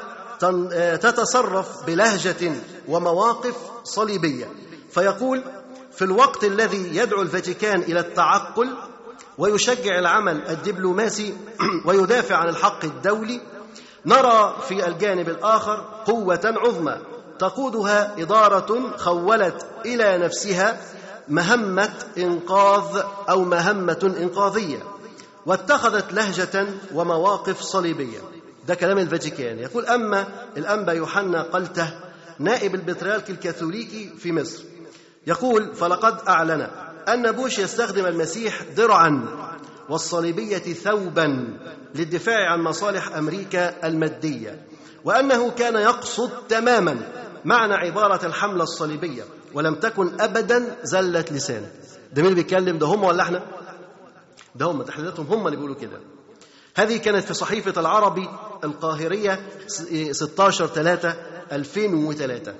تتصرف 1.01 1.85
بلهجة 1.85 2.51
ومواقف 2.87 3.55
صليبية. 3.83 4.45
فيقول 4.91 5.43
في 5.91 6.05
الوقت 6.05 6.43
الذي 6.43 6.97
يدعو 6.97 7.21
الفاتيكان 7.21 7.81
إلى 7.81 7.99
التعقل 7.99 8.69
ويشجع 9.37 9.99
العمل 9.99 10.41
الدبلوماسي 10.49 11.37
ويدافع 11.85 12.35
عن 12.35 12.49
الحق 12.49 12.85
الدولي 12.85 13.41
نرى 14.05 14.55
في 14.67 14.87
الجانب 14.87 15.29
الآخر 15.29 15.85
قوة 16.05 16.41
عظمى 16.45 16.97
تقودها 17.39 18.21
إدارة 18.21 18.97
خولت 18.97 19.65
إلى 19.85 20.17
نفسها 20.17 20.81
مهمة 21.27 21.93
إنقاذ 22.17 23.01
أو 23.29 23.43
مهمة 23.43 24.15
إنقاذية 24.19 24.83
واتخذت 25.45 26.13
لهجة 26.13 26.67
ومواقف 26.93 27.61
صليبية. 27.61 28.19
ده 28.67 28.75
كلام 28.75 28.97
الفاتيكان. 28.97 29.59
يقول 29.59 29.85
أما 29.85 30.27
الأنبا 30.57 30.93
يوحنا 30.93 31.41
قلته 31.41 31.93
نائب 32.39 32.75
البطريرك 32.75 33.29
الكاثوليكي 33.29 34.09
في 34.19 34.31
مصر 34.31 34.63
يقول 35.27 35.75
فلقد 35.75 36.27
أعلن 36.27 36.67
أن 37.07 37.31
بوش 37.31 37.59
يستخدم 37.59 38.05
المسيح 38.05 38.63
درعا 38.77 39.25
والصليبية 39.89 40.57
ثوبا 40.57 41.57
للدفاع 41.95 42.51
عن 42.51 42.61
مصالح 42.61 43.15
أمريكا 43.15 43.87
المادية 43.87 44.61
وأنه 45.05 45.51
كان 45.51 45.75
يقصد 45.75 46.31
تماما 46.49 46.97
معنى 47.45 47.73
عبارة 47.73 48.25
الحملة 48.25 48.63
الصليبية 48.63 49.23
ولم 49.53 49.75
تكن 49.75 50.21
أبدا 50.21 50.77
زلة 50.83 51.25
لسان 51.31 51.61
ده 52.13 52.21
مين 52.21 52.31
اللي 52.31 52.43
بيتكلم؟ 52.43 52.77
ده 52.77 52.87
هم 52.87 53.03
ولا 53.03 53.23
إحنا؟ 53.23 53.41
ده 54.55 54.65
هم 54.65 54.81
تحليلاتهم 54.83 55.25
هم 55.25 55.45
اللي 55.45 55.55
بيقولوا 55.57 55.75
كده. 55.75 55.99
هذه 56.75 56.97
كانت 56.97 57.23
في 57.25 57.33
صحيفة 57.33 57.81
العربي 57.81 58.29
القاهرية 58.63 59.39
16 60.11 60.67
3 60.67 61.15
2003 61.51 62.53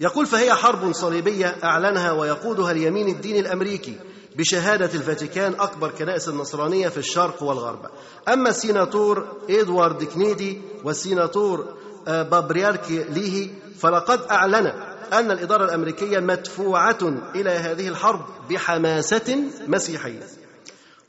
يقول 0.00 0.26
فهي 0.26 0.54
حرب 0.54 0.92
صليبية 0.92 1.56
أعلنها 1.64 2.12
ويقودها 2.12 2.70
اليمين 2.70 3.08
الديني 3.08 3.40
الأمريكي 3.40 3.96
بشهادة 4.36 4.90
الفاتيكان 4.94 5.54
أكبر 5.60 5.90
كنائس 5.90 6.28
النصرانية 6.28 6.88
في 6.88 6.98
الشرق 6.98 7.42
والغرب. 7.42 7.86
أما 8.28 8.50
السيناتور 8.50 9.26
إدوارد 9.50 10.04
كنيدي 10.04 10.60
والسيناتور 10.84 11.74
باتريك 12.06 12.90
ليهي 12.90 13.50
فلقد 13.78 14.20
أعلن 14.30 14.66
أن 15.12 15.30
الإدارة 15.30 15.64
الأمريكية 15.64 16.18
مدفوعة 16.18 16.98
إلى 17.34 17.50
هذه 17.50 17.88
الحرب 17.88 18.26
بحماسة 18.50 19.38
مسيحية. 19.66 20.26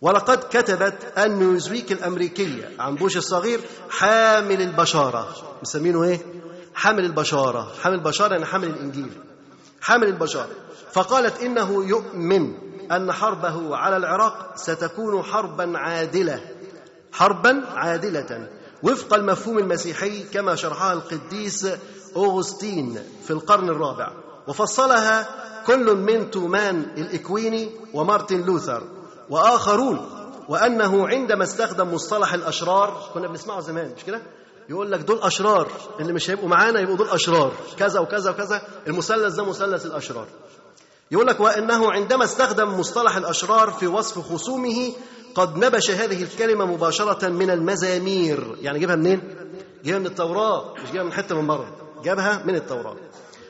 ولقد 0.01 0.37
كتبت 0.37 1.13
النيوزويك 1.17 1.91
الأمريكية 1.91 2.69
عن 2.79 2.95
بوش 2.95 3.17
الصغير 3.17 3.59
حامل 3.89 4.61
البشارة. 4.61 5.35
مسمينه 5.61 6.03
إيه؟ 6.03 6.38
حامل 6.79 7.05
البشارة 7.05 7.71
حامل 7.81 7.95
البشارة 7.95 8.31
يعني 8.33 8.45
حامل 8.45 8.67
الإنجيل. 8.67 9.11
حامل 9.81 10.07
البشارة. 10.07 10.49
فقالت 10.91 11.41
إنه 11.41 11.85
يؤمن 11.85 12.53
أن 12.91 13.11
حربه 13.11 13.75
على 13.75 13.97
العراق 13.97 14.51
ستكون 14.55 15.23
حربا 15.23 15.77
عادلة. 15.77 16.41
حربا 17.11 17.63
عادلة. 17.75 18.47
وفق 18.83 19.13
المفهوم 19.13 19.57
المسيحي 19.57 20.23
كما 20.23 20.55
شرحها 20.55 20.93
القديس 20.93 21.67
أوغسطين 22.15 22.99
في 23.23 23.31
القرن 23.31 23.69
الرابع. 23.69 24.11
وفصلها 24.47 25.27
كل 25.67 25.95
من 25.95 26.31
تومان 26.31 26.85
الإكويني 26.97 27.69
ومارتن 27.93 28.41
لوثر. 28.41 28.83
وآخرون. 29.29 30.09
وأنه 30.49 31.07
عندما 31.07 31.43
استخدم 31.43 31.93
مصطلح 31.93 32.33
الأشرار 32.33 33.11
كنا 33.13 33.27
بنسمعه 33.27 33.59
زمان 33.59 33.93
مش 33.97 34.03
كده؟ 34.03 34.21
يقول 34.69 34.91
لك 34.91 34.99
دول 34.99 35.19
أشرار 35.21 35.71
اللي 35.99 36.13
مش 36.13 36.29
هيبقوا 36.29 36.47
معانا 36.49 36.79
يبقوا 36.79 36.97
دول 36.97 37.09
أشرار. 37.09 37.53
كذا 37.77 37.99
وكذا 37.99 38.31
وكذا 38.31 38.61
المثلث 38.87 39.35
ده 39.35 39.45
مثلث 39.45 39.85
الأشرار. 39.85 40.27
يقول 41.11 41.27
لك 41.27 41.39
وإنه 41.39 41.91
عندما 41.91 42.23
استخدم 42.23 42.79
مصطلح 42.79 43.15
الأشرار 43.17 43.71
في 43.71 43.87
وصف 43.87 44.19
خصومه 44.19 44.93
قد 45.35 45.57
نبش 45.57 45.91
هذه 45.91 46.23
الكلمة 46.23 46.65
مباشرة 46.65 47.27
من 47.29 47.49
المزامير. 47.49 48.55
يعني 48.61 48.79
جابها 48.79 48.95
منين؟ 48.95 49.21
جابها 49.85 49.99
من 49.99 50.05
التوراة 50.05 50.73
مش 50.73 50.91
جابها 50.91 51.03
من 51.03 51.13
حتة 51.13 51.41
من 51.41 51.47
بره. 51.47 51.75
جابها 52.03 52.43
من 52.45 52.55
التوراة. 52.55 52.95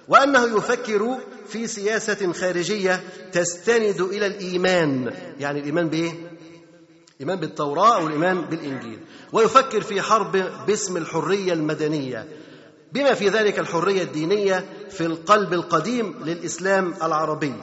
وإنه 0.07 0.57
يفكر 0.57 1.17
في 1.47 1.67
سياسة 1.67 2.33
خارجية 2.33 3.03
تستند 3.31 4.01
إلى 4.01 4.25
الإيمان. 4.25 5.13
يعني 5.39 5.59
الإيمان 5.59 5.89
بإيه؟ 5.89 6.13
الإيمان 7.19 7.39
بالتوراة 7.39 7.95
أو 7.95 8.07
الايمان 8.07 8.41
بالإنجيل. 8.41 8.99
ويفكر 9.31 9.81
في 9.81 10.01
حرب 10.01 10.31
باسم 10.67 10.97
الحرية 10.97 11.53
المدنية. 11.53 12.27
بما 12.93 13.13
في 13.13 13.29
ذلك 13.29 13.59
الحرية 13.59 14.03
الدينية 14.03 14.65
في 14.89 15.05
القلب 15.05 15.53
القديم 15.53 16.15
للإسلام 16.23 16.93
العربي. 17.03 17.53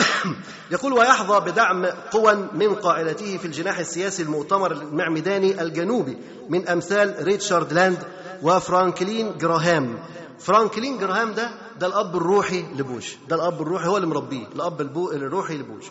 يقول 0.72 0.92
ويحظى 0.92 1.50
بدعم 1.50 1.86
قوى 1.86 2.48
من 2.52 2.74
قاعدته 2.74 3.36
في 3.36 3.44
الجناح 3.44 3.78
السياسي 3.78 4.22
المؤتمر 4.22 4.72
المعمداني 4.72 5.62
الجنوبي 5.62 6.18
من 6.48 6.68
أمثال 6.68 7.24
ريتشارد 7.24 7.72
لاند 7.72 7.98
وفرانكلين 8.42 9.38
جراهام. 9.38 9.98
فرانكلين 10.38 10.98
جراهام 10.98 11.34
ده 11.34 11.50
ده 11.80 11.86
الأب 11.86 12.16
الروحي 12.16 12.62
لبوش. 12.62 13.16
ده 13.28 13.36
الأب 13.36 13.62
الروحي 13.62 13.86
هو 13.86 13.96
اللي 13.96 14.08
مربيه. 14.08 14.46
الأب 14.54 14.80
الروحي 15.12 15.58
لبوش. 15.58 15.84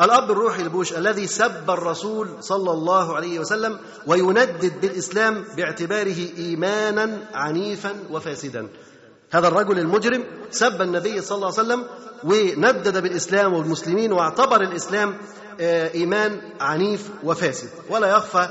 الأب 0.00 0.30
الروحي 0.30 0.62
لبوش 0.62 0.92
الذي 0.92 1.26
سب 1.26 1.70
الرسول 1.70 2.28
صلى 2.40 2.70
الله 2.70 3.16
عليه 3.16 3.38
وسلم 3.38 3.78
ويندد 4.06 4.80
بالإسلام 4.80 5.44
باعتباره 5.56 6.28
إيمانا 6.38 7.18
عنيفا 7.34 7.94
وفاسدا. 8.10 8.68
هذا 9.30 9.48
الرجل 9.48 9.78
المجرم 9.78 10.24
سب 10.50 10.82
النبي 10.82 11.20
صلى 11.20 11.36
الله 11.36 11.46
عليه 11.46 11.60
وسلم 11.60 11.84
وندد 12.24 13.02
بالإسلام 13.02 13.52
والمسلمين 13.52 14.12
واعتبر 14.12 14.60
الإسلام 14.60 15.16
إيمان 15.60 16.40
عنيف 16.60 17.08
وفاسد. 17.24 17.68
ولا 17.90 18.06
يخفى 18.06 18.48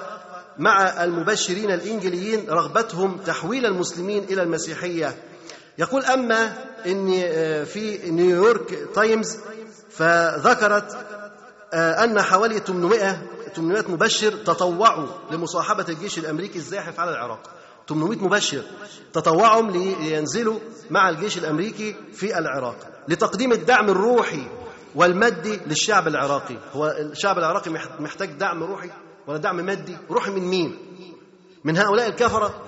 مع 0.59 1.03
المبشرين 1.03 1.71
الإنجليين 1.71 2.49
رغبتهم 2.49 3.17
تحويل 3.17 3.65
المسلمين 3.65 4.23
إلى 4.23 4.43
المسيحية. 4.43 5.15
يقول 5.77 6.05
أما 6.05 6.53
إن 6.85 7.11
في 7.65 8.11
نيويورك 8.11 8.87
تايمز 8.95 9.37
فذكرت 9.89 10.97
أن 11.73 12.21
حوالي 12.21 12.59
800 12.59 13.21
800 13.55 13.91
مبشر 13.91 14.31
تطوعوا 14.31 15.07
لمصاحبة 15.31 15.85
الجيش 15.89 16.17
الأمريكي 16.19 16.57
الزاحف 16.57 16.99
على 16.99 17.11
العراق. 17.11 17.49
800 17.89 18.19
مبشر 18.19 18.63
تطوعوا 19.13 19.71
لينزلوا 19.71 20.59
مع 20.89 21.09
الجيش 21.09 21.37
الأمريكي 21.37 21.95
في 22.13 22.37
العراق 22.37 22.75
لتقديم 23.07 23.51
الدعم 23.51 23.89
الروحي 23.89 24.47
والمادي 24.95 25.59
للشعب 25.67 26.07
العراقي. 26.07 26.57
هو 26.73 26.87
الشعب 26.87 27.37
العراقي 27.37 27.71
محتاج 27.99 28.29
دعم 28.31 28.63
روحي 28.63 28.89
ولا 29.27 29.37
دعم 29.37 29.55
مادي؟ 29.55 29.97
روحي 30.11 30.31
من 30.31 30.41
مين؟ 30.41 30.77
من 31.63 31.77
هؤلاء 31.77 32.07
الكفرة. 32.09 32.61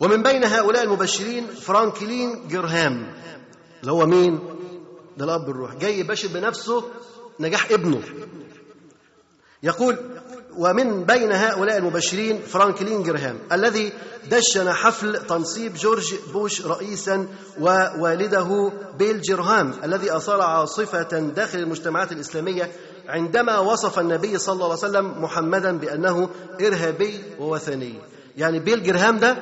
ومن 0.00 0.22
بين 0.22 0.44
هؤلاء 0.44 0.82
المبشرين 0.82 1.46
فرانكلين 1.46 2.48
جرهام. 2.48 3.12
اللي 3.80 3.92
هو 3.92 4.06
مين؟ 4.06 4.40
ده 5.16 5.24
الأب 5.24 5.50
الروحي 5.50 5.74
جاي 5.74 5.98
يبشر 5.98 6.28
بنفسه 6.28 6.84
نجاح 7.40 7.70
ابنه. 7.70 8.02
يقول 9.62 9.96
ومن 10.56 11.04
بين 11.04 11.32
هؤلاء 11.32 11.76
المبشرين 11.76 12.40
فرانكلين 12.42 13.02
جرهام 13.02 13.38
الذي 13.52 13.92
دشن 14.30 14.72
حفل 14.72 15.26
تنصيب 15.26 15.74
جورج 15.74 16.14
بوش 16.32 16.66
رئيسا 16.66 17.28
ووالده 17.60 18.72
بيل 18.98 19.20
جرهام 19.20 19.74
الذي 19.84 20.16
اثار 20.16 20.40
عاصفة 20.42 21.02
داخل 21.18 21.58
المجتمعات 21.58 22.12
الإسلامية 22.12 22.70
عندما 23.08 23.58
وصف 23.58 23.98
النبي 23.98 24.38
صلى 24.38 24.52
الله 24.52 24.64
عليه 24.64 24.74
وسلم 24.74 25.22
محمدا 25.22 25.78
بأنه 25.78 26.30
إرهابي 26.60 27.20
ووثني. 27.38 27.94
يعني 28.36 28.58
بيل 28.60 28.82
جرهام 28.82 29.18
ده 29.18 29.36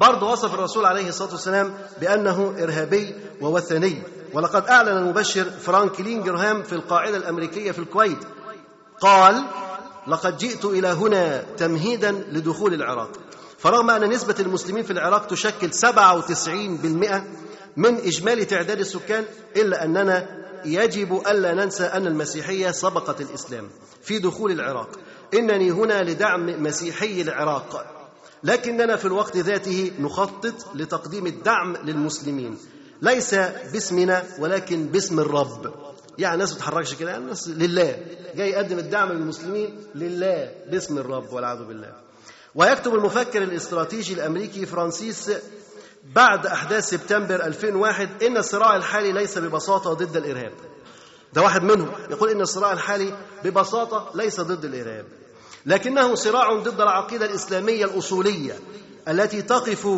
برضه 0.00 0.32
وصف 0.32 0.54
الرسول 0.54 0.84
عليه 0.84 1.08
الصلاة 1.08 1.30
والسلام 1.32 1.74
بأنه 2.00 2.54
إرهابي 2.62 3.14
ووثني 3.42 4.02
ولقد 4.32 4.64
أعلن 4.66 4.88
المبشر 4.88 5.44
فرانكلين 5.44 6.22
جرهام 6.22 6.62
في 6.62 6.72
القاعدة 6.72 7.16
الأمريكية 7.16 7.70
في 7.70 7.78
الكويت. 7.78 8.18
قال 9.00 9.44
لقد 10.06 10.36
جئت 10.36 10.64
إلى 10.64 10.88
هنا 10.88 11.42
تمهيدا 11.56 12.12
لدخول 12.12 12.74
العراق. 12.74 13.10
فرغم 13.58 13.90
أن 13.90 14.10
نسبة 14.10 14.34
المسلمين 14.40 14.82
في 14.82 14.92
العراق 14.92 15.26
تشكل 15.26 15.72
97% 15.72 17.24
من 17.76 17.96
إجمالي 17.96 18.44
تعداد 18.44 18.80
السكان 18.80 19.24
إلا 19.56 19.84
أننا 19.84 20.26
يجب 20.64 21.22
ألا 21.26 21.54
ننسى 21.54 21.84
أن 21.84 22.06
المسيحية 22.06 22.70
سبقت 22.70 23.20
الإسلام 23.20 23.68
في 24.02 24.18
دخول 24.18 24.50
العراق. 24.50 24.88
إنني 25.34 25.70
هنا 25.70 26.02
لدعم 26.02 26.62
مسيحي 26.62 27.22
العراق. 27.22 27.86
لكننا 28.44 28.96
في 28.96 29.04
الوقت 29.04 29.36
ذاته 29.36 29.92
نخطط 30.00 30.54
لتقديم 30.74 31.26
الدعم 31.26 31.76
للمسلمين. 31.76 32.58
ليس 33.02 33.34
باسمنا 33.72 34.24
ولكن 34.38 34.86
باسم 34.86 35.20
الرب. 35.20 35.74
يعني 36.18 36.34
الناس 36.34 36.52
ما 36.52 36.56
تتحركش 36.58 36.94
كده 36.94 37.16
الناس 37.16 37.48
لله. 37.48 37.96
جاي 38.36 38.50
يقدم 38.50 38.78
الدعم 38.78 39.12
للمسلمين 39.12 39.86
لله 39.94 40.52
باسم 40.70 40.98
الرب 40.98 41.32
والعياذ 41.32 41.64
بالله. 41.64 41.92
ويكتب 42.54 42.94
المفكر 42.94 43.42
الاستراتيجي 43.42 44.14
الأمريكي 44.14 44.66
فرانسيس 44.66 45.30
بعد 46.14 46.46
أحداث 46.46 46.88
سبتمبر 46.88 47.44
2001 47.44 48.22
إن 48.22 48.36
الصراع 48.36 48.76
الحالي 48.76 49.12
ليس 49.12 49.38
ببساطة 49.38 49.92
ضد 49.92 50.16
الإرهاب. 50.16 50.52
ده 51.32 51.42
واحد 51.42 51.62
منهم 51.62 51.90
يقول 52.10 52.30
إن 52.30 52.40
الصراع 52.40 52.72
الحالي 52.72 53.16
ببساطة 53.44 54.10
ليس 54.14 54.40
ضد 54.40 54.64
الإرهاب. 54.64 55.06
لكنه 55.66 56.14
صراع 56.14 56.52
ضد 56.52 56.80
العقيدة 56.80 57.26
الإسلامية 57.26 57.84
الأصولية. 57.84 58.58
التي 59.08 59.42
تقف 59.42 59.88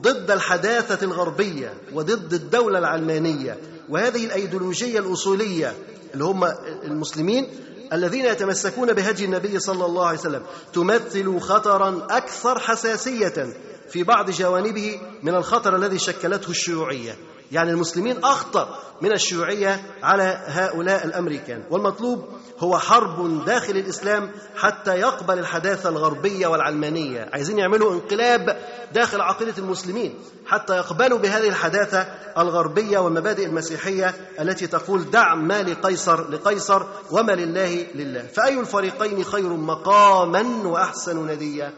ضد 0.00 0.30
الحداثة 0.30 1.06
الغربية 1.06 1.74
وضد 1.92 2.32
الدولة 2.34 2.78
العلمانية. 2.78 3.58
وهذه 3.88 4.26
الأيديولوجية 4.26 4.98
الأصولية 4.98 5.74
اللي 6.14 6.24
هم 6.24 6.44
المسلمين 6.84 7.46
الذين 7.92 8.24
يتمسكون 8.24 8.92
بهدي 8.92 9.24
النبي 9.24 9.58
صلى 9.58 9.84
الله 9.84 10.06
عليه 10.06 10.18
وسلم 10.18 10.42
تمثل 10.72 11.40
خطرا 11.40 12.06
أكثر 12.10 12.58
حساسية 12.58 13.56
في 13.90 14.02
بعض 14.02 14.30
جوانبه 14.30 15.00
من 15.22 15.34
الخطر 15.34 15.76
الذي 15.76 15.98
شكلته 15.98 16.50
الشيوعية. 16.50 17.16
يعني 17.52 17.70
المسلمين 17.70 18.24
أخطر 18.24 18.68
من 19.02 19.12
الشيوعية 19.12 19.82
على 20.02 20.40
هؤلاء 20.46 21.06
الأمريكان. 21.06 21.62
والمطلوب 21.70 22.24
هو 22.58 22.78
حرب 22.78 23.44
داخل 23.44 23.76
الإسلام 23.76 24.30
حتى 24.56 24.94
يقبل 24.94 25.38
الحداثة 25.38 25.88
الغربية 25.88 26.46
والعلمانية. 26.46 27.28
عايزين 27.32 27.58
يعملوا 27.58 27.92
انقلاب 27.92 28.60
داخل 28.94 29.20
عقيدة 29.20 29.54
المسلمين 29.58 30.14
حتى 30.46 30.76
يقبلوا 30.76 31.18
بهذه 31.18 31.48
الحداثة 31.48 32.06
الغربية 32.38 32.98
والمبادئ 32.98 33.46
المسيحية 33.46 34.14
التي 34.40 34.66
تقول 34.66 35.10
دع 35.10 35.34
ما 35.34 35.62
لقيصر 35.62 36.30
لقيصر 36.30 36.82
وما 37.10 37.32
لله 37.32 37.86
لله. 37.94 38.22
فأي 38.22 38.60
الفريقين 38.60 39.24
خير 39.24 39.48
مقاما 39.48 40.68
وأحسن 40.68 41.26
نديا؟ 41.26 41.72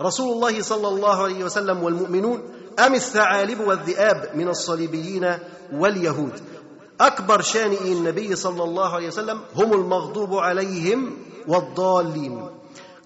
رسول 0.00 0.32
الله 0.32 0.62
صلى 0.62 0.88
الله 0.88 1.22
عليه 1.22 1.44
وسلم 1.44 1.82
والمؤمنون 1.82 2.42
أم 2.78 2.94
الثعالب 2.94 3.60
والذئاب 3.60 4.30
من 4.34 4.48
الصليبيين 4.48 5.38
واليهود؟ 5.72 6.40
أكبر 7.00 7.40
شانئي 7.40 7.92
النبي 7.92 8.36
صلى 8.36 8.64
الله 8.64 8.94
عليه 8.94 9.08
وسلم 9.08 9.40
هم 9.56 9.72
المغضوب 9.72 10.34
عليهم 10.34 11.16
والضالين. 11.48 12.48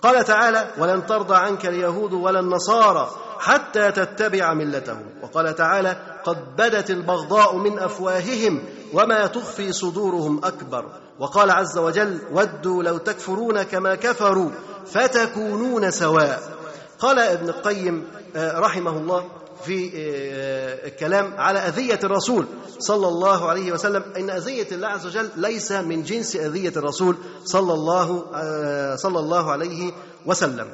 قال 0.02 0.24
تعالى 0.24 0.70
ولن 0.78 1.06
ترضى 1.06 1.34
عنك 1.34 1.66
اليهود 1.66 2.12
ولا 2.12 2.40
النصارى 2.40 3.10
حتى 3.38 3.92
تتبع 3.92 4.54
ملتهم 4.54 5.02
وقال 5.22 5.54
تعالى 5.54 5.96
قد 6.24 6.56
بدت 6.56 6.90
البغضاء 6.90 7.56
من 7.56 7.78
أفواههم 7.78 8.62
وما 8.92 9.26
تخفي 9.26 9.72
صدورهم 9.72 10.44
أكبر 10.44 10.84
وقال 11.18 11.50
عز 11.50 11.78
وجل 11.78 12.18
ودوا 12.32 12.82
لو 12.82 12.98
تكفرون 12.98 13.62
كما 13.62 13.94
كفروا 13.94 14.50
فتكونون 14.86 15.90
سواء 15.90 16.42
قال 16.98 17.18
ابن 17.18 17.48
القيم 17.48 18.04
رحمه 18.36 18.90
الله 18.98 19.24
في 19.66 19.90
الكلام 20.86 21.34
على 21.36 21.58
أذية 21.58 22.00
الرسول 22.04 22.46
صلى 22.78 23.08
الله 23.08 23.48
عليه 23.48 23.72
وسلم. 23.72 24.04
إن 24.16 24.30
أذية 24.30 24.68
الله 24.72 24.88
عز 24.88 25.06
وجل 25.06 25.30
ليس 25.36 25.72
من 25.72 26.02
جنس 26.02 26.36
أذية 26.36 26.72
الرسول 26.76 27.16
صلى 27.44 27.72
الله 27.72 28.24
صلى 28.96 29.18
الله 29.18 29.52
عليه 29.52 29.92
وسلم. 30.26 30.68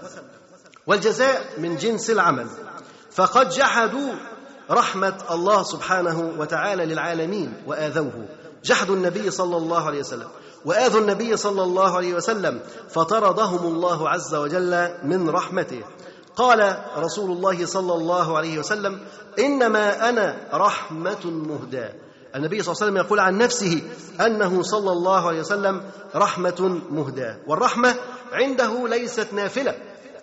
والجزاء 0.87 1.45
من 1.59 1.77
جنس 1.77 2.11
العمل. 2.11 2.47
فقد 3.11 3.49
جحدوا 3.49 4.13
رحمة 4.71 5.15
الله 5.31 5.63
سبحانه 5.63 6.33
وتعالى 6.39 6.87
للعالمين 6.87 7.63
وآذوه. 7.67 8.29
جحدوا 8.65 8.97
النبي 8.97 9.31
صلى 9.31 9.57
الله 9.57 9.87
عليه 9.87 10.01
وسلم. 10.01 10.29
وآذوا 10.65 11.01
النبي 11.01 11.37
صلى 11.37 11.63
الله 11.63 11.97
عليه 11.97 12.15
وسلم. 12.15 12.61
فطردهم 12.91 13.67
الله 13.67 14.09
عز 14.09 14.35
وجل 14.35 14.91
من 15.05 15.31
رحمته. 15.31 15.83
قال 16.37 16.77
رسول 16.97 17.31
الله 17.31 17.67
صلى 17.67 17.95
الله 17.95 18.39
عليه 18.39 18.59
وسلم 18.59 19.01
إنما 19.39 20.09
أنا 20.09 20.37
رحمة 20.55 21.25
مهداة. 21.25 21.93
النبي 22.37 22.63
صلى 22.63 22.73
الله 22.73 22.83
عليه 22.83 22.93
وسلم 22.93 22.97
يقول 22.97 23.21
عن 23.21 23.39
نفسه 23.39 23.83
أنه 24.21 24.63
صلى 24.63 24.93
الله 24.93 25.29
عليه 25.29 25.41
وسلم 25.41 25.83
رحمة 26.15 26.81
مهداة. 26.91 27.37
والرحمة 27.47 27.95
عنده 28.33 28.89
ليست 28.89 29.33
نافلة. 29.33 29.75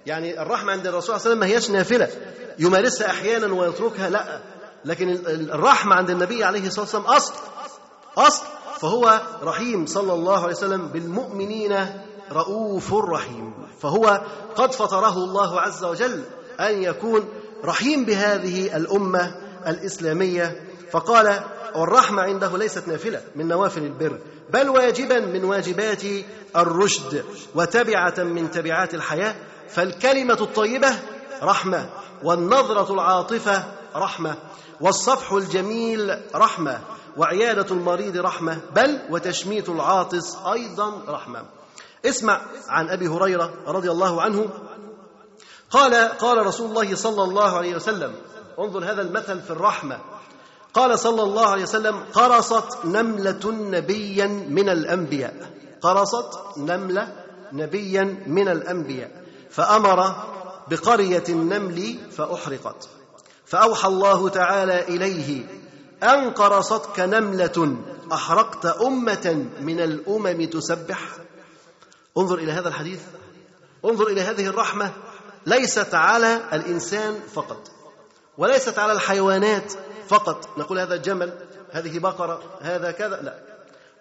يعني 0.05 0.41
الرحمة 0.41 0.71
عند 0.71 0.87
الرسول 0.87 1.03
صلى 1.03 1.15
الله 1.15 1.21
عليه 1.21 1.29
وسلم 1.29 1.39
ما 1.39 1.45
هياش 1.45 1.69
نافلة. 1.71 2.09
يمارسها 2.59 3.09
أحيانا 3.09 3.53
ويتركها 3.53 4.09
لا. 4.09 4.39
لكن 4.85 5.09
الرحمة 5.27 5.95
عند 5.95 6.09
النبي 6.09 6.43
عليه 6.43 6.67
الصلاة 6.67 6.81
والسلام 6.81 7.05
أصل. 7.05 7.33
أصل. 8.17 8.43
فهو 8.79 9.21
رحيم 9.43 9.85
صلى 9.85 10.13
الله 10.13 10.43
عليه 10.43 10.55
وسلم 10.55 10.87
بالمؤمنين 10.87 11.85
رؤوف 12.31 12.93
رحيم. 12.93 13.53
فهو 13.81 14.21
قد 14.55 14.73
فطره 14.73 15.17
الله 15.17 15.61
عز 15.61 15.83
وجل 15.83 16.23
أن 16.59 16.83
يكون 16.83 17.25
رحيم 17.65 18.05
بهذه 18.05 18.77
الأمة 18.77 19.35
الإسلامية. 19.67 20.63
فقال 20.91 21.39
والرحمة 21.75 22.21
عنده 22.21 22.57
ليست 22.57 22.87
نافلة 22.87 23.21
من 23.35 23.47
نوافل 23.47 23.83
البر 23.83 24.19
بل 24.49 24.69
واجبا 24.69 25.19
من 25.19 25.43
واجبات 25.43 26.03
الرشد. 26.55 27.23
وتبعة 27.55 28.15
من 28.17 28.51
تبعات 28.51 28.93
الحياة. 28.93 29.35
فالكلمة 29.69 30.37
الطيبة 30.41 30.89
رحمة 31.43 31.89
والنظرة 32.23 32.93
العاطفة 32.93 33.63
رحمة 33.95 34.35
والصفح 34.81 35.31
الجميل 35.31 36.21
رحمة 36.35 36.81
وعيادة 37.17 37.65
المريض 37.71 38.17
رحمة 38.17 38.61
بل 38.75 38.99
وتشميت 39.09 39.69
العاطس 39.69 40.35
أيضا 40.35 41.01
رحمة. 41.07 41.45
اسمع 42.05 42.41
عن 42.67 42.89
أبي 42.89 43.07
هريرة 43.07 43.53
رضي 43.67 43.91
الله 43.91 44.21
عنه. 44.21 44.49
قال 45.71 45.93
قال 45.95 46.45
رسول 46.45 46.69
الله 46.69 46.95
صلى 46.95 47.23
الله 47.23 47.57
عليه 47.57 47.75
وسلم 47.75 48.13
انظر 48.59 48.83
هذا 48.83 49.01
المثل 49.01 49.41
في 49.41 49.49
الرحمة. 49.49 49.99
قال 50.73 50.99
صلى 50.99 51.23
الله 51.23 51.45
عليه 51.45 51.63
وسلم 51.63 52.03
قرصت 52.13 52.85
نملة 52.85 53.51
نبيا 53.51 54.27
من 54.27 54.69
الأنبياء. 54.69 55.51
قرصت 55.81 56.57
نملة 56.57 57.15
نبيا 57.53 58.23
من 58.27 58.47
الأنبياء. 58.47 59.11
فأمر 59.49 60.15
بقرية 60.67 61.23
النمل 61.29 61.97
فأحرقت. 62.11 62.89
فأوحى 63.45 63.87
الله 63.87 64.29
تعالى 64.29 64.83
إليه 64.83 65.43
أن 66.03 66.29
قرصتك 66.31 66.99
نملة 66.99 67.77
أحرقت 68.13 68.65
أمة 68.65 69.45
من 69.61 69.79
الأمم 69.79 70.43
تسبح 70.45 70.99
انظر 72.17 72.37
إلى 72.37 72.51
هذا 72.51 72.67
الحديث. 72.67 72.99
انظر 73.85 74.07
إلى 74.07 74.21
هذه 74.21 74.47
الرحمة. 74.47 74.91
ليست 75.45 75.93
على 75.93 76.41
الإنسان 76.53 77.19
فقط 77.33 77.71
وليست 78.37 78.79
على 78.79 78.93
الحيوانات 78.93 79.73
فقط. 80.07 80.57
نقول 80.57 80.79
هذا 80.79 80.95
جمل 80.95 81.33
هذه 81.71 81.99
بقرة 81.99 82.43
هذا 82.61 82.91
كذا 82.91 83.21
لا. 83.21 83.39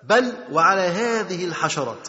بل 0.02 0.32
وعلى 0.52 0.80
هذه 0.80 1.44
الحشرات 1.44 2.08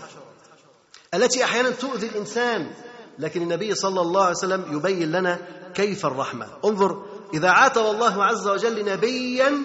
التي 1.13 1.43
أحيانا 1.43 1.69
تؤذي 1.69 2.07
الإنسان. 2.07 2.71
لكن 3.19 3.41
النبي 3.41 3.75
صلى 3.75 4.01
الله 4.01 4.21
عليه 4.21 4.35
وسلم 4.35 4.65
يبين 4.77 5.11
لنا 5.11 5.39
كيف 5.73 6.05
الرحمة. 6.05 6.47
انظر 6.65 7.05
إذا 7.33 7.49
عاتب 7.49 7.81
الله 7.81 8.23
عز 8.23 8.47
وجل 8.47 8.85
نبيا 8.85 9.63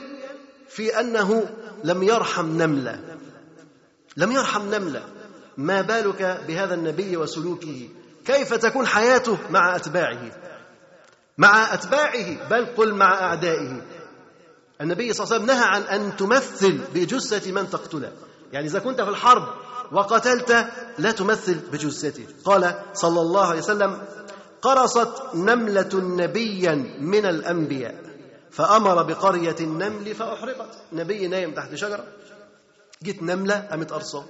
في 0.69 1.01
أنه 1.01 1.49
لم 1.85 2.03
يرحم 2.03 2.47
نملة. 2.47 3.01
لم 4.17 4.33
يرحم 4.33 4.75
نملة. 4.75 5.03
ما 5.57 5.81
بالك 5.81 6.45
بهذا 6.49 6.75
النبي 6.75 7.17
وسلوكه؟ 7.17 7.89
كيف 8.25 8.55
تكون 8.55 8.87
حياته 8.87 9.39
مع 9.51 9.77
أتباعه؟ 9.77 10.31
مع 11.39 11.75
أتباعه 11.75 12.49
بل 12.49 12.67
قل 12.67 12.95
مع 12.95 13.21
أعدائه. 13.21 13.83
النبي 14.81 15.13
صلى 15.13 15.25
الله 15.25 15.35
عليه 15.35 15.45
وسلم 15.45 15.47
نهى 15.47 15.69
عن 15.69 15.83
أن 15.83 16.17
تمثل 16.17 16.81
بجثة 16.95 17.53
من 17.53 17.71
تقتله. 17.71 18.13
يعني 18.53 18.67
إذا 18.67 18.79
كنت 18.79 19.01
في 19.01 19.09
الحرب 19.09 19.49
وقتلت 19.93 20.67
لا 20.99 21.11
تمثل 21.11 21.55
بجثته. 21.73 22.27
قال 22.45 22.75
صلى 22.95 23.21
الله 23.21 23.47
عليه 23.47 23.61
وسلم 23.61 24.03
قرصت 24.63 25.35
نملة 25.35 25.91
نبيا 25.95 26.75
من 27.01 27.27
الأنبياء 27.27 27.95
فأمر 28.51 29.03
بقرية 29.03 29.57
النمل 29.61 30.15
فأحرقت. 30.15 30.79
نبي 30.93 31.27
نايم 31.27 31.55
تحت 31.55 31.75
شجرة. 31.75 32.05
جت 33.03 33.23
نملة 33.23 33.67
قامت 33.71 33.93
قرصة. 33.93 34.25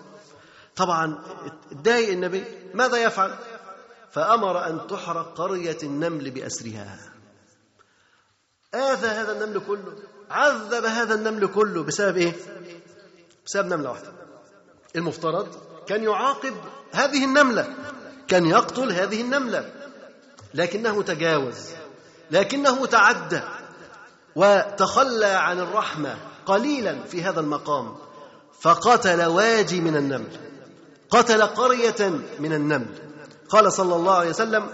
طبعا 0.77 1.19
اتضايق 1.73 2.09
النبي 2.09 2.45
ماذا 2.75 2.97
يفعل؟ 2.97 3.35
فأمر 4.11 4.67
أن 4.67 4.87
تحرق 4.87 5.35
قرية 5.35 5.79
النمل 5.83 6.31
بأسرها. 6.31 6.99
آذى 8.75 9.07
هذا 9.07 9.33
النمل 9.33 9.61
كله 9.67 9.93
عذب 10.31 10.85
هذا 10.85 11.15
النمل 11.15 11.47
كله 11.47 11.83
بسبب 11.83 12.17
إيه؟ 12.17 12.35
بسبب 13.47 13.73
نملة 13.73 13.91
واحدة. 13.91 14.13
المفترض 14.97 15.49
كان 15.87 16.05
يعاقب 16.05 16.55
هذه 16.93 17.25
النملة 17.25 17.75
كان 18.29 18.47
يقتل 18.47 18.93
هذه 18.93 19.21
النملة 19.21 19.73
لكنه 20.55 21.03
تجاوز 21.03 21.71
لكنه 22.31 22.87
تعدى 22.87 23.41
وتخلى 24.37 25.27
عن 25.27 25.59
الرحمة 25.59 26.19
قليلا 26.47 27.05
في 27.05 27.23
هذا 27.23 27.41
المقام 27.41 27.97
فقتل 28.61 29.25
واجي 29.25 29.81
من 29.81 29.97
النمل. 29.97 30.52
قتل 31.13 31.43
قرية 31.43 32.11
من 32.39 32.53
النمل. 32.53 32.95
قال 33.49 33.73
صلى 33.73 33.95
الله 33.97 34.15
عليه 34.15 34.31
وسلم 34.31 34.67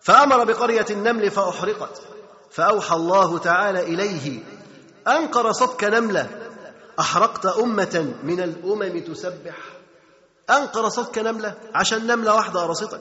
فأمر 0.00 0.44
بقرية 0.44 0.86
النمل 0.90 1.30
فأحرقت. 1.30 2.02
فأوحى 2.50 2.96
الله 2.96 3.38
تعالى 3.38 3.80
إليه 3.80 4.42
ان 5.08 5.26
قرصتك 5.26 5.84
نملة 5.84 6.28
أحرقت 7.00 7.46
أمة 7.46 8.14
من 8.22 8.40
الأمم 8.40 8.98
تسبح. 8.98 9.56
ان 10.50 10.66
قرصتك 10.66 11.18
نملة 11.18 11.54
عشان 11.74 12.06
نملة 12.06 12.34
واحدة 12.34 12.60
قرصتك 12.60 13.00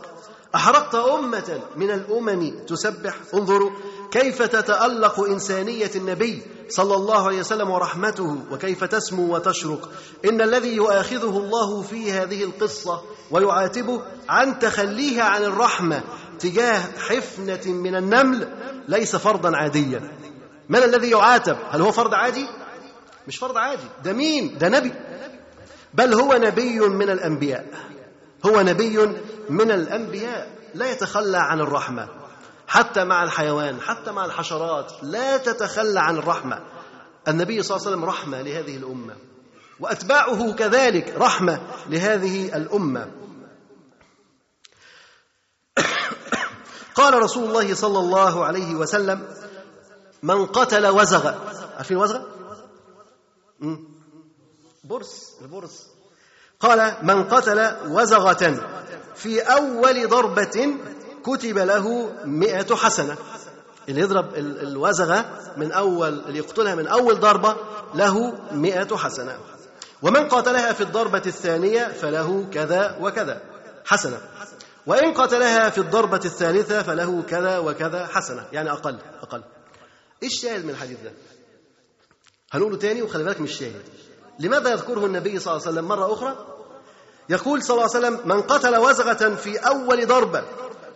أحرقت 0.55 0.95
أمة 0.95 1.61
من 1.75 1.91
الأمم 1.91 2.49
تسبح 2.67 3.15
انظروا 3.33 3.71
كيف 4.11 4.41
تتألق 4.41 5.19
إنسانية 5.19 5.91
النبي 5.95 6.41
صلى 6.69 6.95
الله 6.95 7.27
عليه 7.27 7.39
وسلم 7.39 7.69
ورحمته 7.69 8.37
وكيف 8.51 8.83
تسمو 8.83 9.35
وتشرق. 9.35 9.89
إن 10.25 10.41
الذي 10.41 10.75
يؤاخذه 10.75 11.37
الله 11.37 11.81
في 11.81 12.11
هذه 12.11 12.43
القصة 12.43 13.01
ويعاتبه 13.31 14.01
عن 14.29 14.59
تخليه 14.59 15.21
عن 15.21 15.43
الرحمة 15.43 16.03
تجاه 16.39 16.81
حفنة 16.97 17.73
من 17.73 17.95
النمل 17.95 18.47
ليس 18.87 19.15
فرضا 19.15 19.57
عاديا. 19.57 20.11
من 20.69 20.83
الذي 20.83 21.09
يعاتب؟ 21.09 21.57
هل 21.69 21.81
هو 21.81 21.91
فرد 21.91 22.13
عادي؟ 22.13 22.47
مش 23.27 23.37
فرد 23.37 23.57
عادي. 23.57 23.87
ده 24.03 24.13
مين؟ 24.13 24.57
ده 24.57 24.69
نبي. 24.69 24.93
بل 25.93 26.13
هو 26.13 26.33
نبي 26.33 26.79
من 26.79 27.09
الأنبياء. 27.09 27.65
هو 28.45 28.61
نبي 28.61 29.09
من 29.49 29.71
الأنبياء 29.71 30.57
لا 30.73 30.91
يتخلى 30.91 31.37
عن 31.37 31.61
الرحمة. 31.61 32.07
حتى 32.67 33.03
مع 33.03 33.23
الحيوان 33.23 33.81
حتى 33.81 34.11
مع 34.11 34.25
الحشرات 34.25 34.91
لا 35.01 35.37
تتخلى 35.37 35.99
عن 35.99 36.17
الرحمة. 36.17 36.61
النبي 37.27 37.63
صلى 37.63 37.77
الله 37.77 37.87
عليه 37.87 37.97
وسلم 37.97 38.09
رحمة 38.09 38.41
لهذه 38.41 38.77
الأمة. 38.77 39.15
وأتباعه 39.79 40.53
كذلك 40.53 41.15
رحمة 41.17 41.61
لهذه 41.89 42.57
الأمة. 42.57 43.11
قال 46.99 47.13
رسول 47.13 47.43
الله 47.43 47.73
صلى 47.75 47.99
الله 47.99 48.45
عليه 48.45 48.75
وسلم 48.75 49.27
من 50.23 50.45
قتل 50.45 50.87
وزغ 50.87 51.33
عارفين 51.77 51.97
وزغ. 51.97 52.21
برص 54.83 55.41
البرص 55.41 55.87
قال 56.59 56.93
من 57.03 57.23
قتل 57.23 57.75
وزغة 57.87 58.59
في 59.15 59.41
أول 59.41 60.07
ضربة 60.07 60.77
كتب 61.23 61.57
له 61.57 62.13
مئة 62.25 62.75
حسنة. 62.75 63.17
اللي 63.89 64.01
يضرب 64.01 64.35
ال- 64.35 64.61
الوزغة 64.67 65.25
من 65.57 65.71
أول 65.71 66.19
اللي 66.27 66.37
يقتلها 66.37 66.75
من 66.75 66.87
أول 66.87 67.19
ضربة 67.19 67.55
له 67.95 68.33
مئة 68.51 68.97
حسنة. 68.97 69.37
ومن 70.01 70.27
قاتلها 70.27 70.73
في 70.73 70.81
الضربة 70.81 71.21
الثانية 71.25 71.87
فله 71.87 72.47
كذا 72.53 72.97
وكذا 73.01 73.41
حسنة. 73.85 74.17
وإن 74.87 75.13
قتلها 75.13 75.69
في 75.69 75.77
الضربة 75.77 76.21
الثالثة 76.25 76.83
فله 76.83 77.23
كذا 77.29 77.57
وكذا 77.57 78.07
حسنة. 78.07 78.45
يعني 78.53 78.71
أقل 78.71 78.97
أقل. 79.21 79.43
إيش 80.23 80.33
الشاهد 80.33 80.63
من 80.65 80.69
الحديث 80.69 80.97
ده؟ 81.03 81.11
هنقوله 82.51 82.77
تاني 82.77 83.01
وخلي 83.01 83.23
بالك 83.23 83.39
من 83.39 83.45
الشاهد 83.47 83.81
لماذا 84.39 84.71
يذكره 84.71 85.05
النبي 85.05 85.39
صلى 85.39 85.53
الله 85.53 85.67
عليه 85.67 85.71
وسلم 85.71 85.87
مرة 85.87 86.13
أخرى؟ 86.13 86.35
يقول 87.29 87.63
صلى 87.63 87.75
الله 87.77 87.95
عليه 87.95 88.07
وسلم 88.07 88.27
من 88.27 88.41
قتل 88.41 88.77
وزغة 88.77 89.35
في 89.35 89.57
أول 89.57 90.07
ضربة 90.07 90.43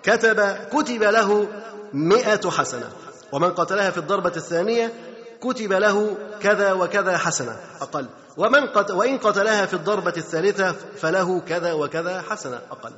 كتب 0.03 0.39
كتب 0.71 1.03
له 1.03 1.47
مئة 1.93 2.49
حسنة. 2.49 2.91
ومن 3.31 3.51
قتلها 3.51 3.89
في 3.89 3.97
الضربة 3.97 4.33
الثانية 4.35 4.93
كتب 5.41 5.73
له 5.73 6.17
كذا 6.41 6.73
وكذا 6.73 7.17
حسنة 7.17 7.59
أقل. 7.81 8.07
ومن 8.37 8.67
قت 8.67 8.91
وإن 8.91 9.17
قتلها 9.17 9.65
في 9.65 9.73
الضربة 9.73 10.13
الثالثة 10.17 10.71
فله 10.71 11.39
كذا 11.39 11.73
وكذا 11.73 12.21
حسنة 12.21 12.61
أقل. 12.71 12.93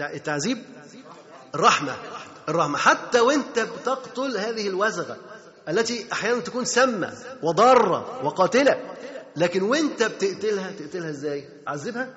التعذيب؟ 0.00 0.58
الرحمة. 1.54 1.96
الرحمة. 2.48 2.78
حتى 2.78 3.20
وانت 3.20 3.58
بتقتل 3.58 4.38
هذه 4.38 4.68
الوزغة. 4.68 5.16
التي 5.68 6.06
أحيانا 6.12 6.40
تكون 6.40 6.64
سامة 6.64 7.12
وضارة 7.42 8.24
وقاتلة. 8.24 8.96
لكن 9.36 9.62
وانت 9.62 10.02
بتقتلها 10.02 10.72
تقتلها 10.72 11.10
إزاي؟ 11.10 11.48
عذبها؟ 11.66 12.14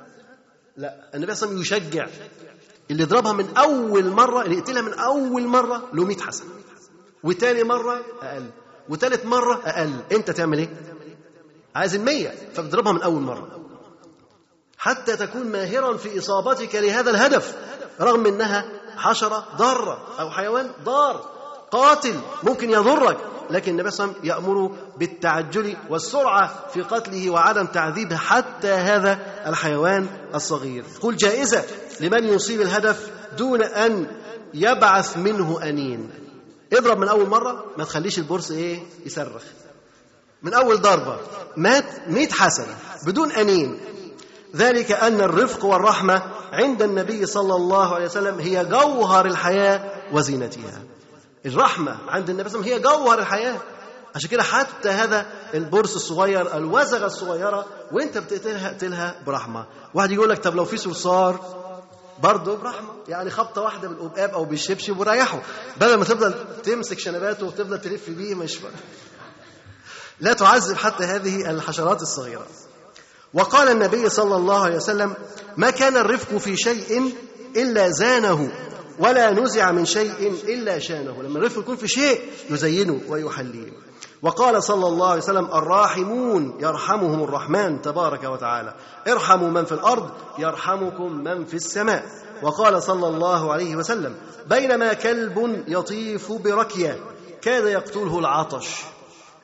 لا 0.78 1.10
النبي 1.16 1.36
صلى 1.36 1.50
الله 1.50 1.62
عليه 1.62 1.68
وسلم 1.68 1.82
يشجع. 1.82 2.08
اللي 2.92 3.04
يضربها 3.04 3.34
من 3.34 3.58
أول 3.58 4.10
مرة 4.10 4.42
اللي 4.42 4.58
يقتلها 4.58 4.82
من 4.82 4.94
أول 4.94 5.48
مرة 5.48 5.90
له 5.94 6.06
100 6.06 6.18
حسنة 6.18 6.50
وتاني 7.24 7.64
مرة 7.64 8.02
أقل. 8.22 8.50
وتالت 8.90 9.26
مرة 9.26 9.62
أقل. 9.66 9.94
أنت 10.12 10.32
تعمل 10.32 10.58
إيه؟ 10.58 10.70
عايز 11.76 11.96
المية 11.96 12.36
فبتضربها 12.54 12.92
من 12.92 13.02
أول 13.02 13.22
مرة. 13.22 13.60
حتى 14.78 15.18
تكون 15.18 15.48
ماهرا 15.48 15.98
في 15.98 16.20
إصابتك 16.20 16.76
لهذا 16.76 17.12
الهدف 17.12 17.56
رغم 18.02 18.26
أنها 18.26 18.66
حشرة 18.96 19.48
ضارة 19.58 20.20
أو 20.20 20.30
حيوان 20.30 20.72
ضار. 20.84 21.33
قاتل 21.74 22.20
ممكن 22.44 22.70
يضرك 22.70 23.18
لكن 23.50 23.72
النبي 23.72 23.92
صلى 23.92 24.06
الله 24.06 24.16
عليه 24.20 24.34
وسلم 24.34 24.48
يأمر 24.48 24.72
بالتعجل 24.98 25.78
والسرعة 25.90 26.70
في 26.74 26.82
قتله 26.82 27.30
وعدم 27.30 27.66
تعذيبه 27.66 28.16
حتى 28.16 28.72
هذا 28.72 29.20
الحيوان 29.48 30.08
الصغير. 30.36 30.84
قل 31.02 31.16
جائزة 31.16 31.64
لمن 32.00 32.24
يصيب 32.24 32.62
الهدف 32.62 33.12
دون 33.38 33.64
أن 33.64 34.08
يبعث 34.54 35.18
منه 35.18 35.64
أنين. 35.64 36.10
اضرب 36.74 36.98
من 36.98 37.08
أول 37.08 37.30
مرة 37.30 37.66
ما 37.78 37.84
تخليش 37.84 38.20
البرص 38.20 38.52
إيه 38.52 38.80
يصرخ. 39.06 39.44
من 40.44 40.54
أول 40.54 40.82
ضربة 40.82 41.18
مات 41.58 41.86
مئة 42.08 42.32
حسنة 42.32 42.76
بدون 43.08 43.32
أنين. 43.32 43.80
ذلك 44.56 44.92
أن 44.92 45.22
الرفق 45.22 45.66
والرحمة 45.66 46.24
عند 46.54 46.82
النبي 46.82 47.26
صلى 47.26 47.56
الله 47.56 47.96
عليه 47.96 48.06
وسلم 48.06 48.40
هي 48.40 48.66
جوهر 48.66 49.26
الحياة 49.26 49.92
وزينتها. 50.14 50.93
الرحمة 51.46 51.98
عند 52.08 52.30
النبي 52.30 52.50
صلى 52.50 52.60
الله 52.60 52.72
عليه 52.74 52.82
وسلم. 52.82 52.94
هي 52.94 52.98
جوهر 52.98 53.20
الحياة. 53.20 53.58
عشان 54.16 54.30
كده 54.30 54.44
حتى 54.44 54.90
هذا 54.90 55.26
البرص 55.54 55.96
الصغير 55.96 56.58
الوزغة 56.58 57.06
الصغيرة 57.06 57.66
وانت 57.92 58.18
بتقتلها؟ 58.18 58.68
اقتلها 58.72 59.16
برحمة. 59.26 59.66
واحد 59.94 60.12
يقول 60.12 60.30
لك 60.30 60.38
طب 60.38 60.56
لو 60.56 60.66
في 60.66 60.78
صرصار؟ 60.78 61.64
برضه 62.24 62.58
برحمة. 62.58 62.90
يعني 63.08 63.30
خبطة 63.30 63.62
واحدة 63.62 63.88
بالقبقاب 63.88 64.30
أو 64.30 64.46
بالشبشب 64.46 65.00
وريحه. 65.00 65.42
بدل 65.78 65.96
ما 65.96 66.06
تفضل 66.06 66.34
تمسك 66.64 67.00
شنباته 67.00 67.46
وتفضل 67.46 67.82
تلف 67.82 68.10
بيه 68.10 68.36
مش 68.36 68.60
لا 70.20 70.34
تعذب 70.34 70.78
حتى 70.78 71.04
هذه 71.04 71.50
الحشرات 71.52 72.02
الصغيرة. 72.02 72.48
وقال 73.34 73.68
النبي 73.68 74.10
صلى 74.10 74.36
الله 74.36 74.64
عليه 74.64 74.76
وسلم 74.76 75.14
ما 75.58 75.70
كان 75.70 75.98
الرفق 75.98 76.38
في 76.38 76.58
شيء 76.58 77.14
إلا 77.56 77.90
زانه. 77.90 78.52
ولا 79.00 79.32
نزع 79.32 79.72
من 79.72 79.86
شيء 79.86 80.34
إلا 80.44 80.80
شانه. 80.80 81.24
لما 81.24 81.40
الرفق 81.40 81.60
يكون 81.60 81.76
في 81.76 81.88
شيء 81.88 82.22
يزينه 82.50 83.02
ويحليه. 83.08 83.72
وقال 84.22 84.64
صلى 84.64 84.88
الله 84.88 85.08
عليه 85.08 85.22
وسلم 85.22 85.46
الراحمون 85.46 86.58
يرحمهم 86.60 87.24
الرحمن 87.24 87.82
تبارك 87.82 88.24
وتعالى. 88.24 88.76
ارحموا 89.08 89.50
من 89.50 89.66
في 89.66 89.72
الأرض 89.72 90.10
يرحمكم 90.40 91.12
من 91.12 91.46
في 91.46 91.54
السماء. 91.54 92.06
وقال 92.44 92.84
صلى 92.84 93.08
الله 93.08 93.54
عليه 93.54 93.76
وسلم 93.76 94.16
بينما 94.48 94.94
كلب 94.94 95.64
يطيف 95.68 96.32
بركية 96.32 97.00
كاد 97.42 97.66
يقتله 97.66 98.20
العطش. 98.20 98.68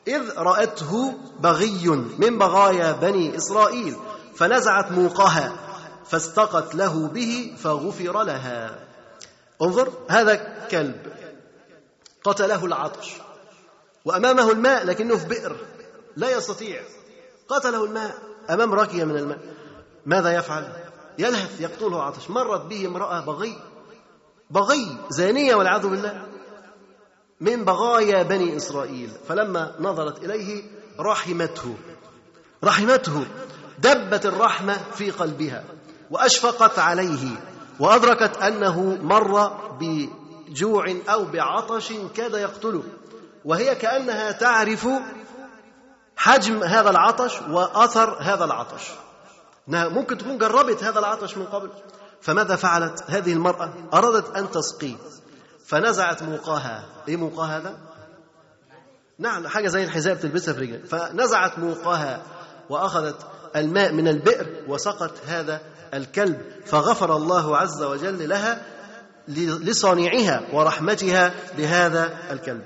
إذ 0.07 0.21
رأته 0.37 1.13
بغي 1.39 1.87
من 2.19 2.37
بغايا 2.37 2.91
بني 2.91 3.37
إسرائيل 3.37 3.95
فنزعت 4.35 4.91
موقها 4.91 5.51
فاستقت 6.05 6.75
له 6.75 7.07
به 7.07 7.55
فغفر 7.57 8.23
لها. 8.23 8.88
انظر 9.61 9.93
هذا 10.09 10.35
كلب 10.71 11.13
قتله 12.23 12.65
العطش 12.65 13.13
وأمامه 14.05 14.51
الماء 14.51 14.85
لكنه 14.85 15.17
في 15.17 15.25
بئر 15.25 15.55
لا 16.15 16.37
يستطيع. 16.37 16.81
قتله 17.49 17.83
الماء 17.85 18.17
أمام 18.49 18.73
ركية 18.73 19.03
من 19.03 19.17
الماء. 19.17 19.39
ماذا 20.05 20.35
يفعل؟ 20.35 20.73
يلهث 21.17 21.61
يقتله 21.61 22.03
عطش 22.03 22.29
مرت 22.29 22.61
به 22.61 22.85
امرأة 22.85 23.19
بغي 23.19 23.59
بغي 24.49 24.97
زانية 25.09 25.55
والعياذ 25.55 25.87
بالله 25.87 26.25
من 27.41 27.65
بغايا 27.65 28.23
بني 28.23 28.57
إسرائيل. 28.57 29.11
فلما 29.27 29.75
نظرت 29.79 30.23
إليه 30.23 30.63
رحمته 30.99 31.75
رحمته 32.63 33.25
دبت 33.79 34.25
الرحمة 34.25 34.77
في 34.95 35.11
قلبها 35.11 35.63
وأشفقت 36.11 36.79
عليه. 36.79 37.27
وأدركت 37.79 38.37
أنه 38.37 38.97
مر 39.01 39.47
بجوع 39.79 40.95
أو 41.09 41.25
بعطش 41.25 41.93
كاد 42.15 42.33
يقتله 42.33 42.83
وهي 43.45 43.75
كأنها 43.75 44.31
تعرف 44.31 44.87
حجم 46.15 46.63
هذا 46.63 46.89
العطش 46.89 47.41
وأثر 47.41 48.17
هذا 48.19 48.45
العطش. 48.45 48.91
إنها 49.69 49.87
ممكن 49.87 50.17
تكون 50.17 50.37
جربت 50.37 50.83
هذا 50.83 50.99
العطش 50.99 51.37
من 51.37 51.45
قبل. 51.45 51.69
فماذا 52.21 52.55
فعلت 52.55 53.03
هذه 53.07 53.33
المرأة؟ 53.33 53.73
أرادت 53.93 54.35
أن 54.35 54.51
تسقيه. 54.51 54.95
فنزعت 55.65 56.23
موقاها 56.23 56.85
إيه 57.07 57.17
موقاها 57.17 57.57
هذا؟ 57.57 57.77
نعم 59.19 59.47
حاجة 59.47 59.67
زي 59.67 59.83
الحذاء 59.83 60.13
بتلبسها 60.13 60.53
في 60.53 60.59
رجلك 60.59 60.85
فنزعت 60.85 61.59
موقاها 61.59 62.21
وأخذت 62.69 63.15
الماء 63.55 63.91
من 63.91 64.07
البئر 64.07 64.63
وسقت 64.67 65.11
هذا 65.27 65.61
الكلب 65.93 66.41
فغفر 66.65 67.15
الله 67.15 67.57
عز 67.57 67.83
وجل 67.83 68.29
لها 68.29 68.65
لصانعها 69.37 70.41
ورحمتها 70.53 71.33
بهذا 71.57 72.17
الكلب 72.31 72.61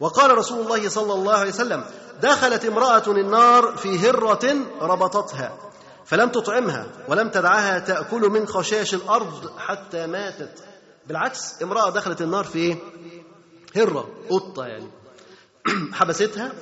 وقال 0.00 0.38
رسول 0.38 0.60
الله 0.60 0.88
صلى 0.88 1.12
الله 1.12 1.34
عليه 1.34 1.50
وسلم 1.50 1.84
دخلت 2.22 2.64
امرأة 2.64 3.02
النار 3.06 3.76
في 3.76 3.98
هرة 3.98 4.56
ربطتها 4.80 5.58
فلم 6.04 6.28
تطعمها 6.28 6.86
ولم 7.08 7.28
تدعها 7.28 7.78
تأكل 7.78 8.20
من 8.20 8.46
خشاش 8.46 8.94
الأرض 8.94 9.58
حتى 9.58 10.06
ماتت 10.06 10.64
بالعكس 11.06 11.62
امرأة 11.62 11.90
دخلت 11.90 12.22
النار 12.22 12.44
في؟ 12.44 12.76
هرة 13.76 14.08
قطة 14.30 14.66
يعني 14.66 14.90
حبستها 15.92 16.52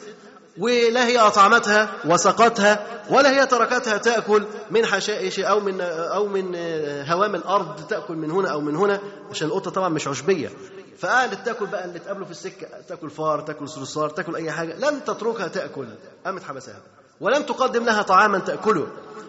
ولا 0.59 1.07
هي 1.07 1.19
أطعمتها 1.19 1.89
وسقتها 2.05 2.87
ولا 3.11 3.31
هي 3.31 3.47
تركتها 3.47 3.97
تأكل 3.97 4.45
من 4.71 4.87
حشائش 4.87 5.41
أو 5.41 5.61
من 5.61 5.81
أو 5.81 6.27
من 6.27 6.55
هوام 7.09 7.35
الأرض 7.35 7.87
تأكل 7.87 8.15
من 8.15 8.31
هنا 8.31 8.49
أو 8.53 8.61
من 8.61 8.77
هنا 8.77 9.01
عشان 9.31 9.49
القطة 9.49 9.71
طبعا 9.71 9.89
مش 9.89 10.09
عشبية. 10.09 10.51
فقعدت 10.99 11.47
تأكل 11.47 11.67
بقى 11.67 11.85
اللي 11.85 11.99
تقابله 11.99 12.25
في 12.25 12.31
السكة 12.31 12.67
تأكل 12.89 13.11
فار 13.11 13.41
تأكل 13.41 13.69
صرصار 13.69 14.11
تأكل 14.11 14.37
أي 14.37 14.51
حاجة 14.53 14.77
لم 14.79 15.01
تتركها 15.01 15.49
تأكل 15.49 15.87
قامت 16.25 16.43
حبسها. 16.43 16.81
ولم 17.21 17.43
تقدم 17.43 17.85
لها 17.85 18.03
طعاما 18.03 18.39
تأكله. 18.39 18.87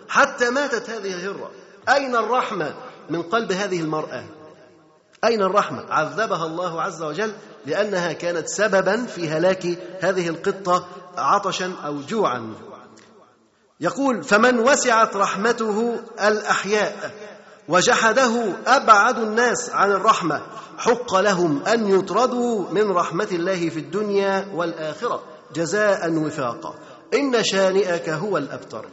حتى 0.10 0.50
ماتت 0.50 0.90
هذه 0.90 1.14
الهرة. 1.14 1.52
أين 1.90 2.16
الرحمة 2.16 2.74
من 3.10 3.22
قلب 3.22 3.52
هذه 3.52 3.82
المرأة؟ 3.82 4.24
أين 5.24 5.42
الرحمة؟ 5.42 5.86
عذبها 5.90 6.46
الله 6.46 6.82
عز 6.82 7.02
وجل 7.04 7.34
لأنها 7.68 8.14
كانت 8.14 8.48
سببا 8.48 9.06
في 9.06 9.30
هلاك 9.30 9.66
هذه 10.00 10.30
القطة 10.30 10.88
عطشا 11.18 11.74
أو 11.86 12.02
جوعا. 12.02 12.54
يقول 13.80 14.24
فمن 14.24 14.60
وسعت 14.60 15.16
رحمته 15.16 16.00
الأحياء 16.28 17.12
وجحده 17.68 18.54
أبعد 18.68 19.20
الناس 19.20 19.70
عن 19.70 19.92
الرحمة 19.92 20.42
حق 20.78 21.16
لهم 21.16 21.64
أن 21.64 22.00
يطردوا 22.00 22.70
من 22.72 22.92
رحمة 22.92 23.28
الله 23.32 23.70
في 23.70 23.80
الدنيا 23.80 24.48
والآخرة 24.56 25.24
جزاء 25.56 26.14
وفاقا. 26.14 26.74
إن 27.14 27.44
شانئك 27.44 28.10
هو 28.10 28.38
الأبتر. 28.38 28.86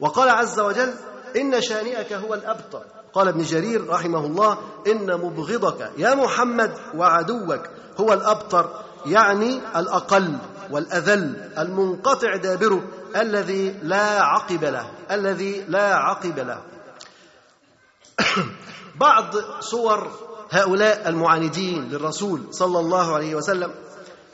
وقال 0.00 0.28
عز 0.28 0.60
وجل 0.60 0.94
إن 1.36 1.60
شانئك 1.60 2.12
هو 2.12 2.34
الأبتر. 2.34 2.82
قال 3.14 3.28
ابن 3.28 3.42
جرير 3.42 3.88
رحمه 3.88 4.26
الله 4.26 4.58
إن 4.86 5.06
مبغضك 5.06 5.90
يا 5.98 6.14
محمد 6.14 6.72
وعدوك 6.94 7.60
هو 8.00 8.12
الابتر 8.12 8.70
يعني 9.06 9.60
الأقل 9.76 10.38
والأذل 10.70 11.52
المنقطع 11.58 12.36
دابره 12.36 12.82
الذي 13.16 13.74
لا 13.82 14.22
عقب 14.22 14.64
له 14.64 14.90
الذي 15.10 15.64
لا 15.68 15.94
عقب 15.94 16.38
له. 16.38 16.62
بعض 19.00 19.34
صور 19.60 20.10
هؤلاء 20.50 21.08
المعاندين 21.08 21.88
للرسول 21.88 22.42
صلى 22.50 22.78
الله 22.78 23.14
عليه 23.14 23.34
وسلم 23.34 23.70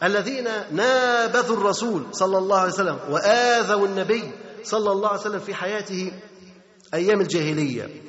الذين 0.02 0.48
نابذوا 0.70 1.56
الرسول 1.56 2.02
صلى 2.12 2.38
الله 2.38 2.58
عليه 2.58 2.72
وسلم 2.72 2.98
وآذوا 3.10 3.86
النبي 3.86 4.32
صلى 4.64 4.92
الله 4.92 5.08
عليه 5.08 5.20
وسلم 5.20 5.40
في 5.40 5.54
حياته 5.54 6.12
أيام 6.94 7.20
الجاهلية. 7.20 8.05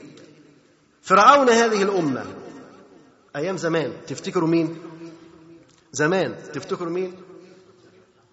فرعون 1.07 1.49
هذه 1.49 1.83
الأمة 1.83 2.25
أيام 3.35 3.57
زمان 3.57 3.93
تفتكروا 4.07 4.49
مين؟ 4.49 4.77
زمان 5.91 6.35
تفتكروا 6.53 6.89
مين؟ 6.89 7.15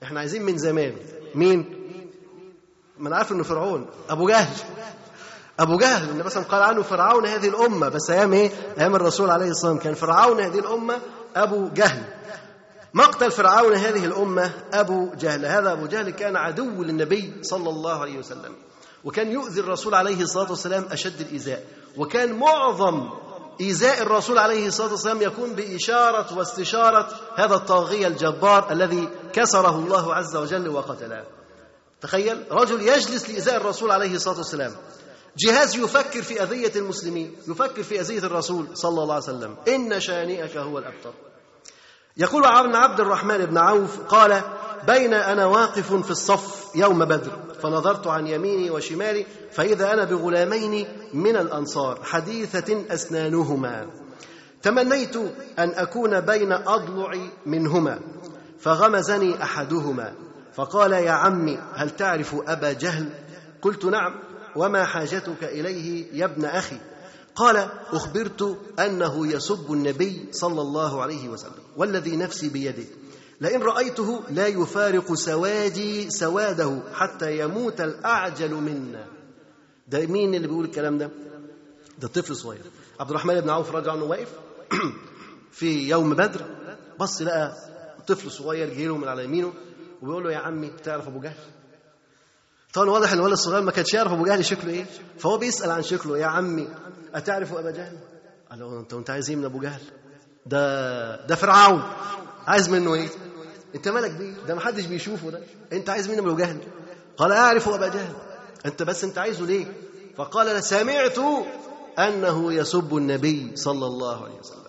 إحنا 0.03 0.21
عايزين 0.21 0.43
من 0.43 0.59
زمان. 0.59 0.97
مين؟ 1.35 1.75
أنا 3.01 3.17
عارف 3.17 3.33
إنه 3.33 3.43
فرعون. 3.43 3.87
أبو 4.11 4.29
جهل. 4.29 4.57
أبو 5.59 5.79
جهل. 5.79 6.09
النبي 6.11 6.25
مثلا 6.25 6.43
قال 6.43 6.63
عنه 6.63 6.83
فرعون 6.83 7.27
هذه 7.27 7.49
الأمة. 7.49 7.89
بس 7.89 8.11
أيام 8.11 8.33
إيه؟ 8.33 8.51
أيام 8.79 8.95
الرسول 8.97 9.31
عليه 9.31 9.51
الصلاة 9.51 9.73
والسلام. 9.73 9.95
كان 9.95 9.95
فرعون 9.95 10.41
هذه 10.41 10.59
الأمة 10.59 11.01
أبو 11.37 11.69
جهل. 11.69 12.03
مقتل 12.95 13.31
فرعون 13.31 13.75
هذه 13.75 14.05
الأمة 14.05 14.53
أبو 14.73 15.15
جهل. 15.15 15.47
هذا 15.47 15.73
أبو 15.73 15.87
جهل 15.87 16.11
كان 16.11 16.37
عدو 16.37 16.83
للنبي 16.83 17.35
صلى 17.43 17.71
الله 17.71 18.01
عليه 18.01 18.19
وسلم. 18.19 18.53
وكان 19.05 19.31
يؤذي 19.31 19.61
الرسول 19.61 19.95
عليه 19.95 20.23
الصلاة 20.23 20.51
والسلام 20.51 20.85
أشد 20.91 21.21
الإيذاء. 21.21 21.65
وكان 21.97 22.39
معظم 22.39 23.11
إيذاء 23.61 24.03
الرسول 24.03 24.39
عليه 24.39 24.67
الصلاة 24.67 24.91
والسلام 24.91 25.23
يكون 25.23 25.53
بإشارة 25.55 26.39
واستشارة 26.39 27.09
هذا 27.35 27.55
الطاغيه 27.55 28.07
الجبار 28.07 28.73
الذي 28.73 29.09
كسره 29.33 29.79
الله 29.79 30.15
عز 30.15 30.37
وجل 30.37 30.69
وقتله. 30.69 31.25
تخيل 32.01 32.45
رجل 32.51 32.83
يجلس 32.83 33.31
لإيذاء 33.31 33.57
الرسول 33.57 33.91
عليه 33.91 34.15
الصلاة 34.15 34.37
والسلام. 34.37 34.73
جهاز 35.39 35.77
يفكر 35.77 36.23
في 36.23 36.43
أذية 36.43 36.73
المسلمين 36.77 37.37
يفكر 37.49 37.83
في 37.83 38.01
أذية 38.01 38.19
الرسول 38.19 38.67
صلى 38.75 39.03
الله 39.03 39.15
عليه 39.15 39.25
وسلم. 39.25 39.57
إن 39.69 40.01
شانئك 40.01 40.57
هو 40.57 40.79
الأبتر. 40.79 41.13
يقول 42.17 42.45
عن 42.45 42.75
عبد 42.75 43.01
الرحمن 43.01 43.47
بن 43.47 43.59
عوف 43.59 44.01
قال 44.01 44.43
بين 44.87 45.15
أنا 45.15 45.47
واقف 45.47 45.95
في 45.95 46.11
الصف 46.11 46.65
يوم 46.75 47.05
بدر. 47.05 47.44
فنظرت 47.65 48.07
عن 48.07 48.27
يميني 48.27 48.71
وشمالي 48.71 49.27
فإذا 49.53 49.93
أنا 49.93 50.05
بغلامين 50.05 50.87
من 51.15 51.37
الأنصار 51.37 52.03
حديثة 52.03 52.95
أسنانهما. 52.95 53.87
تمنيت 54.63 55.17
أن 55.59 55.71
أكون 55.71 56.21
بين 56.21 56.53
أضلع 56.53 57.29
منهما 57.47 58.01
فغمزني 58.59 59.43
أحدهما. 59.43 60.15
فقال 60.55 60.93
يا 60.93 61.11
عمي 61.11 61.59
هل 61.75 61.91
تعرف 61.91 62.35
أبا 62.47 62.73
جهل؟ 62.73 63.09
قلت 63.63 63.85
نعم 63.85 64.15
وما 64.57 64.85
حاجتك 64.85 65.45
إليه 65.45 66.07
يا 66.13 66.25
ابن 66.25 66.45
أخي؟ 66.45 66.77
قال 67.35 67.69
أخبرت 67.93 68.59
أنه 68.79 69.27
يسب 69.27 69.73
النبي 69.73 70.29
صلى 70.33 70.61
الله 70.61 71.03
عليه 71.03 71.29
وسلم 71.29 71.63
والذي 71.77 72.17
نفسي 72.17 72.49
بيده. 72.49 72.85
لئن 73.41 73.63
رأيته 73.63 74.23
لا 74.31 74.47
يفارق 74.47 75.15
سوادي 75.15 76.11
سواده 76.11 76.81
حتى 76.93 77.39
يموت 77.39 77.81
الأعجل 77.81 78.55
منا. 78.55 79.07
ده 79.89 80.07
مين 80.07 80.35
اللي 80.35 80.49
بيقول 80.49 80.65
الكلام 80.65 80.99
ده؟ 80.99 81.11
ده 81.99 82.09
طفل 82.09 82.37
صغير. 82.37 82.63
عبد 83.01 83.11
الرحمن 83.11 83.41
بن 83.41 83.51
عوف 83.51 83.75
رجع 83.75 83.93
عنه 83.93 84.05
واقف 84.05 84.29
في 85.59 85.89
يوم 85.89 86.15
بدر 86.15 86.47
بص 87.01 87.23
لقى 87.23 87.53
طفل 88.07 88.31
صغير 88.31 88.69
جه 88.75 88.87
له 88.87 88.97
من 88.97 89.09
على 89.09 89.25
يمينه 89.25 89.53
وبيقول 90.03 90.25
له 90.25 90.33
يا 90.33 90.39
عمي 90.39 90.71
تعرف 90.85 91.09
أبو 91.09 91.21
جهل؟ 91.21 91.37
طبعا 92.73 92.91
واضح 92.91 93.13
إن 93.13 93.19
الولد 93.19 93.33
الصغير 93.33 93.63
ما 93.63 93.71
كانش 93.71 93.95
يعرف 93.95 94.13
أبو 94.13 94.25
جهل 94.25 94.45
شكله 94.45 94.71
إيه. 94.71 94.87
فهو 95.19 95.39
بيسأل 95.39 95.71
عن 95.71 95.83
شكله 95.83 96.19
يا 96.19 96.27
عمي 96.27 96.69
أتعرف 97.15 97.55
أبا 97.55 97.71
جهل؟ 97.71 97.99
قال 98.51 98.61
له 98.61 98.81
انت 98.81 98.95
أنت 98.95 99.11
عايز 99.11 99.31
إيه 99.31 99.37
من 99.37 99.45
أبو 99.45 99.61
جهل؟ 99.61 99.81
ده 100.47 101.27
ده 101.27 101.35
فرعون. 101.35 101.83
عايز 102.47 102.69
منه 102.69 102.95
إيه؟ 102.95 103.09
أنت 103.75 103.89
مالك 103.89 104.11
بيه؟ 104.11 104.33
ده 104.49 104.55
ما 104.55 104.61
حدش 104.61 104.85
بيشوفه 104.87 105.31
ده. 105.31 105.43
أنت 105.73 105.91
عايز 105.91 106.09
مين 106.09 106.19
ابو 106.19 106.37
جهل. 106.37 106.59
قال 107.17 107.33
أعرف 107.33 107.69
أبا 107.69 107.89
جهل. 107.89 108.15
أنت 108.67 108.83
بس 108.83 109.05
أنت 109.05 109.19
عايزه 109.19 109.47
ليه؟ 109.47 109.67
فقال 110.17 110.65
سمعت 110.65 111.19
أنه 111.99 112.53
يسب 112.53 112.97
النبي 112.97 113.51
صلى 113.55 113.87
الله 113.87 114.25
عليه 114.25 114.39
وسلم. 114.39 114.65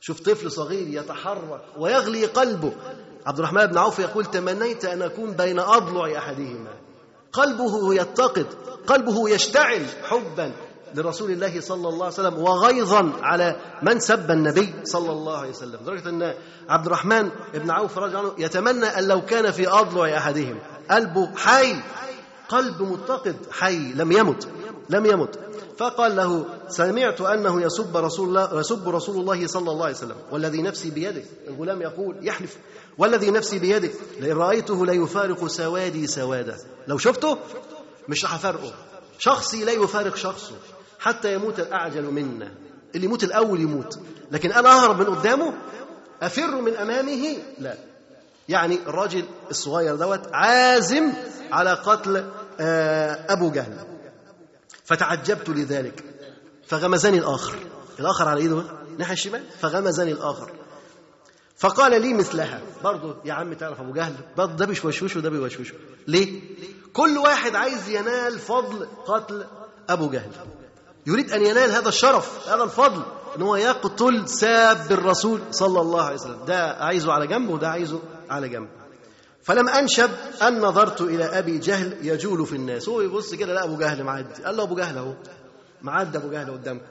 شوف 0.00 0.20
طفل 0.20 0.52
صغير 0.52 0.88
يتحرك 0.88 1.62
ويغلي 1.78 2.26
قلبه. 2.26 2.72
عبد 3.26 3.38
الرحمن 3.38 3.66
بن 3.66 3.78
عوف 3.78 3.98
يقول 3.98 4.24
تمنيت 4.24 4.84
أن 4.84 5.02
أكون 5.02 5.32
بين 5.32 5.58
أضلع 5.58 6.18
أحدهما. 6.18 6.70
قلبه 7.32 7.94
يتقد 7.94 8.46
قلبه 8.86 9.30
يشتعل 9.30 9.86
حبا. 10.02 10.52
لرسول 10.96 11.30
الله 11.30 11.60
صلى 11.60 11.88
الله 11.88 12.04
عليه 12.04 12.14
وسلم 12.14 12.38
وغيظا 12.38 13.12
على 13.22 13.56
من 13.82 14.00
سب 14.00 14.30
النبي 14.30 14.74
صلى 14.84 15.12
الله 15.12 15.38
عليه 15.38 15.50
وسلم. 15.50 15.78
لدرجة 15.82 16.08
أن 16.08 16.34
عبد 16.68 16.86
الرحمن 16.86 17.30
بن 17.54 17.70
عوف 17.70 17.98
رضي 17.98 18.16
عنه 18.16 18.32
يتمنى 18.38 18.86
أن 18.86 19.08
لو 19.08 19.24
كان 19.24 19.50
في 19.50 19.68
أضلع 19.68 20.16
أحدهم. 20.16 20.58
قلبه 20.90 21.36
حي 21.36 21.76
قلب 22.48 22.82
متقد 22.82 23.36
حي 23.50 23.92
لم 23.92 24.12
يمت 24.12 24.48
لم 24.90 25.06
يمت. 25.06 25.38
فقال 25.78 26.16
له 26.16 26.44
سمعت 26.68 27.20
أنه 27.20 27.62
يسب 27.62 27.96
رسول 27.96 28.28
الله 28.28 28.60
يسب 28.60 28.88
رسول 28.88 29.16
الله 29.16 29.46
صلى 29.46 29.70
الله 29.70 29.84
عليه 29.84 29.94
وسلم. 29.94 30.16
والذي 30.32 30.62
نفسي 30.62 30.90
بيده. 30.90 31.22
الغلام 31.48 31.82
يقول 31.82 32.16
يحلف. 32.22 32.56
والذي 32.98 33.30
نفسي 33.30 33.58
بيده. 33.58 33.90
لئن 34.20 34.36
رأيته 34.36 34.86
لا 34.86 34.92
يفارق 34.92 35.46
سوادي 35.46 36.06
سوادة. 36.06 36.56
لو 36.88 36.98
شفته؟ 36.98 37.38
مش 38.08 38.24
راح 38.24 38.34
أفارقه. 38.34 38.72
شخصي 39.18 39.64
لا 39.64 39.72
يفارق 39.72 40.16
شخصه. 40.16 40.54
حتى 40.98 41.34
يموت 41.34 41.60
الأعجل 41.60 42.02
منا. 42.02 42.52
اللي 42.94 43.06
يموت 43.06 43.24
الأول 43.24 43.60
يموت. 43.60 43.98
لكن 44.30 44.52
أنا 44.52 44.68
اهرب 44.68 44.98
من 44.98 45.16
قدامه 45.16 45.54
أفر 46.22 46.60
من 46.60 46.76
أمامه؟ 46.76 47.36
لا. 47.58 47.74
يعني 48.48 48.78
الراجل 48.86 49.24
الصغير 49.50 49.96
دوت 49.96 50.20
عازم 50.32 51.12
على 51.52 51.72
قتل 51.72 52.30
أبو 53.30 53.50
جهل. 53.50 53.86
فتعجبت 54.84 55.48
لذلك. 55.48 56.04
فغمزني 56.66 57.18
الآخر. 57.18 57.58
الآخر 58.00 58.28
على 58.28 58.40
إيده 58.40 58.62
ناحية 58.98 59.12
الشمال. 59.12 59.42
فغمزني 59.60 60.12
الآخر. 60.12 60.50
فقال 61.56 62.02
لي 62.02 62.14
مثلها. 62.14 62.60
برضه 62.84 63.16
يا 63.24 63.32
عم 63.32 63.54
تعرف 63.54 63.80
أبو 63.80 63.92
جهل؟ 63.92 64.14
برضه 64.36 64.52
ده 64.52 64.66
بيشوشوش 64.66 65.16
وده 65.16 65.30
بيوشوشه 65.30 65.74
ليه؟ 66.06 66.40
كل 66.92 67.18
واحد 67.18 67.54
عايز 67.54 67.88
ينال 67.88 68.38
فضل 68.38 68.88
قتل 69.06 69.44
أبو 69.88 70.10
جهل. 70.10 70.30
يريد 71.06 71.32
أن 71.32 71.46
ينال 71.46 71.70
هذا 71.70 71.88
الشرف 71.88 72.48
هذا 72.48 72.62
الفضل 72.62 73.02
إن 73.36 73.42
هو 73.42 73.56
يقتل 73.56 74.28
ساب 74.28 74.92
الرسول 74.92 75.40
صلى 75.50 75.80
الله 75.80 76.02
عليه 76.02 76.14
وسلم. 76.14 76.44
ده 76.46 76.72
عايزه 76.72 77.12
على 77.12 77.26
جنب 77.26 77.50
وده 77.50 77.68
عايزه 77.68 78.00
على 78.30 78.48
جنب. 78.48 78.68
فلم 79.42 79.68
أنشب 79.68 80.10
أن 80.42 80.60
نظرت 80.60 81.00
إلى 81.00 81.24
أبي 81.24 81.58
جهل 81.58 81.96
يجول 82.02 82.46
في 82.46 82.56
الناس. 82.56 82.88
هو 82.88 83.00
يبص 83.00 83.34
كده 83.34 83.54
لا 83.54 83.64
أبو 83.64 83.76
جهل 83.76 84.04
معدي. 84.04 84.42
قال 84.44 84.56
له 84.56 84.62
أبو 84.62 84.74
جهل 84.74 84.98
أهو. 84.98 85.14
معدي 85.82 86.18
أبو 86.18 86.30
جهل 86.30 86.50
قدامك. 86.50 86.82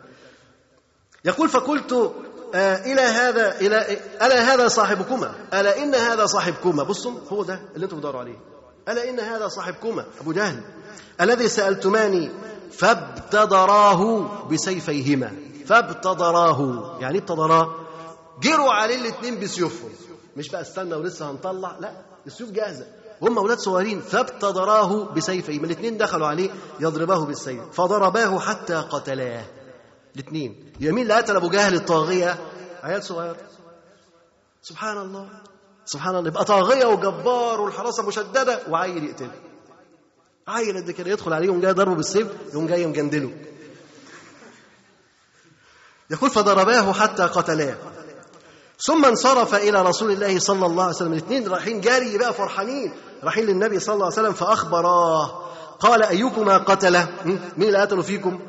يقول 1.26 1.50
فقلت 1.50 2.14
آه 2.56 2.76
إلى 2.76 3.02
هذا 3.02 3.60
إلى 3.60 3.98
ألا 4.22 4.54
هذا 4.54 4.68
صاحبكما؟ 4.68 5.32
ألا 5.54 5.84
إن 5.84 5.96
هذا 5.96 6.26
صاحبكما؟ 6.26 6.84
بصوا 6.84 7.12
هو 7.30 7.44
ده 7.44 7.60
اللي 7.76 7.84
أنتم 7.86 7.98
بتدوروا 7.98 8.20
عليه. 8.20 8.40
ألا 8.90 9.10
إن 9.10 9.20
هذا 9.20 9.48
صاحبكما؟ 9.48 10.06
أبو 10.22 10.34
جهل. 10.34 10.62
الذي 11.22 11.48
سألتماني 11.48 12.32
فابتدراه 12.78 14.22
بسيفيهما. 14.52 15.32
فابتدراه. 15.66 16.98
يعني 17.00 17.18
ابتدراه. 17.18 17.76
جروا 18.42 18.74
عليه 18.74 18.96
الاثنين 18.96 19.40
بسيوفهم. 19.40 19.90
مش 20.38 20.50
بقى 20.50 20.62
استنى 20.62 20.96
ولسه 20.96 21.32
هنطلع؟ 21.32 21.78
لا 21.80 21.92
السيوف 22.28 22.52
جاهزة. 22.52 22.86
هم 23.22 23.38
أولاد 23.38 23.58
صغيرين. 23.58 24.00
فابتدراه 24.00 25.04
بسيفهم 25.04 25.66
الاثنين 25.66 25.98
دخلوا 25.98 26.28
عليه 26.28 26.50
يضرباه 26.80 27.26
بالسيف. 27.26 27.62
فضرباه 27.72 28.40
حتى 28.40 28.76
قتلاه. 28.76 29.46
الاثنين 30.16 30.74
يمين 30.80 31.04
اللي 31.04 31.14
قتل 31.14 31.36
أبو 31.36 31.50
جهل 31.50 31.76
الطاغية. 31.76 32.38
عيال 32.84 33.04
صغير. 33.04 33.36
سبحان 34.62 34.98
الله. 34.98 35.30
سبحان 35.86 36.16
الله. 36.16 36.28
يبقى 36.28 36.46
طاغية 36.46 36.86
وجبار 36.86 37.62
والحراسة 37.62 38.08
مشددة 38.08 38.60
وعيل 38.70 39.04
يقتله. 39.04 39.32
عيل 40.48 40.78
قد 40.78 40.92
كده 40.92 41.12
يدخل 41.12 41.34
عليه 41.34 41.46
يقوم 41.46 41.62
جاي 41.62 41.72
ضربه 41.72 41.96
بالسيف 41.96 42.28
يقوم 42.50 42.68
جاي 42.68 42.88
مجندله 42.88 43.32
يقول 46.10 46.30
فضرباه 46.30 46.94
حتى 46.94 47.24
قتلاه. 47.24 47.76
ثم 48.80 49.06
انصرف 49.06 49.56
إلى 49.56 49.82
رسول 49.82 50.12
الله 50.12 50.40
صلى 50.40 50.66
الله 50.66 50.84
عليه 50.84 50.96
وسلم. 50.96 51.14
الاثنين 51.14 51.48
رايحين 51.48 51.82
جاري 51.82 52.18
بقى 52.18 52.34
فرحانين 52.34 52.94
رايحين 53.24 53.46
للنبي 53.46 53.80
صلى 53.80 53.94
الله 53.94 54.06
عليه 54.06 54.16
وسلم 54.16 54.34
فأخبراه. 54.34 55.52
قال 55.80 56.04
أيكما 56.04 56.58
قتله؟ 56.58 57.08
مين 57.26 57.40
اللي 57.58 57.78
قتله 57.78 58.02
فيكم؟ 58.02 58.40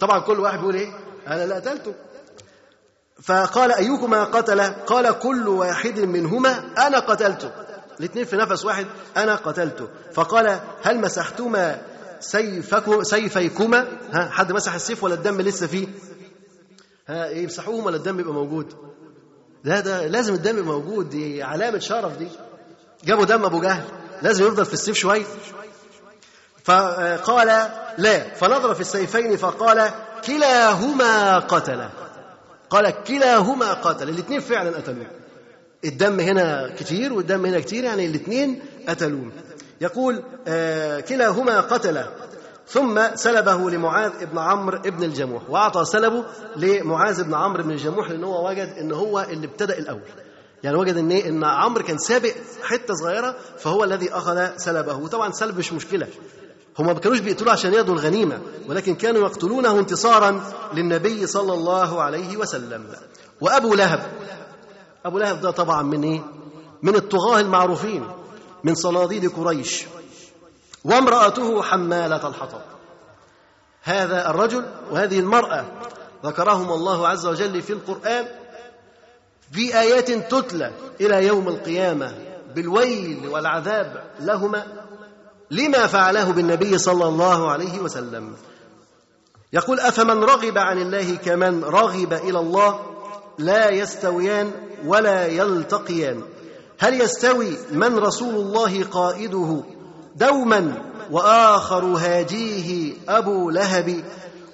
طبعا 0.00 0.18
كل 0.18 0.40
واحد 0.40 0.58
بيقول 0.58 0.74
إيه؟ 0.74 0.92
أنا 1.26 1.44
اللي 1.44 1.54
قتلته. 1.54 1.94
فقال 3.22 3.72
أيكما 3.72 4.24
قتله؟ 4.24 4.68
قال 4.68 5.18
كل 5.18 5.48
واحد 5.48 6.00
منهما 6.00 6.64
أنا 6.86 6.98
قتلته. 6.98 7.50
الاثنين 8.00 8.24
في 8.24 8.36
نفس 8.36 8.64
واحد 8.64 8.86
أنا 9.16 9.34
قتلته. 9.34 9.88
فقال 10.12 10.60
هل 10.82 11.00
مسحتما 11.00 11.82
سيفكم 12.20 13.02
سيفيكما؟ 13.02 13.86
ها 14.12 14.30
حد 14.30 14.52
مسح 14.52 14.74
السيف 14.74 15.04
ولا 15.04 15.14
الدم 15.14 15.40
لسه 15.40 15.66
فيه؟ 15.66 15.86
ها 17.08 17.28
يمسحوهم 17.30 17.86
ولا 17.86 17.96
الدم 17.96 18.20
يبقى 18.20 18.32
موجود؟ 18.34 18.74
لا 19.64 19.80
ده 19.80 20.06
لازم 20.06 20.34
الدم 20.34 20.58
يبقى 20.58 20.74
موجود 20.74 21.10
دي 21.10 21.42
علامة 21.42 21.78
شرف 21.78 22.18
دي. 22.18 22.28
جابوا 23.04 23.24
دم 23.24 23.44
أبو 23.44 23.60
جهل 23.60 23.84
لازم 24.22 24.46
يفضل 24.46 24.66
في 24.66 24.72
السيف 24.72 24.96
شوية. 24.96 25.24
فقال 26.64 27.46
لا. 27.98 28.34
فنظر 28.34 28.74
في 28.74 28.80
السيفين 28.80 29.36
فقال 29.36 29.90
كلاهما 30.26 31.38
قتل 31.38 31.88
قال 32.70 32.90
كلاهما 33.04 33.72
قتل 33.72 34.08
الاثنين 34.08 34.40
فعلا 34.40 34.76
قتلوه. 34.76 35.06
الدم 35.84 36.20
هنا 36.20 36.70
كتير 36.78 37.12
والدم 37.12 37.46
هنا 37.46 37.60
كتير 37.60 37.84
يعني 37.84 38.06
الاثنين 38.06 38.62
قتلوه. 38.88 39.32
يقول 39.80 40.22
آه 40.48 41.00
كلاهما 41.00 41.60
قتل 41.60 42.04
ثم 42.68 43.00
سلبه 43.14 43.70
لمعاذ 43.70 44.26
بن 44.26 44.38
عمرو 44.38 44.78
بن 44.78 45.04
الجموح. 45.04 45.42
وأعطى 45.50 45.84
سلبه 45.84 46.24
لمعاذ 46.56 47.22
بن 47.22 47.34
عمرو 47.34 47.62
بن 47.62 47.70
الجموح 47.70 48.10
لأن 48.10 48.24
هو 48.24 48.48
وجد 48.48 48.68
إن 48.80 48.92
هو 48.92 49.26
اللي 49.30 49.46
ابتدأ 49.46 49.78
الأول. 49.78 50.00
يعني 50.62 50.76
وجد 50.76 50.96
إن 50.96 51.12
إن 51.12 51.44
عمرو 51.44 51.84
كان 51.84 51.98
سابق 51.98 52.32
حتة 52.62 52.94
صغيرة 52.94 53.36
فهو 53.58 53.84
الذي 53.84 54.12
أخذ 54.12 54.56
سلبه. 54.56 54.96
وطبعا 54.96 55.32
سلب 55.32 55.58
مش 55.58 55.72
مشكلة. 55.72 56.08
هم 56.78 56.86
ما 56.86 56.92
كانوش 56.92 57.18
بيقتلوه 57.18 57.52
عشان 57.52 57.74
ياخدوا 57.74 57.94
الغنيمة 57.94 58.38
ولكن 58.68 58.94
كانوا 58.94 59.20
يقتلونه 59.20 59.78
انتصارا 59.78 60.40
للنبي 60.74 61.26
صلى 61.26 61.54
الله 61.54 62.02
عليه 62.02 62.36
وسلم. 62.36 62.86
وأبو 63.40 63.74
لهب 63.74 64.00
أبو 65.04 65.18
لهب 65.18 65.40
ده 65.40 65.50
طبعا 65.50 65.82
من 65.82 66.02
إيه؟ 66.04 66.20
من 66.82 66.96
الطغاة 66.96 67.40
المعروفين 67.40 68.08
من 68.64 68.74
صناديد 68.74 69.32
قريش. 69.32 69.84
وامرأته 70.84 71.62
حمالة 71.62 72.28
الحطب. 72.28 72.60
هذا 73.82 74.30
الرجل 74.30 74.64
وهذه 74.90 75.18
المرأة 75.20 75.64
ذكرهم 76.24 76.72
الله 76.72 77.08
عز 77.08 77.26
وجل 77.26 77.62
في 77.62 77.72
القرآن 77.72 78.26
في 79.52 79.80
آيات 79.80 80.10
تتلى 80.10 80.72
إلى 81.00 81.26
يوم 81.26 81.48
القيامة 81.48 82.14
بالويل 82.54 83.28
والعذاب 83.28 84.04
لهما 84.20 84.66
لما 85.50 85.86
فعله 85.86 86.32
بالنبي 86.32 86.78
صلى 86.78 87.04
الله 87.04 87.50
عليه 87.50 87.80
وسلم. 87.80 88.36
يقول 89.52 89.80
أفمن 89.80 90.24
رغب 90.24 90.58
عن 90.58 90.78
الله 90.78 91.14
كمن 91.16 91.64
رغب 91.64 92.12
إلى 92.12 92.38
الله؟ 92.38 92.91
لا 93.38 93.70
يستويان 93.70 94.50
ولا 94.86 95.26
يلتقيان. 95.26 96.22
هل 96.78 97.00
يستوي 97.00 97.58
من 97.72 97.98
رسول 97.98 98.34
الله 98.34 98.84
قائده 98.84 99.62
دوما 100.16 100.82
وآخر 101.10 101.84
هاجيه 101.84 102.94
أبو 103.08 103.50
لهب؟ 103.50 104.04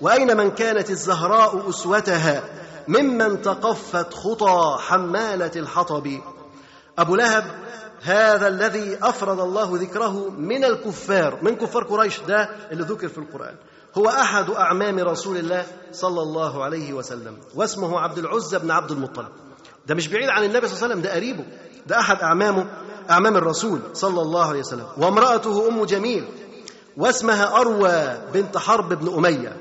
وأين 0.01 0.37
من 0.37 0.51
كانت 0.51 0.91
الزهراء 0.91 1.71
أسوتها؟ 1.71 2.43
ممن 2.89 3.43
تقفت 3.43 4.15
خطى 4.15 4.77
حمالة 4.81 5.51
الحطب. 5.57 6.21
أبو 6.99 7.17
لهب 7.17 7.45
هذا 8.03 8.49
الذي 8.49 8.99
أفرد 9.03 9.41
الله 9.41 9.71
ذكره 9.73 10.31
من 10.31 10.65
الكفار 10.65 11.39
من 11.43 11.57
كفار 11.57 11.85
قريش 11.85 12.21
ده 12.21 12.49
اللي 12.73 12.85
ذكر 12.85 13.09
في 13.09 13.19
القرآن. 13.19 13.55
هو 13.99 14.09
أحد 14.09 14.51
أعمام 14.51 14.99
رسول 14.99 15.37
الله 15.37 15.67
صلى 15.93 16.23
الله 16.23 16.65
عليه 16.65 16.93
وسلم 16.93 17.37
واسمه 17.55 18.01
عبد 18.01 18.19
العزى 18.19 18.59
بن 18.59 18.71
عبد 18.71 18.91
المطلب. 18.91 19.29
ده 19.87 19.95
مش 19.95 20.09
بعيد 20.09 20.29
عن 20.29 20.45
النبي 20.45 20.69
صلى 20.69 20.77
الله 20.77 20.85
عليه 20.85 20.95
وسلم 20.95 21.03
ده 21.03 21.15
قريبه. 21.15 21.45
ده 21.87 22.01
أحد 22.01 22.23
اعمامه 22.23 22.67
أعمام 23.11 23.37
الرسول 23.37 23.81
صلى 23.95 24.23
الله 24.23 24.45
عليه 24.45 24.61
وسلم. 24.61 24.87
وامرأته 24.99 25.69
أم 25.69 25.85
جميل 25.85 26.25
واسمها 26.97 27.57
أروى 27.57 28.19
بنت 28.35 28.59
حرب 28.59 28.89
بن 28.95 29.15
أمية 29.15 29.57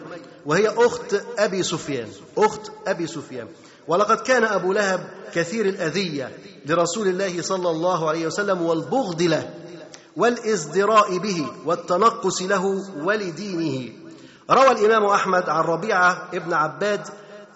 وهي 0.46 0.68
أخت 0.68 1.16
أبي 1.38 1.64
سفيان 1.64 2.08
أخت 2.38 2.72
أبي 2.88 3.08
سفيان. 3.08 3.48
ولقد 3.88 4.18
كان 4.18 4.44
أبو 4.44 4.74
لهب 4.74 5.10
كثير 5.34 5.66
الأذية 5.66 6.38
لرسول 6.66 7.08
الله 7.08 7.42
صلى 7.42 7.70
الله 7.70 8.10
عليه 8.10 8.28
وسلم 8.28 8.62
والبغض 8.62 9.22
له 9.22 9.54
والإزدراء 10.18 11.18
به 11.18 11.48
والتنقص 11.66 12.42
له 12.42 12.84
ولدينه. 13.04 14.07
روى 14.52 14.72
الإمام 14.72 15.06
أحمد 15.06 15.50
عن 15.50 15.64
ربيعة 15.64 16.30
ابن 16.34 16.54
عباد 16.54 17.02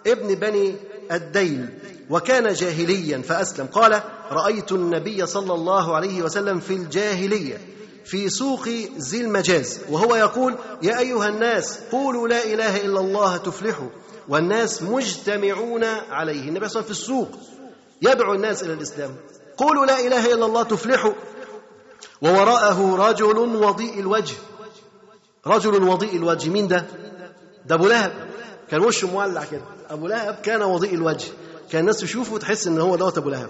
ابن 0.08 0.36
بني 0.36 0.76
الديل 1.12 1.70
وكان 2.10 2.54
جاهليا 2.54 3.22
فأسلم. 3.22 3.66
قال 3.66 4.02
رأيت 4.32 4.72
النبي 4.72 5.26
صلى 5.26 5.54
الله 5.54 5.96
عليه 5.96 6.22
وسلم 6.22 6.60
في 6.60 6.74
الجاهلية 6.74 7.58
في 8.06 8.30
سوق 8.30 8.68
ذي 9.00 9.22
المجاز 9.22 9.80
وهو 9.89 10.16
يقول 10.16 10.56
يا 10.82 11.00
أيها 11.00 11.28
الناس 11.28 11.80
قولوا 11.92 12.28
لا 12.28 12.44
إله 12.44 12.78
إلا 12.78 13.00
الله 13.00 13.38
تفلحوا. 13.38 13.89
والناس 14.30 14.84
مجتمعون 14.84 15.84
عليه. 16.12 16.50
النبي 16.50 16.70
صلى 16.70 16.70
الله 16.70 16.70
عليه 16.70 16.70
وسلم 16.70 16.84
في 16.84 16.92
السوق 16.92 17.30
يدعو 18.02 18.34
الناس 18.34 18.64
إلى 18.64 18.74
الإسلام. 18.74 19.16
قولوا 19.58 19.86
لا 19.86 20.00
إله 20.00 20.34
إلا 20.34 20.46
الله 20.46 20.64
تفلحوا. 20.64 21.14
ووراءه 22.22 22.96
رجل 22.96 23.38
وضيء 23.38 24.00
الوجه. 24.00 24.36
رجل 25.48 25.84
وضيء 25.84 26.16
الوجه. 26.16 26.50
مين 26.50 26.68
ده؟ 26.68 26.86
ده 27.66 27.76
أبو 27.76 27.88
لهب. 27.88 28.12
كان 28.70 28.82
وشه 28.82 29.08
مولع 29.08 29.44
كده. 29.44 29.62
أبو 29.89 30.08
لهب 30.08 30.36
كان 30.44 30.62
وضيء 30.62 30.94
الوجه. 30.94 31.28
كان 31.72 31.82
الناس 31.82 31.98
تشوفه 31.98 32.38
تحس 32.38 32.68
إن 32.68 32.80
هو 32.80 32.96
دوت 32.96 33.18
أبو 33.18 33.30
لهب. 33.30 33.50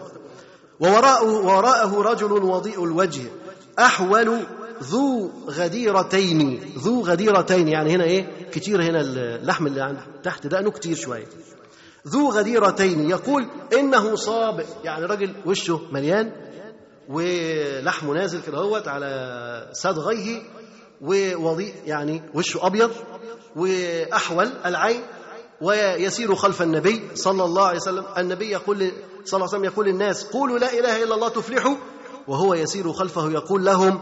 ووراءه 0.79 1.45
وراءه 1.45 2.01
رجل 2.01 2.31
وضيء 2.31 2.83
الوجه. 2.83 3.23
أحول 3.79 4.39
ذو 4.83 5.31
غديرتين. 5.47 6.73
ذو 6.77 7.01
غديرتين. 7.01 7.67
يعني 7.67 7.95
هنا 7.95 8.03
إيه؟ 8.03 8.49
كتير 8.51 8.83
هنا 8.83 9.01
اللحم 9.01 9.67
اللي 9.67 9.81
عند 9.81 9.97
تحت 10.23 10.47
دقنه 10.47 10.71
كتير 10.71 10.95
شوية. 10.95 11.27
ذو 12.07 12.29
غديرتين. 12.29 13.09
يقول 13.09 13.47
إنه 13.79 14.15
صاب. 14.15 14.65
يعني 14.83 15.05
راجل 15.05 15.33
وشه 15.45 15.81
مليان. 15.91 16.31
ولحمه 17.09 18.13
نازل 18.13 18.41
كده 18.41 18.83
على 18.87 19.69
صدغيه. 19.73 20.41
ووضيء 21.01 21.73
يعني 21.85 22.21
وشه 22.33 22.67
أبيض 22.67 22.91
وأحول 23.55 24.49
العين 24.65 25.01
ويسير 25.61 26.35
خلف 26.35 26.61
النبي 26.61 27.01
صلى 27.15 27.43
الله 27.43 27.65
عليه 27.65 27.77
وسلم. 27.77 28.05
النبي 28.17 28.49
يقول 28.51 28.77
صلى 29.25 29.37
الله 29.37 29.47
عليه 29.47 29.57
وسلم 29.57 29.65
يقول 29.65 29.85
للناس 29.85 30.23
قولوا 30.23 30.59
لا 30.59 30.73
إله 30.73 31.03
إلا 31.03 31.15
الله 31.15 31.29
تفلحوا. 31.29 31.75
وهو 32.27 32.53
يسير 32.53 32.93
خلفه 32.93 33.31
يقول 33.31 33.65
لهم 33.65 34.01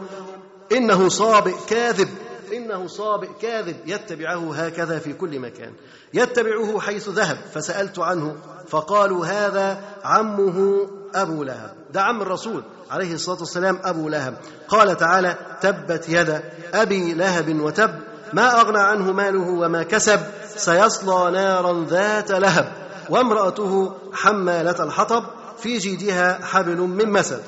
إنه 0.72 1.10
صابئ 1.10 1.56
كاذب. 1.70 2.10
إنه 2.54 2.88
صابئ 2.88 3.30
كاذب 3.42 3.76
يتبعه 3.86 4.56
هكذا 4.56 5.00
في 5.00 5.14
كل 5.14 5.40
مكان. 5.40 5.74
يتبعه 6.14 6.80
حيث 6.80 7.10
ذهب 7.10 7.38
فسألت 7.54 8.00
عنه 8.00 8.36
فقالوا 8.68 9.26
هذا 9.26 9.82
عمه 10.04 10.88
أبو 11.16 11.44
لهب. 11.44 11.76
ده 11.94 12.02
عم 12.02 12.22
الرسول 12.22 12.64
عليه 12.92 13.14
الصلاة 13.14 13.40
والسلام 13.40 13.80
أبو 13.84 14.10
لهب. 14.10 14.38
قال 14.68 14.98
تعالى 14.98 15.36
تبت 15.62 16.10
يد 16.10 16.42
أبي 16.74 17.14
لهب 17.14 17.62
وتب 17.62 17.92
ما 18.34 18.62
أغنى 18.62 18.80
عنه 18.80 19.12
ماله 19.12 19.50
وما 19.50 19.84
كسب 19.84 20.20
سيصلى 20.56 21.32
نارا 21.32 21.86
ذات 21.90 22.32
لهب. 22.32 22.72
وامرأته 23.10 23.94
حمالة 24.14 24.84
الحطب 24.84 25.24
في 25.58 25.78
جيدها 25.78 26.46
حبل 26.46 26.78
من 26.78 27.10
مسد. 27.12 27.44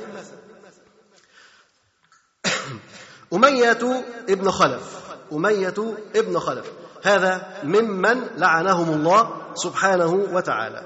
أمية 3.33 4.03
ابن 4.29 4.51
خلف. 4.51 4.99
أمية 5.33 5.73
ابن 6.15 6.39
خلف. 6.39 6.71
هذا 7.03 7.47
ممن 7.63 8.27
لعنهم 8.37 8.89
الله 8.89 9.29
سبحانه 9.55 10.27
وتعالى. 10.31 10.81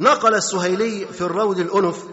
نقل 0.00 0.34
السهيلي 0.34 1.06
في 1.06 1.20
الرود 1.20 1.58
الأنف 1.58 2.04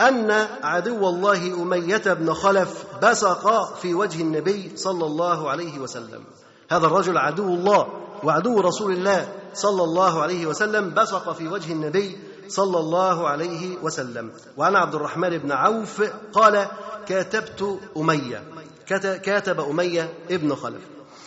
أن 0.00 0.46
عدو 0.62 1.08
الله 1.08 1.62
أمية 1.62 2.02
بن 2.06 2.34
خلف 2.34 2.84
بصق 3.02 3.74
في 3.74 3.94
وجه 3.94 4.22
النبي 4.22 4.72
صلى 4.76 5.06
الله 5.06 5.50
عليه 5.50 5.78
وسلم. 5.78 6.24
هذا 6.70 6.86
الرجل 6.86 7.18
عدو 7.18 7.54
الله 7.54 7.86
وعدو 8.24 8.60
رسول 8.60 8.92
الله 8.92 9.28
صلى 9.54 9.84
الله 9.84 10.22
عليه 10.22 10.46
وسلم 10.46 10.90
بصق 10.90 11.32
في 11.32 11.48
وجه 11.48 11.72
النبي 11.72 12.18
صلى 12.48 12.78
الله 12.78 13.28
عليه 13.28 13.76
وسلم. 13.82 14.32
وعن 14.56 14.76
عبد 14.76 14.94
الرحمن 14.94 15.38
بن 15.38 15.52
عوف 15.52 16.02
قال 16.32 16.66
كاتبت 17.06 17.80
أمية. 17.96 18.42
كاتب 18.88 19.60
أمية 19.60 20.12
ابن 20.30 20.54
خلف. 20.54 20.82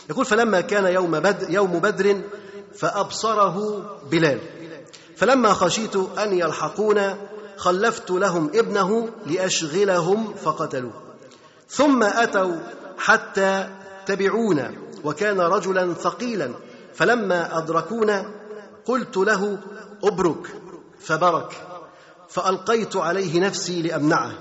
يقول 0.10 0.26
فلما 0.26 0.62
كان 0.62 0.86
يوم 0.86 1.12
بدر, 1.12 1.50
يوم 1.50 1.80
بدر 1.80 2.22
فأبصره 2.76 3.86
بلال. 4.12 4.40
فلما 5.16 5.54
خشيت 5.54 5.96
أن 5.96 6.34
يلحقون 6.34 7.02
خلفت 7.58 8.12
لهم 8.12 8.52
ابنه 8.56 9.10
لأشغلهم 9.26 10.34
فقتلوه. 10.34 10.94
ثم 11.70 12.04
أتوا 12.04 12.56
حتى 12.98 13.70
تبعونا 14.06 14.74
وكان 15.04 15.40
رجلا 15.40 15.94
ثقيلا. 15.94 16.54
فلما 16.94 17.58
أدركونا 17.58 18.26
قلت 18.86 19.18
له 19.18 19.58
أبرك 20.04 20.48
فبرك. 21.00 21.68
فألقيت 22.30 22.96
عليه 22.96 23.40
نفسي 23.40 23.82
لأمنعه. 23.82 24.32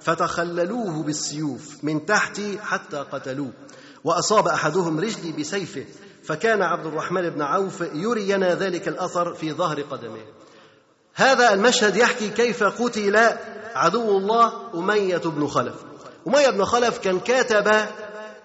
فتخللوه 0.00 1.02
بالسيوف 1.02 1.84
من 1.84 2.06
تحتي 2.06 2.58
حتى 2.58 2.96
قتلوه. 2.96 3.52
وأصاب 4.04 4.48
أحدهم 4.48 5.00
رجلي 5.00 5.32
بسيفه 5.32 5.84
فكان 6.24 6.62
عبد 6.62 6.86
الرحمن 6.86 7.30
بن 7.30 7.42
عوف 7.42 7.80
يرينا 7.94 8.54
ذلك 8.54 8.88
الأثر 8.88 9.34
في 9.34 9.52
ظهر 9.52 9.82
قدمه. 9.82 10.20
هذا 11.14 11.52
المشهد 11.52 11.96
يحكي 11.96 12.28
كيف 12.28 12.62
قتل 12.64 13.16
عدو 13.74 14.18
الله 14.18 14.52
أمية 14.74 15.16
بن 15.16 15.46
خلف. 15.46 15.74
أمية 16.26 16.50
بن 16.50 16.64
خلف 16.64 16.98
كان 16.98 17.20
كاتب 17.20 17.72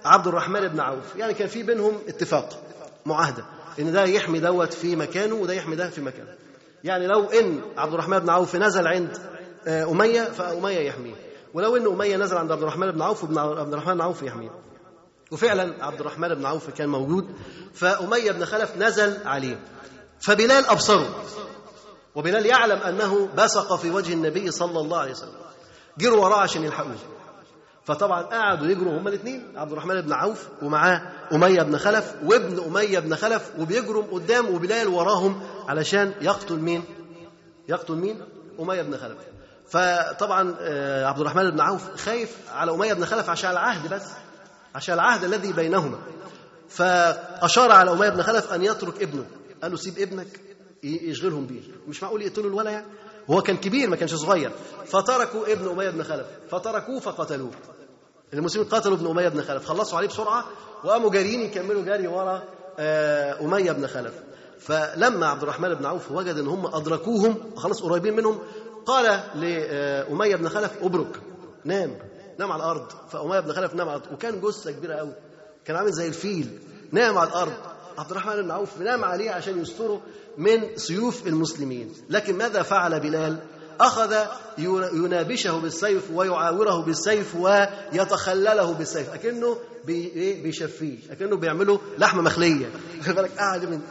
عبد 0.06 0.28
الرحمن 0.28 0.68
بن 0.68 0.80
عوف 0.80 1.16
يعني 1.16 1.34
كان 1.34 1.47
في 1.47 1.64
بينهم 1.64 1.99
اتفاق 2.08 2.64
معاهدة. 3.06 3.45
إن 3.80 3.91
ده 3.91 4.04
يحمي 4.04 4.39
دوت 4.39 4.74
في 4.74 4.95
مكانه 4.95 5.36
وده 5.36 5.54
يحمي 5.54 5.76
ده 5.76 5.89
في 5.89 6.01
مكانه. 6.01 6.34
يعني 6.84 7.08
لو 7.08 7.26
إن 7.26 7.62
عبد 7.78 7.93
الرحمن 7.93 8.20
بن 8.20 8.30
عوف 8.30 8.56
نزل 8.56 8.88
عند 8.88 9.18
آه، 9.68 9.91
أمية 9.91 10.22
فأمية 10.22 10.80
يحميه. 10.80 11.16
ولو 11.54 11.78
إن 11.78 11.88
أمية 11.88 12.18
نزل 12.18 12.38
عند 12.38 12.51
عبد 12.51 12.62
الرحمن 12.62 12.91
بن 12.91 13.01
عوف 13.01 13.24
عبد 13.38 13.74
الرحمن 13.74 13.93
بن 13.93 14.01
عوف 14.01 14.24
يحميه. 14.24 14.51
وفعلا 15.32 15.86
عبد 15.86 15.99
الرحمن 15.99 16.36
بن 16.36 16.45
عوف 16.45 16.70
كان 16.70 16.89
موجود 16.89 17.28
فأمية 17.74 18.32
بن 18.32 18.45
خلف 18.45 18.78
نزل 18.78 19.28
عليه. 19.28 19.60
فبلال 20.20 20.66
أبصره. 20.66 21.24
وبلال 22.16 22.45
يعلم 22.45 22.78
أنه 22.78 23.30
بصق 23.38 23.76
في 23.76 23.91
وجه 23.91 24.14
النبي 24.14 24.51
صلى 24.51 24.80
الله 24.80 24.97
عليه 24.97 25.12
وسلم. 25.12 25.34
جروا 25.97 26.26
وراه 26.26 26.39
عشان 26.39 26.64
يلحقوه 26.64 26.95
فطبعا 27.86 28.22
قعدوا 28.22 28.68
يجروا 28.68 28.97
هما 28.99 29.10
الاثنين 29.10 29.58
عبد 29.58 29.72
الرحمن 29.72 30.01
بن 30.01 30.14
عوف 30.14 30.47
ومعاه 30.62 31.01
أمية 31.34 31.62
بن 31.62 31.78
خلف 31.78 32.16
وابن 32.26 32.64
أمية 32.64 32.99
بن 32.99 33.16
خلف 33.16 33.51
وبيجروا 33.60 34.04
قدام 34.12 34.56
وبلال 34.56 34.88
وراهم 34.88 35.43
علشان 35.68 36.14
يقتل 36.22 36.56
مين؟ 36.56 36.84
يقتل 37.68 37.93
مين؟ 37.93 38.22
أمية 38.60 38.82
بن 38.82 38.97
خلف. 38.97 39.18
فطبعا 39.74 40.55
آه، 40.59 41.05
عبد 41.05 41.19
الرحمن 41.19 41.49
بن 41.49 41.59
عوف 41.61 41.95
خايف 41.95 42.38
على 42.51 42.71
أمية 42.71 42.93
بن 42.93 43.05
خلف 43.05 43.30
عشان 43.30 43.51
العهد 43.51 43.93
بس 43.93 44.03
عشان 44.76 44.93
العهد 44.93 45.24
الذي 45.24 45.53
بينهما. 45.53 45.97
فأشار 46.69 47.71
على 47.71 47.91
أمية 47.91 48.09
بن 48.09 48.21
خلف 48.21 48.53
أن 48.53 48.63
يترك 48.63 49.01
ابنه 49.01 49.26
قال 49.61 49.71
له 49.71 49.78
سيب 49.78 49.99
ابنك 49.99 50.39
يشغلهم 50.84 51.45
بيه. 51.45 51.61
مش 51.88 52.03
معقول 52.03 52.21
يقتلوا 52.21 52.49
الولا 52.49 52.71
يعني؟ 52.71 52.86
هو 53.30 53.41
كان 53.41 53.57
كبير 53.57 53.89
ما 53.89 53.95
كانش 53.95 54.13
صغير. 54.13 54.51
فتركوا 54.86 55.51
ابن 55.53 55.69
أمية 55.69 55.89
بن 55.89 56.03
خلف 56.03 56.26
فتركوه 56.49 56.99
فقتلوه. 56.99 57.51
المسلمين 58.34 58.69
قتلوا 58.69 58.95
ابن 58.95 59.07
أمية 59.07 59.28
بن 59.28 59.41
خلف 59.41 59.65
خلصوا 59.65 59.97
عليه 59.97 60.07
بسرعة 60.07 60.45
وقاموا 60.84 61.09
جاريين 61.09 61.41
يكملوا 61.41 61.84
جاري 61.84 62.07
ورا 62.07 62.43
آه، 62.80 63.41
أمية 63.41 63.71
بن 63.71 63.88
خلف. 63.88 64.13
فلما 64.59 65.28
عبد 65.28 65.43
الرحمن 65.43 65.74
بن 65.74 65.86
عوف 65.86 66.11
وجد 66.11 66.38
إن 66.38 66.47
هم 66.47 66.76
أدركوهم 66.76 67.55
خلاص 67.55 67.84
قريبين 67.84 68.15
منهم 68.15 68.39
قال 68.86 69.05
لأمية 69.36 70.36
بن 70.36 70.49
خلف 70.49 70.71
ابرك 70.81 71.19
نام 71.65 71.97
نام 72.39 72.51
على 72.51 72.63
الأرض. 72.63 72.88
فأمية 73.11 73.39
بن 73.39 73.53
خلف 73.53 73.73
نام 73.73 73.89
على 73.89 73.97
الأرض 73.97 74.13
وكان 74.13 74.41
جثة 74.41 74.71
كبيرة 74.71 74.95
قوي 74.95 75.13
كان 75.65 75.75
عامل 75.75 75.91
زي 75.91 76.07
الفيل 76.07 76.59
نام 76.91 77.17
على 77.17 77.29
الأرض. 77.29 77.53
عبد 77.97 78.11
الرحمن 78.11 78.41
بن 78.41 78.51
عوف 78.51 78.77
نام 78.77 79.03
عليه 79.03 79.31
عشان 79.31 79.61
يستره 79.61 80.01
من 80.38 80.77
سيوف 80.77 81.27
المسلمين. 81.27 81.93
لكن 82.09 82.38
ماذا 82.38 82.61
فعل 82.61 82.99
بلال؟ 82.99 83.38
أخذ 83.79 84.15
ينابشه 84.93 85.57
بالسيف 85.57 86.11
ويعاوره 86.11 86.86
بالسيف 86.86 87.36
ويتخلله 87.36 88.73
بالسيف 88.73 89.13
أكنه 89.13 89.57
بيشفيه 90.43 90.97
أكنه 91.11 91.38
بيعمله 91.38 91.79
لحمة 91.97 92.21
مخلية. 92.21 92.71
قاعد 93.39 93.65
من 93.65 93.81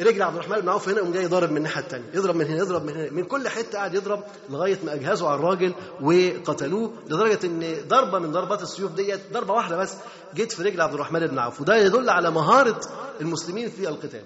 رجل 0.00 0.22
عبد 0.22 0.34
الرحمن 0.34 0.60
بن 0.60 0.68
عوف 0.68 0.88
هنا 0.88 1.00
قام 1.00 1.12
جاي 1.12 1.26
ضارب 1.26 1.50
من 1.50 1.56
الناحية 1.56 1.80
الثانية 1.80 2.06
يضرب 2.14 2.36
من 2.36 2.46
هنا 2.46 2.58
يضرب 2.58 2.84
من 2.84 2.92
هنا 2.92 3.10
من 3.10 3.24
كل 3.24 3.48
حتة 3.48 3.78
قاعد 3.78 3.94
يضرب 3.94 4.24
لغاية 4.50 4.78
ما 4.84 4.94
اجهزوا 4.94 5.28
على 5.28 5.38
الراجل 5.38 5.74
وقتلوه 6.00 6.92
لدرجة 7.06 7.38
إن 7.44 7.76
ضربة 7.88 8.18
من 8.18 8.32
ضربات 8.32 8.62
السيوف 8.62 8.92
ديت 8.92 9.20
ضربة 9.32 9.54
واحدة 9.54 9.76
بس 9.76 9.94
جت 10.34 10.52
في 10.52 10.62
رجل 10.62 10.80
عبد 10.80 10.94
الرحمن 10.94 11.26
بن 11.26 11.38
عوف 11.38 11.60
وده 11.60 11.76
يدل 11.76 12.10
على 12.10 12.30
مهارة 12.30 12.80
المسلمين 13.20 13.70
في 13.70 13.88
القتال. 13.88 14.22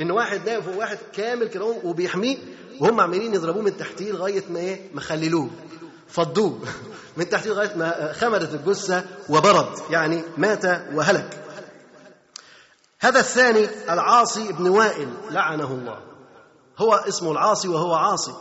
إن 0.00 0.10
واحد 0.10 0.40
نايم 0.46 0.62
فوق 0.62 0.76
واحد 0.76 0.98
كامل 1.12 1.48
كده 1.48 1.64
وبيحميه 1.64 2.36
وهم 2.80 3.00
عمالين 3.00 3.34
يضربوه 3.34 3.62
من 3.62 3.76
تحتيه 3.76 4.12
لغاية 4.12 4.44
ما 4.50 4.60
إيه؟ 4.60 4.80
ما 4.94 5.00
خللوه 5.00 5.50
فضوه 6.08 6.58
من 7.16 7.28
تحتيه 7.28 7.50
لغاية 7.50 7.76
ما 7.76 8.12
خمدت 8.12 8.54
الجثة 8.54 9.04
وبرد 9.28 9.78
يعني 9.90 10.22
مات 10.36 10.64
وهلك. 10.94 11.45
هذا 13.00 13.20
الثاني 13.20 13.68
العاصي 13.90 14.52
بن 14.52 14.68
وائل 14.68 15.08
لعنه 15.30 15.70
الله. 15.70 15.98
هو 16.78 16.94
اسمه 16.94 17.32
العاصي 17.32 17.68
وهو 17.68 17.94
عاصي. 17.94 18.34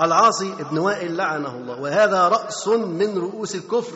العاصي 0.00 0.54
بن 0.70 0.78
وائل 0.78 1.16
لعنه 1.16 1.56
الله. 1.56 1.80
وهذا 1.80 2.28
رأس 2.28 2.68
من 2.68 3.18
رؤوس 3.18 3.54
الكفر 3.54 3.92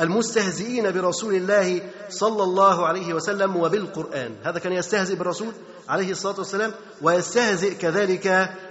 المستهزئين 0.00 0.90
برسول 0.90 1.34
الله 1.34 1.90
صلى 2.08 2.42
الله 2.42 2.86
عليه 2.86 3.14
وسلم 3.14 3.56
وبالقرآن. 3.56 4.36
هذا 4.44 4.58
كان 4.58 4.72
يستهزئ 4.72 5.14
بالرسول 5.14 5.52
عليه 5.88 6.10
الصلاة 6.10 6.38
والسلام 6.38 6.72
ويستهزئ 7.02 7.74
كذلك 7.74 8.26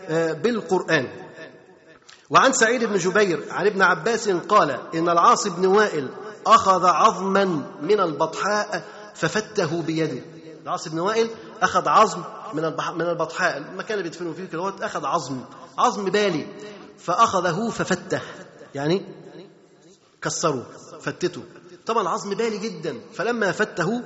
آه، 0.09 0.33
بالقرآن. 0.33 1.07
وعن 2.29 2.53
سعيد 2.53 2.83
بن 2.83 2.97
جبير 2.97 3.43
عن 3.51 3.65
ابن 3.67 3.81
عباس 3.81 4.29
قال 4.29 4.79
إن 4.95 5.09
العاص 5.09 5.47
بن 5.47 5.65
وائل 5.65 6.07
أخذ 6.47 6.85
عظما 6.85 7.45
من 7.81 7.99
البطحاء 7.99 8.83
ففته 9.15 9.81
بيده. 9.81 10.36
العاص 10.67 10.87
بن 10.87 10.99
وائل 10.99 11.29
أخذ 11.61 11.87
عظم 11.87 12.23
من 12.53 12.63
من 12.95 13.01
البطحاء 13.01 13.57
المكان 13.57 13.97
اللي 13.97 14.03
بيدفنوا 14.09 14.33
فيه 14.33 14.45
كده 14.45 14.85
أخذ 14.85 15.05
عظم 15.05 15.41
عظم 15.77 16.05
بالي 16.05 16.47
فأخذه 16.99 17.69
ففته 17.69 18.21
يعني 18.75 19.05
كسره 20.21 20.65
فتته. 21.01 21.43
طبعا 21.85 22.01
العظم 22.03 22.29
بالي 22.29 22.57
جدا 22.57 22.95
فلما 23.13 23.51
فته 23.51 24.01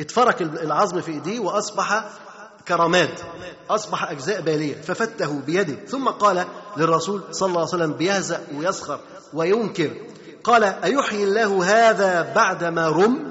اتفرك 0.00 0.42
العظم 0.42 1.00
في 1.00 1.12
إيديه 1.12 1.40
وأصبح 1.40 2.04
كرماد 2.68 3.18
أصبح 3.70 4.10
أجزاء 4.10 4.40
بالية 4.40 4.80
ففته 4.80 5.40
بيده. 5.40 5.86
ثم 5.86 6.08
قال 6.08 6.44
للرسول 6.76 7.22
صلى 7.30 7.46
الله 7.46 7.60
عليه 7.60 7.68
وسلم 7.70 7.92
بيهزأ 7.92 8.46
ويسخر 8.54 9.00
وينكر. 9.32 9.90
قال 10.44 10.64
أيحيي 10.64 11.24
الله 11.24 11.64
هذا 11.64 12.32
بعدما 12.34 12.88
رم؟ 12.88 13.28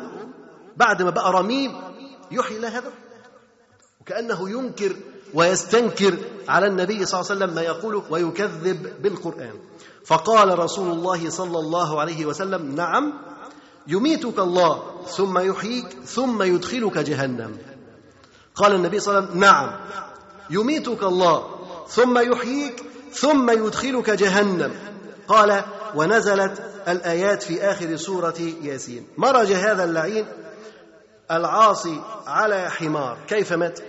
بعد 0.77 1.01
ما 1.01 1.09
بقى 1.09 1.31
رميم؟ 1.33 1.86
يحيي 2.31 2.57
الله 2.57 2.77
هذا؟ 2.77 2.91
وكأنه 4.01 4.49
ينكر 4.49 4.95
ويستنكر 5.33 6.17
على 6.47 6.67
النبي 6.67 7.05
صلى 7.05 7.19
الله 7.19 7.31
عليه 7.31 7.41
وسلم 7.43 7.55
ما 7.55 7.61
يقوله 7.61 8.03
ويكذب 8.09 9.01
بالقرآن. 9.01 9.53
فقال 10.05 10.59
رسول 10.59 10.91
الله 10.91 11.29
صلى 11.29 11.59
الله 11.59 11.99
عليه 12.01 12.25
وسلم 12.25 12.75
نعم 12.75 13.13
يميتك 13.87 14.39
الله 14.39 14.83
ثم 15.07 15.37
يحييك 15.37 15.87
ثم 16.05 16.43
يدخلك 16.43 16.97
جهنم. 16.97 17.57
قال 18.55 18.75
النبي 18.75 18.99
صلى 18.99 19.17
الله 19.17 19.21
عليه 19.21 19.29
وسلم 19.31 19.43
نعم 19.43 19.71
يميتك 20.49 21.03
الله 21.03 21.47
ثم 21.89 22.17
يحييك 22.17 22.83
ثم 23.13 23.49
يدخلك 23.49 24.09
جهنم. 24.09 24.71
قال 25.27 25.63
ونزلت 25.95 26.61
الآيات 26.87 27.43
في 27.43 27.61
آخر 27.61 27.95
سورة 27.95 28.39
ياسين. 28.61 29.07
مرج 29.17 29.51
هذا 29.51 29.83
اللعين 29.83 30.25
العاصي 31.31 32.01
على 32.27 32.71
حمار. 32.71 33.17
كيف 33.27 33.53
مات؟ 33.53 33.79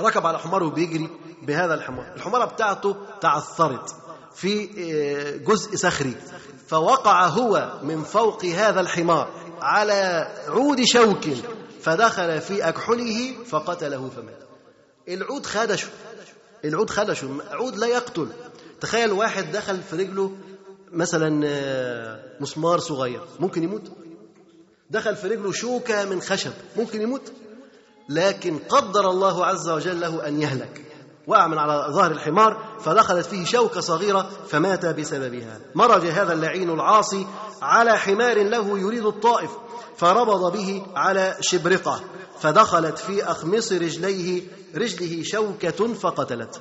ركب 0.00 0.26
على 0.26 0.38
حماره 0.38 0.66
وبيجري 0.66 1.08
بهذا 1.42 1.74
الحمار. 1.74 2.12
الحمارة 2.16 2.44
بتاعته 2.44 2.96
تعثرت 3.20 3.94
في 4.34 4.62
آه، 4.62 5.36
جزء 5.36 5.76
صخري. 5.76 6.14
فوقع 6.66 7.26
هو 7.26 7.80
من 7.82 8.02
فوق 8.02 8.44
هذا 8.44 8.80
الحمار 8.80 9.30
على 9.60 10.28
عود 10.48 10.84
شوك 10.84 11.24
فدخل 11.80 12.40
في 12.40 12.68
أكحله 12.68 13.34
فقتله 13.44 14.10
فمات. 14.16 14.38
العود 15.08 15.46
خدشه. 15.46 15.88
العود 16.64 16.90
خدشه. 16.90 17.28
عود 17.50 17.76
لا 17.76 17.86
يقتل. 17.86 18.28
تخيل 18.80 19.12
واحد 19.12 19.52
دخل 19.52 19.82
في 19.82 19.96
رجله 19.96 20.32
مثلا 20.92 21.30
مسمار 22.40 22.78
صغير. 22.78 23.20
ممكن 23.40 23.62
يموت؟ 23.62 23.82
دخل 24.90 25.16
في 25.16 25.28
رجله 25.28 25.52
شوكة 25.52 26.04
من 26.04 26.20
خشب 26.20 26.52
ممكن 26.76 27.02
يموت؟ 27.02 27.32
لكن 28.08 28.58
قدر 28.68 29.10
الله 29.10 29.46
عز 29.46 29.68
وجل 29.68 30.00
له 30.00 30.28
أن 30.28 30.42
يهلك. 30.42 30.84
وقع 31.26 31.46
من 31.46 31.58
على 31.58 31.86
ظهر 31.90 32.10
الحمار 32.10 32.78
فدخلت 32.80 33.26
فيه 33.26 33.44
شوكة 33.44 33.80
صغيرة 33.80 34.30
فمات 34.48 34.86
بسببها. 34.86 35.60
مرج 35.74 36.06
هذا 36.06 36.32
اللعين 36.32 36.70
العاصي 36.70 37.26
على 37.62 37.98
حمار 37.98 38.42
له 38.42 38.78
يريد 38.78 39.06
الطائف 39.06 39.50
فربض 39.96 40.52
به 40.52 40.86
على 40.96 41.36
شبرقة. 41.40 42.00
فدخلت 42.40 42.98
في 42.98 43.24
أخمص 43.24 43.72
رجليه 43.72 44.42
رجله 44.74 45.22
شوكة 45.22 45.94
فقتلت. 45.94 46.60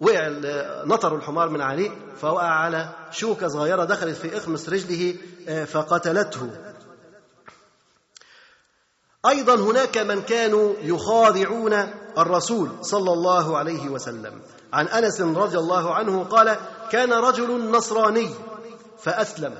وقع 0.00 0.28
نطر 0.84 1.16
الحمار 1.16 1.48
من 1.48 1.60
عليه 1.60 1.90
فوقع 2.20 2.48
على 2.48 2.94
شوكة 3.10 3.48
صغيرة 3.48 3.84
دخلت 3.84 4.16
في 4.16 4.36
إخمص 4.36 4.68
رجله 4.68 5.14
فقتلته. 5.64 6.50
أيضا 9.26 9.54
هناك 9.54 9.98
من 9.98 10.22
كانوا 10.22 10.74
يخادعون 10.82 11.74
الرسول 12.18 12.68
صلى 12.82 13.12
الله 13.12 13.56
عليه 13.58 13.88
وسلم. 13.88 14.32
عن 14.72 14.86
أنس 14.86 15.20
رضي 15.20 15.58
الله 15.58 15.94
عنه 15.94 16.24
قال 16.24 16.56
كان 16.90 17.12
رجل 17.12 17.70
نصراني 17.70 18.30
فأسلم 18.98 19.54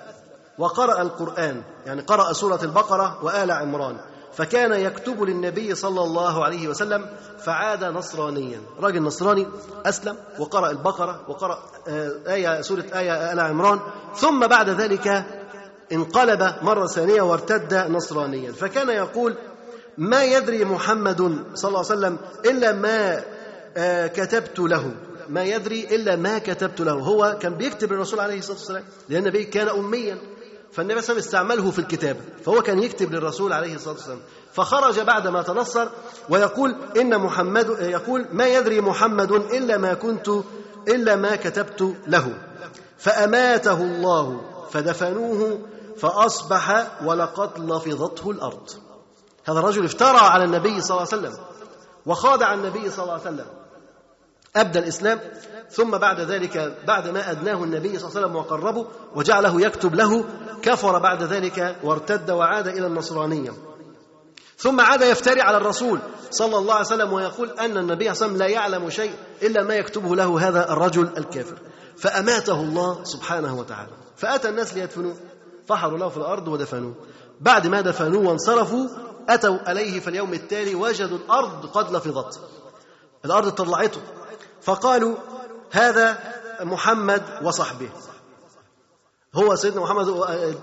وقرأ 0.58 1.02
القرآن 1.02 1.62
يعني 1.86 2.02
قرأ 2.02 2.32
سورة 2.32 2.58
البقرة 2.62 3.24
وآل 3.24 3.50
عمران 3.50 3.96
فكان 4.32 4.72
يكتب 4.72 5.22
للنبي 5.22 5.74
صلى 5.74 6.02
الله 6.02 6.44
عليه 6.44 6.68
وسلم 6.68 7.06
فعاد 7.38 7.84
نصرانيا. 7.84 8.60
رجل 8.80 9.02
نصراني 9.02 9.46
أسلم 9.86 10.16
وقرأ 10.38 10.70
البقرة 10.70 11.20
وقرأ 11.28 11.58
آية 12.26 12.60
سورة 12.60 12.84
آية 12.94 13.32
آل 13.32 13.40
عمران 13.40 13.80
ثم 14.16 14.46
بعد 14.46 14.68
ذلك 14.68 15.24
انقلب 15.92 16.54
مرة 16.62 16.86
ثانية 16.86 17.22
وارتد 17.22 17.74
نصرانيا. 17.74 18.52
فكان 18.52 18.88
يقول 18.88 19.36
ما 19.98 20.24
يدري 20.24 20.64
محمد 20.64 21.18
صلى 21.54 21.68
الله 21.68 21.78
عليه 21.78 21.88
وسلم 21.88 22.18
إلا 22.44 22.72
ما 22.72 23.22
كتبت 24.06 24.58
له. 24.58 24.90
ما 25.28 25.44
يدري 25.44 25.80
إلا 25.90 26.16
ما 26.16 26.38
كتبت 26.38 26.80
له. 26.80 26.92
هو 26.92 27.36
كان 27.40 27.54
بيكتب 27.54 27.92
للرسول 27.92 28.20
عليه 28.20 28.38
الصلاة 28.38 28.56
والسلام 28.56 28.84
لأن 29.08 29.22
النبي 29.22 29.44
كان 29.44 29.68
أميا. 29.68 30.18
فالنبي 30.72 30.72
صلى 30.72 30.82
الله 30.82 30.94
عليه 30.94 31.00
وسلم 31.00 31.16
استعمله 31.18 31.70
في 31.70 31.78
الكتابة 31.78 32.20
فهو 32.44 32.62
كان 32.62 32.82
يكتب 32.82 33.12
للرسول 33.12 33.52
عليه 33.52 33.74
الصلاة 33.74 33.94
والسلام. 33.94 34.18
فخرج 34.52 35.00
بعد 35.00 35.28
ما 35.28 35.42
تنصر 35.42 35.88
ويقول 36.28 36.76
إن 36.96 37.18
محمد 37.18 37.76
يقول 37.80 38.26
ما 38.32 38.46
يدري 38.46 38.80
محمد 38.80 39.32
إلا 39.32 39.76
ما 39.76 39.94
كنت 39.94 40.30
إلا 40.88 41.16
ما 41.16 41.36
كتبت 41.36 41.94
له. 42.06 42.34
فأماته 42.98 43.82
الله 43.82 44.40
فدفنوه 44.70 45.58
فأصبح 46.00 46.86
ولقد 47.04 47.58
لفظته 47.58 48.30
الأرض. 48.30 48.70
هذا 49.44 49.58
الرجل 49.58 49.84
افترى 49.84 50.18
على 50.18 50.44
النبي 50.44 50.80
صلى 50.80 50.96
الله 50.96 51.08
عليه 51.12 51.18
وسلم 51.18 51.44
وخادع 52.06 52.54
النبي 52.54 52.90
صلى 52.90 53.02
الله 53.02 53.12
عليه 53.12 53.22
وسلم 53.22 53.46
أبدى 54.56 54.78
الإسلام 54.78 55.20
ثم 55.70 55.90
بعد 55.90 56.20
ذلك 56.20 56.78
بعد 56.86 57.08
ما 57.08 57.30
أدناه 57.30 57.64
النبي 57.64 57.98
صلى 57.98 58.08
الله 58.08 58.18
عليه 58.18 58.26
وسلم 58.26 58.36
وقربه 58.36 58.86
وجعله 59.14 59.60
يكتب 59.60 59.94
له 59.94 60.24
كفر 60.62 60.98
بعد 60.98 61.22
ذلك 61.22 61.76
وارتد 61.82 62.30
وعاد 62.30 62.68
إلى 62.68 62.86
النصرانية. 62.86 63.52
ثم 64.58 64.80
عاد 64.80 65.02
يفتري 65.02 65.40
على 65.40 65.56
الرسول 65.56 65.98
صلى 66.30 66.58
الله 66.58 66.74
عليه 66.74 66.86
وسلم 66.86 67.12
ويقول 67.12 67.50
أن 67.50 67.76
النبي 67.76 68.14
صلى 68.14 68.26
الله 68.26 68.34
عليه 68.34 68.34
وسلم 68.34 68.36
لا 68.36 68.46
يعلم 68.46 68.90
شيء 68.90 69.14
إلا 69.42 69.62
ما 69.62 69.74
يكتبه 69.74 70.16
له 70.16 70.48
هذا 70.48 70.72
الرجل 70.72 71.08
الكافر. 71.18 71.58
فأماته 71.96 72.60
الله 72.60 73.04
سبحانه 73.04 73.58
وتعالى. 73.58 73.92
فأتى 74.16 74.48
الناس 74.48 74.74
ليدفنوه. 74.74 75.16
فحروا 75.68 75.98
له 75.98 76.08
في 76.08 76.16
الأرض 76.16 76.48
ودفنوه. 76.48 76.94
بعد 77.40 77.66
ما 77.66 77.80
دفنوه 77.80 78.28
وانصرفوا 78.28 78.88
أتوا 79.28 79.58
عليه 79.66 80.00
في 80.00 80.08
اليوم 80.10 80.34
التالي 80.34 80.74
وجدوا 80.74 81.18
الأرض 81.18 81.66
قد 81.66 81.96
لفظت. 81.96 82.40
الأرض 83.24 83.50
طلعته 83.50 84.00
فقالوا 84.62 85.16
هذا 85.70 86.18
محمد 86.60 87.22
وصحبه. 87.42 87.88
هو 89.34 89.56
سيدنا 89.56 89.80
محمد 89.80 90.08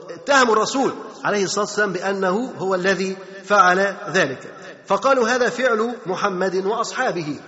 اتهموا 0.10 0.54
الرسول 0.54 0.94
عليه 1.24 1.44
الصلاة 1.44 1.66
والسلام 1.66 1.94
بأنه 1.94 2.54
هو 2.58 2.76
الذي 2.76 3.18
فعل 3.44 3.80
ذلك. 4.10 4.54
فقالوا 4.86 5.28
هذا 5.28 5.50
فعل 5.50 5.96
محمد 6.06 6.66
وأصحابه. 6.66 7.40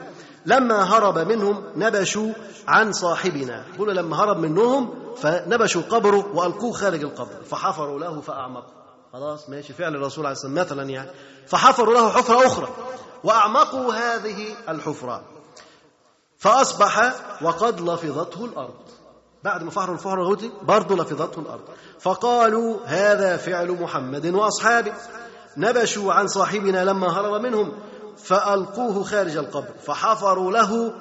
لما 0.48 0.84
هرب 0.84 1.20
منهم 1.20 1.64
نبشوا 1.76 2.34
عن 2.68 2.92
صاحبنا. 2.92 3.66
يقولوا 3.76 3.94
لما 3.94 4.24
هرب 4.24 4.38
منهم 4.38 4.94
فنبشوا 5.16 5.82
قبره 5.82 6.36
وألقوه 6.36 6.72
خارج 6.72 7.04
القبر. 7.04 7.44
فحفروا 7.44 8.00
له 8.00 8.22
فأعمقوا 8.22 8.74
خلاص 9.14 9.50
ماشي. 9.50 9.74
فعل 9.74 9.96
الرسول 9.96 10.26
عليه 10.26 10.34
الصلاة 10.34 10.52
والسلام 10.54 10.66
مثلا 10.66 10.90
يعني. 10.90 11.10
فحفروا 11.48 11.94
له 11.94 12.10
حفرة 12.10 12.48
أخرى 12.48 12.68
وأعمقوا 13.24 13.94
هذه 13.94 14.56
الحفرة. 14.70 15.22
فأصبح 16.38 17.14
وقد 17.42 17.82
لفظته 17.82 18.46
الأرض. 18.46 18.80
بعد 19.44 19.64
ما 19.64 19.72
فحروا 19.72 19.96
الفحر 19.96 20.22
الغوتي 20.22 20.52
برضه 20.62 20.96
لفظته 20.96 21.40
الأرض. 21.40 21.64
فقالوا 22.00 22.78
هذا 22.86 23.38
فعل 23.38 23.72
محمد 23.72 24.26
وأصحابه. 24.26 24.94
نبشوا 25.58 26.14
عن 26.14 26.28
صاحبنا 26.28 26.86
لما 26.86 27.20
هرب 27.20 27.42
منهم. 27.42 27.72
فألقوه 28.18 29.04
خارج 29.04 29.38
القبر 29.38 29.74
فحفروا 29.86 30.52
له 30.52 30.94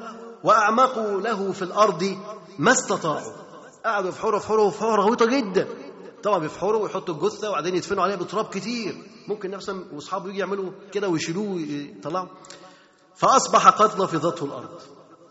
وأعمقوا 0.44 1.20
له 1.20 1.52
في 1.52 1.62
الأرض 1.62 2.18
ما 2.58 2.72
استطاعوا. 2.72 3.32
قعدوا 3.84 4.08
يفحروا 4.08 4.38
يفحروا 4.38 4.68
يفحروا 4.68 5.04
غويطة 5.04 5.26
جدا. 5.26 5.68
طبعا 6.22 6.38
بيفحروا 6.38 6.82
ويحطوا 6.82 7.14
الجثة 7.14 7.50
وبعدين 7.50 7.76
يدفنوا 7.76 8.02
عليها 8.02 8.16
بتراب 8.16 8.44
كتير. 8.44 8.96
ممكن 9.28 9.50
نفسهم 9.50 9.84
واصحابه 9.92 10.28
يجي 10.28 10.38
يعملوا 10.38 10.70
كده 10.92 11.08
ويشيلوه 11.08 11.48
ويطلعوا 11.48 12.28
فأصبح 13.14 13.68
قد 13.68 14.00
لفظته 14.00 14.44
الأرض. 14.44 14.80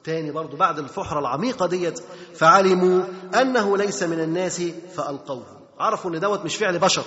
تاني 0.03 0.32
برضو 0.32 0.57
بعد 0.57 0.80
الفحرة 0.80 1.20
العميقة 1.20 1.66
ديت 1.66 1.99
فعلموا 2.34 3.03
أنه 3.41 3.78
ليس 3.78 4.03
من 4.03 4.20
الناس 4.20 4.62
فألقوه. 4.95 5.45
عرفوا 5.80 6.12
أن 6.12 6.20
دوت 6.20 6.45
مش 6.45 6.56
فعل 6.56 6.80
بشر 6.80 7.03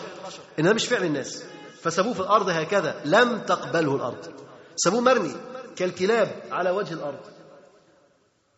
إن 0.58 0.64
ده 0.64 0.72
مش 0.72 0.86
فعل 0.86 1.04
الناس. 1.04 1.44
فسابوه 1.82 2.12
في 2.12 2.20
الأرض 2.20 2.48
هكذا 2.48 3.00
لم 3.04 3.38
تقبله 3.38 3.96
الأرض. 3.96 4.47
سابوه 4.78 5.00
مرمي 5.00 5.36
كالكلاب 5.76 6.42
على 6.50 6.70
وجه 6.70 6.94
الأرض. 6.94 7.20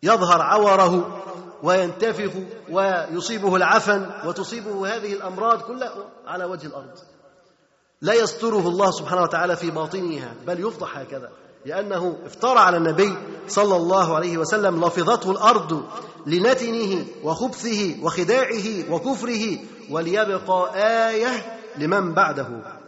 يظهر 0.02 0.42
عوره 0.42 1.22
وينتفخ 1.62 2.30
ويصيبه 2.70 3.56
العفن 3.56 4.06
وتصيبه 4.26 4.97
هذه 4.97 5.12
الأمراض 5.12 5.60
كلها 5.62 5.94
على 6.26 6.44
وجه 6.44 6.66
الأرض. 6.66 6.98
لا 8.02 8.14
يستره 8.14 8.68
الله 8.68 8.90
سبحانه 8.90 9.22
وتعالى 9.22 9.56
في 9.56 9.70
باطنها 9.70 10.34
بل 10.47 10.60
يفضح 10.60 10.98
هكذا 10.98 11.30
لأنه 11.66 12.16
افترى 12.26 12.59
على 12.59 12.76
النبي 12.76 13.16
صلى 13.48 13.76
الله 13.76 14.16
عليه 14.16 14.38
وسلم 14.38 14.84
لفظته 14.84 15.30
الأرض 15.30 15.84
لنتنه 16.26 17.06
وخبثه 17.24 17.97
وخداعه 18.02 18.92
وكفره 18.92 19.59
وليبقى 19.90 20.70
آية 21.09 21.59
لمن 21.78 22.14
بعده. 22.14 22.80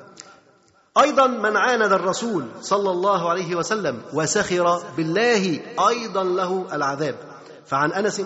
أيضا 0.98 1.26
من 1.26 1.56
عاند 1.56 1.92
الرسول 1.92 2.44
صلى 2.60 2.90
الله 2.90 3.30
عليه 3.30 3.54
وسلم 3.56 4.02
وسخر 4.14 4.82
بالله 4.96 5.60
أيضا 5.88 6.24
له 6.24 6.66
العذاب. 6.72 7.14
فعن 7.66 7.92
أنس 7.92 8.22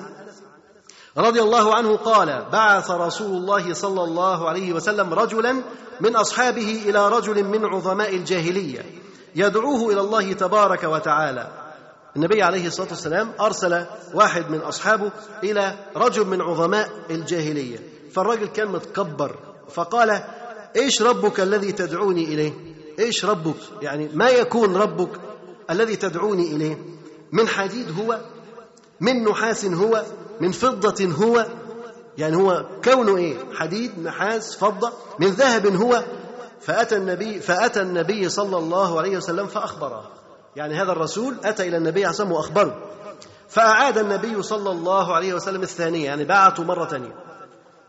رضي 1.18 1.42
الله 1.42 1.74
عنه 1.74 1.96
قال 1.96 2.44
بعث 2.52 2.90
رسول 2.90 3.36
الله 3.36 3.72
صلى 3.74 4.04
الله 4.04 4.48
عليه 4.48 4.72
وسلم 4.72 5.14
رجلا 5.14 5.62
من 6.00 6.16
أصحابه 6.16 6.82
إلى 6.86 7.08
رجل 7.08 7.44
من 7.44 7.64
عظماء 7.64 8.16
الجاهلية 8.16 8.84
يدعوه 9.34 9.92
إلى 9.92 10.00
الله 10.00 10.32
تبارك 10.32 10.84
وتعالى. 10.84 11.48
النبي 12.16 12.42
عليه 12.42 12.66
الصلاة 12.66 12.88
والسلام 12.88 13.32
أرسل 13.40 13.84
واحد 14.14 14.50
من 14.50 14.58
أصحابه 14.58 15.10
إلى 15.44 15.74
رجل 15.96 16.26
من 16.26 16.40
عظماء 16.40 16.90
الجاهلية. 17.10 17.78
فالرجل 18.12 18.46
كان 18.46 18.68
متكبر 18.68 19.36
فقال 19.70 20.24
إيش 20.76 21.02
ربك 21.02 21.40
الذي 21.40 21.72
تدعوني 21.72 22.24
إليه؟ 22.24 22.52
إيش 22.98 23.24
ربك؟ 23.24 23.56
يعني 23.82 24.10
ما 24.14 24.28
يكون 24.28 24.76
ربك 24.76 25.20
الذي 25.70 25.96
تدعوني 25.96 26.56
إليه؟ 26.56 26.78
من 27.32 27.48
حديد 27.48 27.98
هو 27.98 28.20
من 29.00 29.24
نحاس 29.24 29.64
هو 29.64 30.04
من 30.40 30.52
فضة 30.52 31.04
هو. 31.04 31.46
يعني 32.18 32.36
هو 32.36 32.66
كونه 32.84 33.16
إيه؟ 33.16 33.36
حديد 33.54 33.98
نحاس 33.98 34.56
فضة. 34.56 34.92
من 35.18 35.26
ذهب 35.26 35.66
هو. 35.66 36.04
فأتى 36.60 36.96
النبي 36.96 37.40
فأتى 37.40 37.82
النبي 37.82 38.28
صلى 38.28 38.58
الله 38.58 38.98
عليه 38.98 39.16
وسلم 39.16 39.46
فأخبره. 39.46 40.10
يعني 40.56 40.74
هذا 40.74 40.92
الرسول 40.92 41.36
أتى 41.44 41.68
إلى 41.68 41.76
النبي 41.76 42.00
عليه 42.04 42.10
الصلاة 42.10 42.32
والسلام 42.32 42.62
وأخبره. 42.62 42.82
فأعاد 43.48 43.98
النبي 43.98 44.42
صلى 44.42 44.70
الله 44.70 45.14
عليه 45.14 45.34
وسلم 45.34 45.62
الثانية 45.62 46.04
يعني 46.04 46.24
بعثوا 46.24 46.64
مرة 46.64 46.84
ثانية. 46.84 47.25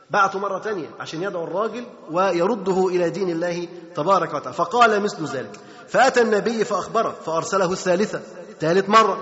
بعثوا 0.10 0.42
مرة 0.42 0.60
ثانية 0.60 0.90
عشان 1.00 1.24
يدعو 1.24 1.44
الراجل 1.44 1.86
ويرده 2.12 2.88
إلى 2.88 3.10
دين 3.10 3.30
الله 3.30 3.68
تبارك 3.96 4.34
وتعالى. 4.34 4.54
فقال 4.54 5.04
مثل 5.04 5.26
ذلك. 5.26 5.60
فأتى 5.88 6.22
النبي 6.22 6.64
فأخبره 6.64 7.16
فأرسله 7.26 7.72
الثالثة 7.72 8.22
ثالث 8.60 8.90
مرة. 8.90 9.20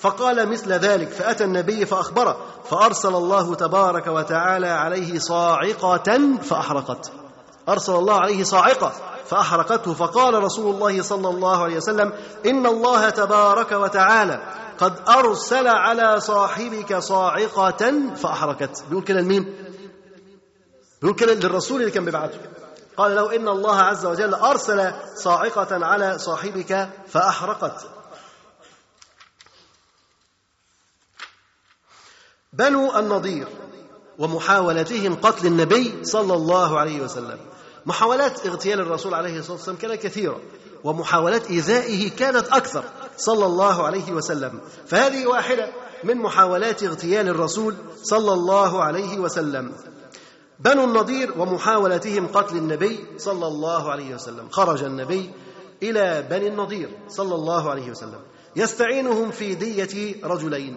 فقال 0.00 0.48
مثل 0.48 0.72
ذلك. 0.72 1.08
فأتى 1.08 1.44
النبي 1.44 1.86
فأخبره 1.86 2.36
فأرسل 2.64 3.14
الله 3.14 3.54
تبارك 3.54 4.06
وتعالى 4.06 4.68
عليه 4.68 5.18
صاعقة 5.18 6.36
فأحرقت 6.42 7.12
أرسل 7.68 7.94
الله 7.94 8.14
عليه 8.20 8.42
صاعقة 8.44 8.92
فأحرقته. 9.26 9.94
فقال 9.94 10.42
رسول 10.42 10.74
الله 10.74 11.02
صلى 11.02 11.28
الله 11.28 11.62
عليه 11.64 11.76
وسلم 11.76 12.12
إن 12.46 12.66
الله 12.66 13.10
تبارك 13.10 13.72
وتعالى 13.72 14.40
قد 14.78 14.92
أرسل 15.08 15.68
على 15.68 16.20
صاحبك 16.20 16.98
صاعقة 16.98 17.92
فأحرقت 18.16 18.84
بيقول 18.88 19.04
كده 19.04 19.20
لمين؟ 19.20 19.54
بيقول 21.02 21.16
كده 21.16 21.34
للرسول 21.34 21.80
اللي 21.80 21.92
كان 21.92 22.04
بيبعته. 22.04 22.38
قال 22.96 23.14
له 23.14 23.36
إن 23.36 23.48
الله 23.48 23.76
عز 23.76 24.06
وجل 24.06 24.34
أرسل 24.34 24.92
صاعقة 25.14 25.86
على 25.86 26.18
صاحبك 26.18 26.88
فأحرقت. 27.08 27.86
بنو 32.52 32.98
النضير 32.98 33.48
ومحاولتهم 34.18 35.14
قتل 35.14 35.46
النبي 35.46 36.04
صلى 36.04 36.34
الله 36.34 36.78
عليه 36.80 37.00
وسلم. 37.00 37.38
محاولات 37.86 38.46
اغتيال 38.46 38.80
الرسول 38.80 39.14
عليه 39.14 39.38
الصلاة 39.38 39.56
والسلام 39.56 39.76
كانت 39.76 40.02
كثيرة 40.02 40.40
ومحاولات 40.84 41.46
إيذائه 41.50 42.10
كانت 42.10 42.48
أكثر 42.48 42.84
صلى 43.16 43.46
الله 43.46 43.86
عليه 43.86 44.12
وسلم. 44.12 44.60
فهذه 44.86 45.26
واحدة 45.26 45.72
من 46.04 46.16
محاولات 46.16 46.82
اغتيال 46.82 47.28
الرسول 47.28 47.76
صلى 48.02 48.32
الله 48.32 48.84
عليه 48.84 49.18
وسلم. 49.18 49.72
بنو 50.60 50.84
النضير 50.84 51.38
ومحاولتهم 51.38 52.26
قتل 52.26 52.56
النبي 52.56 53.04
صلى 53.18 53.46
الله 53.46 53.90
عليه 53.90 54.14
وسلم. 54.14 54.48
خرج 54.48 54.82
النبي 54.82 55.30
إلى 55.82 56.26
بني 56.30 56.48
النضير 56.48 56.88
صلى 57.08 57.34
الله 57.34 57.70
عليه 57.70 57.90
وسلم. 57.90 58.20
يستعينهم 58.56 59.30
في 59.30 59.54
دية 59.54 60.16
رجلين. 60.24 60.76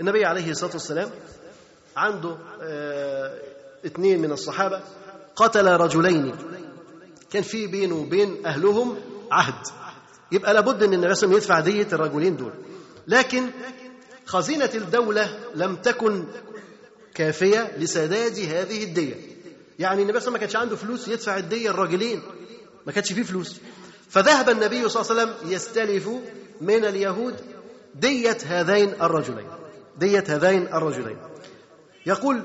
النبي 0.00 0.24
عليه 0.24 0.50
الصلاة 0.50 0.72
والسلام 0.72 1.10
عنده 1.96 2.36
آه 2.62 3.38
اثنين 3.86 4.22
من 4.22 4.32
الصحابة 4.32 4.80
قتل 5.36 5.66
رجلين. 5.66 6.34
كان 7.30 7.42
في 7.42 7.66
بينه 7.66 7.94
وبين 7.94 8.46
أهلهم 8.46 8.96
عهد. 9.30 9.66
يبقى 10.32 10.54
لابد 10.54 10.82
ان 10.82 10.94
النبي 10.94 11.14
صلى 11.14 11.26
الله 11.26 11.36
عليه 11.36 11.46
وسلم 11.46 11.56
يدفع 11.56 11.60
دية 11.60 11.88
الرجلين 11.92 12.36
دول. 12.36 12.52
لكن 13.08 13.50
خزينة 14.26 14.70
الدولة 14.74 15.38
لم 15.54 15.76
تكن 15.76 16.24
كافية 17.14 17.72
لسداد 17.78 18.38
هذه 18.38 18.84
الدية. 18.84 19.14
يعني 19.78 20.02
النبي 20.02 20.02
صلى 20.02 20.02
الله 20.02 20.08
عليه 20.08 20.16
وسلم 20.16 20.32
ما 20.32 20.38
كانش 20.38 20.56
عنده 20.56 20.76
فلوس 20.76 21.08
يدفع 21.08 21.36
الدية 21.36 21.70
الراجلين 21.70 22.22
ما 22.86 22.92
كانش 22.92 23.12
فيه 23.12 23.22
فلوس. 23.22 23.60
فذهب 24.08 24.48
النبي 24.48 24.88
صلى 24.88 25.02
الله 25.02 25.12
عليه 25.12 25.22
وسلم 25.22 25.52
يستلف 25.52 26.08
من 26.60 26.84
اليهود 26.84 27.34
دية 27.94 28.38
هذين 28.46 28.92
الرجلين. 29.02 29.46
دية 29.98 30.24
هذين 30.28 30.66
الرجلين. 30.66 31.16
يقول 32.06 32.42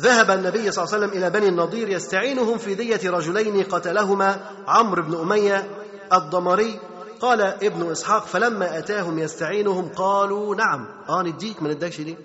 ذهب 0.00 0.30
النبي 0.30 0.70
صلى 0.70 0.84
الله 0.84 0.94
عليه 0.94 1.06
وسلم 1.06 1.18
إلى 1.18 1.30
بني 1.30 1.48
النضير 1.48 1.88
يستعينهم 1.88 2.58
في 2.58 2.74
دية 2.74 3.10
رجلين 3.10 3.62
قتلهما 3.62 4.50
عمرو 4.66 5.02
بن 5.02 5.14
أمية 5.14 5.70
الضمري. 6.12 6.80
قال 7.20 7.40
ابن 7.40 7.90
إسحاق 7.90 8.26
فلما 8.26 8.78
أتاهم 8.78 9.18
يستعينهم 9.18 9.88
قالوا 9.88 10.54
نعم. 10.54 10.88
آه 11.08 11.22
نديك 11.22 11.62
ما 11.62 11.72
ندكش 11.72 12.00
ليه 12.00 12.16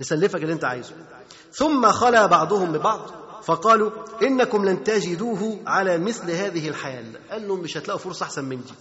نسلفك 0.00 0.42
اللي 0.42 0.52
أنت 0.52 0.64
عايزه. 0.64 0.92
ثم 1.58 1.86
خلا 1.92 2.26
بعضهم 2.26 2.72
ببعض. 2.72 3.00
فقالوا 3.42 3.90
إنكم 4.22 4.64
لن 4.64 4.84
تجدوه 4.84 5.60
على 5.66 5.98
مثل 5.98 6.30
هذه 6.30 6.68
الحياة 6.68 7.04
قال 7.30 7.48
لهم 7.48 7.60
مش 7.60 7.76
هتلاقوا 7.76 8.00
فرصة 8.00 8.24
أحسن 8.24 8.44
من 8.44 8.56
دي. 8.56 8.72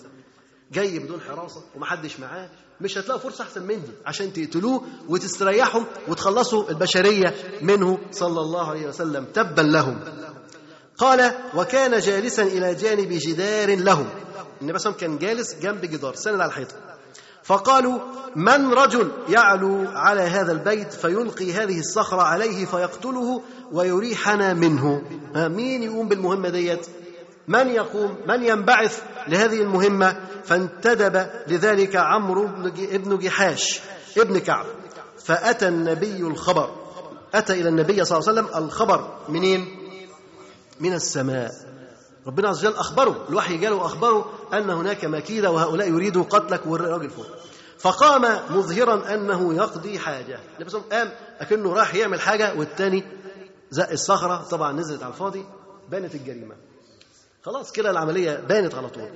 جاي 0.71 0.99
بدون 0.99 1.21
حراسة 1.21 1.63
ومحدش 1.75 2.19
معاه. 2.19 2.49
مش 2.81 2.97
هتلاقوا 2.97 3.21
فرصة 3.21 3.43
أحسن 3.43 3.61
من 3.61 3.75
دي. 3.75 3.91
عشان 4.05 4.33
تقتلوه 4.33 4.83
وتستريحوا 5.09 5.81
وتخلصوا 6.07 6.69
البشرية 6.69 7.35
منه 7.61 7.99
صلى 8.11 8.39
الله 8.41 8.69
عليه 8.69 8.87
وسلم. 8.87 9.25
تبا 9.33 9.61
لهم. 9.61 9.99
قال 10.97 11.31
وكان 11.55 11.99
جالسا 11.99 12.43
إلى 12.43 12.75
جانب 12.75 13.09
جدار 13.11 13.75
لهم. 13.75 14.09
النبي 14.61 14.79
صلى 14.79 14.93
الله 14.93 14.97
عليه 15.01 15.13
وسلم 15.13 15.17
كان 15.17 15.17
جالس 15.17 15.55
جنب 15.55 15.81
جدار 15.81 16.15
سند 16.15 16.41
على 16.41 16.45
الحيطة. 16.45 16.75
فقالوا 17.45 17.99
من 18.35 18.73
رجل 18.73 19.11
يعلو 19.29 19.87
على 19.87 20.21
هذا 20.21 20.51
البيت 20.51 20.93
فيلقي 20.93 21.53
هذه 21.53 21.79
الصخرة 21.79 22.21
عليه 22.21 22.65
فيقتله 22.65 23.41
ويريحنا 23.71 24.53
منه؟ 24.53 25.01
مين 25.35 25.83
يقوم 25.83 26.07
بالمهمة 26.07 26.49
ديت؟ 26.49 26.87
من 27.47 27.67
يقوم؟ 27.67 28.17
من 28.27 28.43
ينبعث 28.43 29.01
لهذه 29.27 29.61
المهمة؟ 29.61 30.17
فانتدب 30.45 31.29
لذلك 31.47 31.95
عمرو 31.95 32.47
بن 32.91 33.17
جحاش 33.17 33.81
ابن 34.17 34.37
كعب. 34.39 34.65
فأتى 35.25 35.67
النبي 35.67 36.17
الخبر. 36.17 36.69
أتى 37.33 37.53
إلى 37.53 37.69
النبي 37.69 38.05
صلى 38.05 38.17
الله 38.17 38.29
عليه 38.29 38.41
وسلم 38.41 38.63
الخبر 38.63 39.17
منين؟ 39.29 39.67
من 40.79 40.93
السماء. 40.93 41.51
ربنا 42.27 42.49
عز 42.49 42.65
وجل 42.65 42.77
أخبره 42.77 43.25
الوحي 43.29 43.57
جاله 43.57 43.85
أخبره 43.85 44.31
أن 44.53 44.69
هناك 44.69 45.05
مكيدة 45.05 45.51
وهؤلاء 45.51 45.89
يريدوا 45.89 46.23
قتلك 46.23 46.61
والراجل 46.65 47.09
فوق. 47.09 47.25
فقام 47.77 48.55
مظهرا 48.57 49.13
أنه 49.13 49.53
يقضي 49.53 49.99
حاجة. 49.99 50.39
النبي 50.57 50.69
صلى 50.69 50.81
الله 50.81 50.93
عليه 50.95 51.03
وسلم 51.03 51.17
قام 51.17 51.37
أكنه 51.39 51.73
راح 51.73 51.95
يعمل 51.95 52.21
حاجة 52.21 52.53
والتاني 52.55 53.03
زق 53.71 53.89
الصخرة 53.91 54.37
طبعا 54.51 54.71
نزلت 54.71 55.03
على 55.03 55.13
الفاضي 55.13 55.45
بانت 55.89 56.15
الجريمة. 56.15 56.55
خلاص 57.43 57.71
كده 57.71 57.91
العملية 57.91 58.35
بانت 58.35 58.75
على 58.75 58.89
طول. 58.89 59.09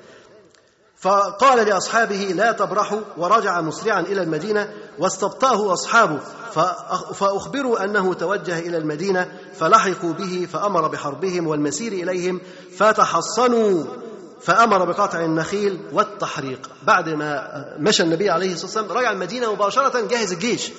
فقال 1.00 1.68
لأصحابه 1.68 2.16
لا 2.36 2.52
تبرحوا 2.52 3.00
ورجع 3.18 3.62
مسرعا 3.62 4.00
إلى 4.02 4.22
المدينة 4.22 4.74
واستبطأه 5.00 5.74
أصحابه 5.74 6.20
فأخبروا 7.14 7.84
أنه 7.84 8.14
توجه 8.14 8.60
إلى 8.60 8.78
المدينة 8.78 9.32
فلحقوا 9.54 10.14
به 10.14 10.48
فأمر 10.54 10.88
بحربهم 10.88 11.48
والمسير 11.48 11.92
إليهم 11.92 12.42
فتحصنوا 12.78 13.84
فأمر 14.42 14.86
بقطع 14.86 15.26
النخيل 15.26 15.80
والتحريق. 15.94 16.70
بعد 16.84 17.10
ما 17.10 17.48
مشى 17.78 18.04
النبي 18.04 18.30
عليه 18.30 18.54
الصلاة 18.54 18.66
والسلام 18.66 18.98
رجع 18.98 19.12
المدينة 19.12 19.54
مباشرة 19.54 20.00
جهز 20.02 20.32
الجيش. 20.32 20.72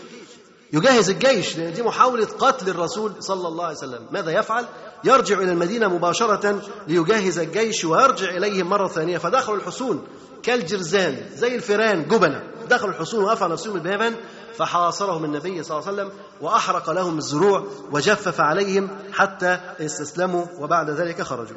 يجهز 0.73 1.11
الجيش 1.11 1.57
لأن 1.57 1.73
دي 1.73 1.83
محاولة 1.83 2.27
قتل 2.39 2.69
الرسول 2.69 3.13
صلى 3.21 3.49
الله 3.49 3.65
عليه 3.65 3.77
وسلم. 3.77 4.07
ماذا 4.11 4.31
يفعل؟ 4.31 4.65
يرجع 5.05 5.39
إلى 5.39 5.53
المدينة 5.53 5.89
مباشرة 5.89 6.63
ليجهز 6.89 7.39
الجيش 7.39 7.85
ويرجع 7.85 8.31
إليهم 8.31 8.67
مرة 8.67 8.89
ثانية. 8.89 9.19
فدخلوا 9.19 9.57
الحصون 9.57 10.07
كالجرزان 10.43 11.17
زي 11.35 11.55
الفيران 11.55 12.09
جبنة. 12.09 12.43
دخلوا 12.71 12.91
الحصون 12.91 13.25
وقفوا 13.25 13.49
نفسهم 13.49 13.79
بابا 13.79 14.15
فحاصرهم 14.57 15.25
النبي 15.25 15.63
صلى 15.63 15.79
الله 15.79 15.89
عليه 15.89 16.03
وسلم 16.03 16.13
وأحرق 16.41 16.91
لهم 16.91 17.19
الزروع 17.19 17.67
وجفف 17.93 18.41
عليهم 18.41 18.89
حتى 19.13 19.61
استسلموا 19.81 20.45
وبعد 20.59 20.91
ذلك 20.91 21.23
خرجوا. 21.23 21.57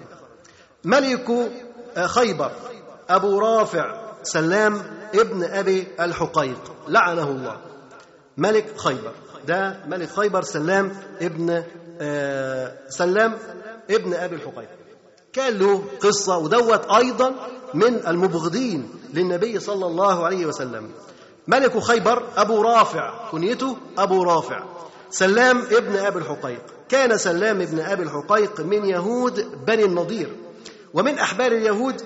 ملك 0.83 1.51
خيبر 2.05 2.51
أبو 3.09 3.39
رافع 3.39 4.01
سلام 4.23 4.81
ابن 5.15 5.43
أبي 5.43 5.87
الحقيق. 5.99 6.71
لعنه 6.87 7.29
الله. 7.29 7.57
ملك 8.37 8.77
خيبر. 8.77 9.11
ده 9.47 9.83
ملك 9.87 10.09
خيبر 10.09 10.41
سلام 10.41 10.91
ابن 11.21 11.49
آه 11.49 11.63
سلام 12.89 13.37
ابن 13.89 14.13
أبي 14.13 14.35
الحقيق 14.35 14.69
كان 15.33 15.53
له 15.53 15.83
قصة 15.99 16.37
ودوت 16.37 16.91
أيضا 16.91 17.35
من 17.73 18.07
المبغضين 18.07 18.89
للنبي 19.13 19.59
صلى 19.59 19.85
الله 19.85 20.25
عليه 20.25 20.45
وسلم. 20.45 20.91
ملك 21.47 21.79
خيبر 21.79 22.23
أبو 22.37 22.61
رافع 22.61 23.29
كنيته 23.31 23.77
أبو 23.97 24.23
رافع. 24.23 24.63
سلام 25.09 25.57
ابن 25.57 25.97
أبي 25.97 26.19
الحقيق. 26.19 26.61
كان 26.89 27.17
سلام 27.17 27.61
ابن 27.61 27.79
أبي 27.79 28.03
الحقيق 28.03 28.61
من 28.61 28.85
يهود 28.85 29.65
بني 29.65 29.83
النضير. 29.85 30.35
ومن 30.93 31.19
أحبار 31.19 31.51
اليهود 31.51 32.01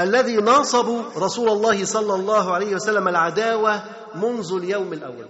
الذي 0.00 0.36
ناصبوا 0.36 1.02
رسول 1.16 1.48
الله 1.48 1.84
صلى 1.84 2.14
الله 2.14 2.54
عليه 2.54 2.74
وسلم 2.74 3.08
العداوة 3.08 3.82
منذ 4.14 4.52
اليوم 4.52 4.92
الأول. 4.92 5.28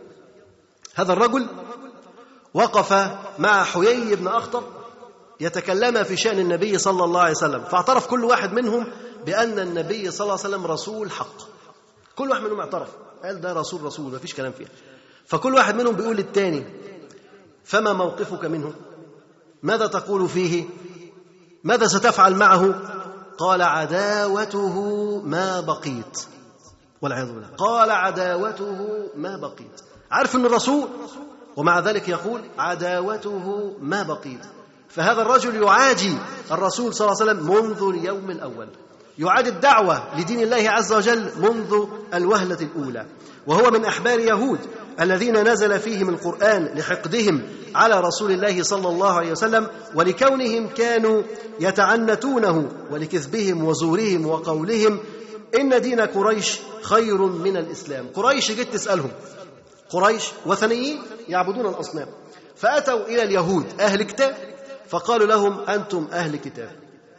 هذا 0.95 1.13
الرجل 1.13 1.47
وقف 2.55 2.93
مع 3.39 3.65
حيي 3.65 4.17
بن 4.17 4.29
أخطب 4.29 4.63
يتكلم 5.41 6.05
في 6.05 6.17
شأن 6.17 6.39
النبي 6.39 6.79
صلى 6.79 7.05
الله 7.05 7.21
عليه 7.21 7.31
وسلم 7.31 7.65
فاعترف 7.65 8.07
كل 8.07 8.25
واحد 8.25 8.53
منهم 8.53 8.87
بأن 9.27 9.59
النبي 9.59 10.11
صلى 10.11 10.25
الله 10.25 10.39
عليه 10.45 10.49
وسلم 10.57 10.67
رسول 10.67 11.11
حق. 11.11 11.37
كل 12.17 12.31
واحد 12.31 12.43
منهم 12.43 12.61
اعترف 12.61 12.89
قال 13.25 13.41
ده 13.41 13.53
رسول 13.53 13.83
رسول 13.83 14.13
ما 14.13 14.19
فيش 14.19 14.35
كلام 14.35 14.53
فيها. 14.53 14.69
فكل 15.27 15.55
واحد 15.55 15.75
منهم 15.75 15.97
بيقول 15.97 16.17
للتاني 16.17 16.65
فما 17.65 17.93
موقفك 17.93 18.45
منه؟ 18.45 18.75
ماذا 19.63 19.87
تقول 19.87 20.29
فيه؟ 20.29 20.65
ماذا 21.65 21.87
ستفعل 21.87 22.35
معه؟ 22.35 22.75
قال 23.39 23.63
عداوته 23.63 24.77
ما 25.25 25.61
بقيت. 25.61 26.19
والعياذ 27.03 27.27
بالله. 27.27 27.49
قال 27.59 27.91
عداوته 27.91 28.89
ما 29.17 29.37
بقيت. 29.37 29.81
عارف 30.11 30.37
انه 30.37 30.47
الرسول 30.47 30.89
ومع 31.59 31.79
ذلك 31.81 32.09
يقول 32.09 32.41
عداوته 32.59 33.73
ما 33.81 34.03
بقيت. 34.03 34.41
فهذا 34.89 35.23
الرجل 35.23 35.63
يعادي 35.63 36.15
الرسول 36.53 36.95
صلى 36.95 37.07
الله 37.07 37.21
عليه 37.21 37.33
وسلم 37.33 37.55
منذ 37.55 37.99
اليوم 37.99 38.31
الأول. 38.31 38.69
يعاد 39.19 39.47
الدعوة 39.47 40.03
لدين 40.19 40.41
الله 40.41 40.71
عز 40.71 40.93
وجل 40.93 41.33
منذ 41.39 41.87
الوهلة 42.15 42.59
الأولى. 42.61 43.07
وهو 43.47 43.71
من 43.71 43.85
أحبار 43.85 44.21
يهود 44.21 44.59
الذين 45.01 45.49
نزل 45.49 45.81
فيهم 45.81 46.09
القرآن 46.09 46.65
لحقدهم 46.65 47.43
على 47.75 48.01
رسول 48.01 48.31
الله 48.33 48.63
صلى 48.63 48.89
الله 48.89 49.13
عليه 49.13 49.33
وسلم 49.33 49.67
ولكونهم 49.95 50.69
كانوا 50.69 51.23
يتعنتونه 51.61 52.69
ولكذبهم 52.91 53.65
وزورهم 53.65 54.27
وقولهم 54.27 54.99
إن 55.61 55.81
دين 55.81 56.01
قريش 56.01 56.59
خير 56.83 57.23
من 57.23 57.57
الإسلام. 57.57 58.07
قريش 58.15 58.53
جيت 58.53 58.73
تسألهم 58.73 59.11
قريش 59.91 60.31
وثنيين 60.47 61.03
يعبدون 61.29 61.67
الأصنام 61.67 62.09
فأتوا 62.57 63.07
إلى 63.07 63.23
اليهود 63.23 63.81
أهل 63.81 64.03
كتاب 64.03 64.37
فقالوا 64.89 65.27
لهم 65.27 65.61
أنتم 65.61 66.09
أهل 66.13 66.37
كتاب 66.37 66.71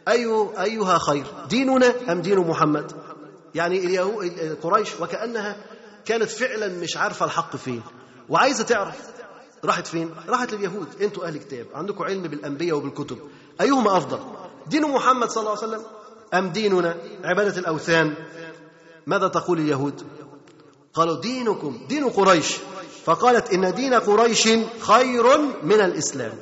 أي 0.08 0.26
أيها 0.60 0.98
خير 0.98 1.26
ديننا 1.48 1.94
أم 2.12 2.20
دين 2.22 2.38
محمد 2.38 2.92
يعني 3.54 3.98
قريش 4.62 5.00
وكأنها 5.00 5.56
كانت 6.04 6.30
فعلا 6.30 6.68
مش 6.68 6.96
عارفة 6.96 7.26
الحق 7.26 7.56
فين 7.56 7.82
وعايزة 8.28 8.64
تعرف 8.64 8.96
راحت 9.64 9.86
فين؟ 9.86 10.10
راحت 10.28 10.54
لليهود 10.54 10.88
أنتوا 11.02 11.26
أهل 11.26 11.36
كتاب 11.36 11.66
عندكم 11.74 12.04
علم 12.04 12.22
بالأنبياء 12.22 12.76
وبالكتب 12.76 13.18
أيهما 13.60 13.96
أفضل؟ 13.96 14.18
دين 14.66 14.82
محمد 14.82 15.30
صلى 15.30 15.40
الله 15.40 15.50
عليه 15.62 15.68
وسلم 15.68 15.82
أم 16.34 16.48
ديننا 16.48 16.96
عبادة 17.24 17.58
الأوثان؟ 17.58 18.14
ماذا 19.06 19.28
تقول 19.28 19.58
اليهود؟ 19.58 20.02
قالوا 20.94 21.20
دينكم 21.20 21.80
دين 21.88 22.08
قريش. 22.08 22.56
فقالت 23.04 23.52
إن 23.52 23.74
دين 23.74 23.94
قريش 23.94 24.48
خير 24.80 25.38
من 25.62 25.80
الإسلام. 25.80 26.32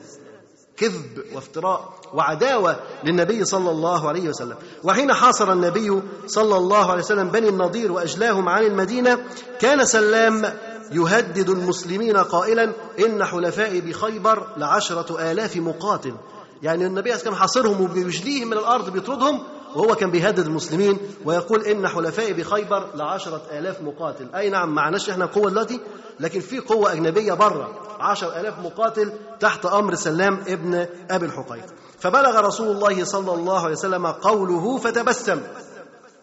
كذب 0.77 1.25
وافتراء 1.35 1.95
وعداوة 2.15 2.77
للنبي 3.05 3.45
صلى 3.45 3.71
الله 3.71 4.09
عليه 4.09 4.29
وسلم. 4.29 4.57
وحين 4.85 5.13
حاصر 5.13 5.53
النبي 5.53 6.03
صلى 6.27 6.57
الله 6.57 6.91
عليه 6.91 7.03
وسلم 7.03 7.29
بني 7.29 7.49
النضير 7.49 7.93
وأجلاهم 7.93 8.49
عن 8.49 8.65
المدينة 8.65 9.19
كان 9.61 9.85
سلام 9.85 10.55
يهدد 10.93 11.49
المسلمين 11.51 12.17
قائلا 12.17 12.73
إن 13.07 13.25
حلفائي 13.25 13.81
بخيبر 13.81 14.47
لعشرة 14.57 15.31
آلاف 15.33 15.57
مقاتل. 15.57 16.15
يعني 16.63 16.87
النبي 16.87 17.13
كان 17.13 17.35
حاصرهم 17.35 17.81
وبيجليهم 17.81 18.49
من 18.49 18.59
الأرض 18.59 18.91
بيطردهم 18.91 19.43
وهو 19.79 19.95
كان 19.95 20.11
بيهدد 20.11 20.47
المسلمين 20.47 20.99
ويقول 21.25 21.63
إن 21.65 21.89
حلفائي 21.89 22.33
بخيبر 22.33 22.89
لعشرة 22.95 23.43
آلاف 23.53 23.83
مقاتل. 23.83 24.35
أي 24.35 24.51
نعم 24.51 24.75
معناش 24.75 25.11
إحنا 25.11 25.27
قوة 25.27 25.51
دلوقتي 25.51 25.81
لكن 26.21 26.41
في 26.41 26.59
قوة 26.59 26.93
أجنبية 26.93 27.33
بره 27.33 27.69
عشر 28.01 28.41
آلاف 28.41 28.59
مقاتل 28.59 29.13
تحت 29.41 29.67
أمر 29.67 29.95
سلام 29.95 30.45
ابن 30.49 30.87
أبي 31.11 31.27
الحقيق 31.27 31.65
فبلغ 31.99 32.41
رسول 32.41 32.69
الله 32.69 33.05
صلى 33.05 33.35
الله 33.35 33.61
عليه 33.61 33.73
وسلم 33.73 34.07
قوله 34.07 34.79
فتبسم. 34.79 35.41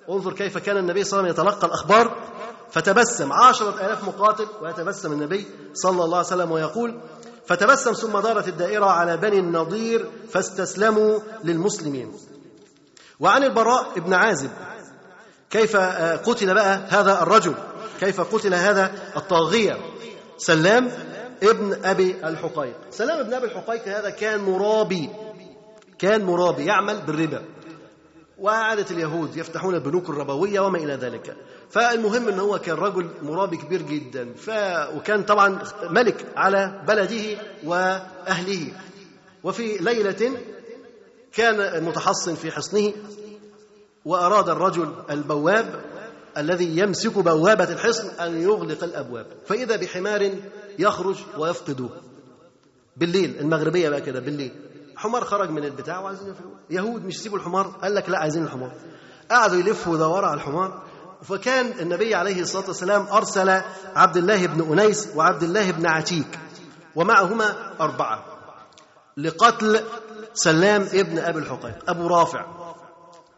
انظر 0.10 0.34
كيف 0.34 0.57
كان 0.57 0.77
النبي 0.77 1.03
صلى 1.03 1.19
الله 1.19 1.30
عليه 1.30 1.40
وسلم 1.40 1.48
يتلقى 1.48 1.68
الأخبار. 1.68 2.15
فتبسم 2.72 3.34
عشرة 3.34 3.86
آلاف 3.86 4.03
مقاتل 4.03 4.48
ويتبسم 4.61 5.11
النبي 5.11 5.45
صلى 5.73 6.03
الله 6.03 6.18
عليه 6.18 6.27
وسلم 6.27 6.52
ويقول 6.52 6.99
فتبسم 7.45 7.94
ثم 7.94 8.19
دارت 8.19 8.48
الدائرة 8.48 8.86
على 8.86 9.18
بني 9.18 9.40
النضير 9.40 10.10
فاستسلموا 10.30 11.19
للمسلمين. 11.44 12.11
وعن 13.19 13.43
البراء 13.43 13.99
بن 13.99 14.13
عازب. 14.13 14.49
كيف 15.49 15.77
قتل 16.25 16.53
بقى 16.53 16.79
هذا 16.89 17.21
الرجل؟ 17.23 17.55
كيف 17.99 18.21
قتل 18.21 18.53
هذا 18.53 18.91
الطاغية؟ 19.17 19.77
سلام 20.37 20.91
ابن 21.43 21.85
أبي 21.85 22.15
الحقيق. 22.27 22.75
سلام 22.89 23.19
ابن 23.19 23.33
أبي 23.33 23.45
الحقيق 23.45 23.87
هذا 23.87 24.09
كان 24.09 24.39
مرابي. 24.39 25.09
كان 25.99 26.23
مرابي 26.23 26.65
يعمل 26.65 27.01
بالربا. 27.01 27.41
وعادة 28.37 28.85
اليهود 28.91 29.37
يفتحون 29.37 29.75
البنوك 29.75 30.09
الربوية 30.09 30.59
وما 30.59 30.77
إلى 30.77 30.93
ذلك. 30.93 31.35
فالمهم 31.69 32.27
إن 32.27 32.39
هو 32.39 32.59
كان 32.59 32.75
رجل 32.75 33.09
مرابي 33.21 33.57
كبير 33.57 33.81
جدا. 33.81 34.33
ف... 34.33 34.49
وكان 34.95 35.23
طبعا 35.23 35.59
ملك 35.89 36.25
على 36.35 36.83
بلده 36.87 37.41
وأهله. 37.63 38.71
وفي 39.43 39.77
ليلة 39.77 40.37
كان 41.35 41.83
متحصن 41.83 42.35
في 42.35 42.51
حصنه 42.51 42.93
وأراد 44.05 44.49
الرجل 44.49 44.93
البواب 45.09 45.81
الذي 46.37 46.77
يمسك 46.77 47.17
بوابة 47.19 47.63
الحصن 47.63 48.09
أن 48.09 48.41
يغلق 48.41 48.83
الأبواب 48.83 49.25
فإذا 49.45 49.75
بحمار 49.75 50.31
يخرج 50.79 51.15
ويفقده. 51.37 51.89
بالليل 52.97 53.39
المغربية 53.39 53.89
بقى 53.89 54.01
كده 54.01 54.19
بالليل. 54.19 54.51
حمار 54.95 55.23
خرج 55.23 55.49
من 55.49 55.63
البتاع 55.65 55.99
وعايزين 55.99 56.35
يهود 56.69 57.05
مش 57.05 57.15
يسيبوا 57.15 57.37
الحمار 57.37 57.67
قال 57.67 57.95
لك 57.95 58.09
لا 58.09 58.17
عايزين 58.19 58.43
الحمار. 58.43 58.71
قعدوا 59.31 59.57
يلفوا 59.57 59.93
ويدوروا 59.93 60.27
على 60.27 60.35
الحمار. 60.37 60.83
فكان 61.23 61.79
النبي 61.79 62.15
عليه 62.15 62.41
الصلاة 62.41 62.67
والسلام 62.67 63.07
أرسل 63.07 63.61
عبد 63.95 64.17
الله 64.17 64.45
بن 64.47 64.71
أنيس 64.79 65.09
وعبد 65.15 65.43
الله 65.43 65.71
بن 65.71 65.85
عتيك 65.85 66.39
ومعهما 66.95 67.73
أربعة. 67.81 68.25
لقتل 69.17 69.79
سلام 70.35 70.81
ابن 70.93 71.19
أبي 71.19 71.39
الحقيق 71.39 71.89
أبو 71.89 72.07
رافع. 72.07 72.45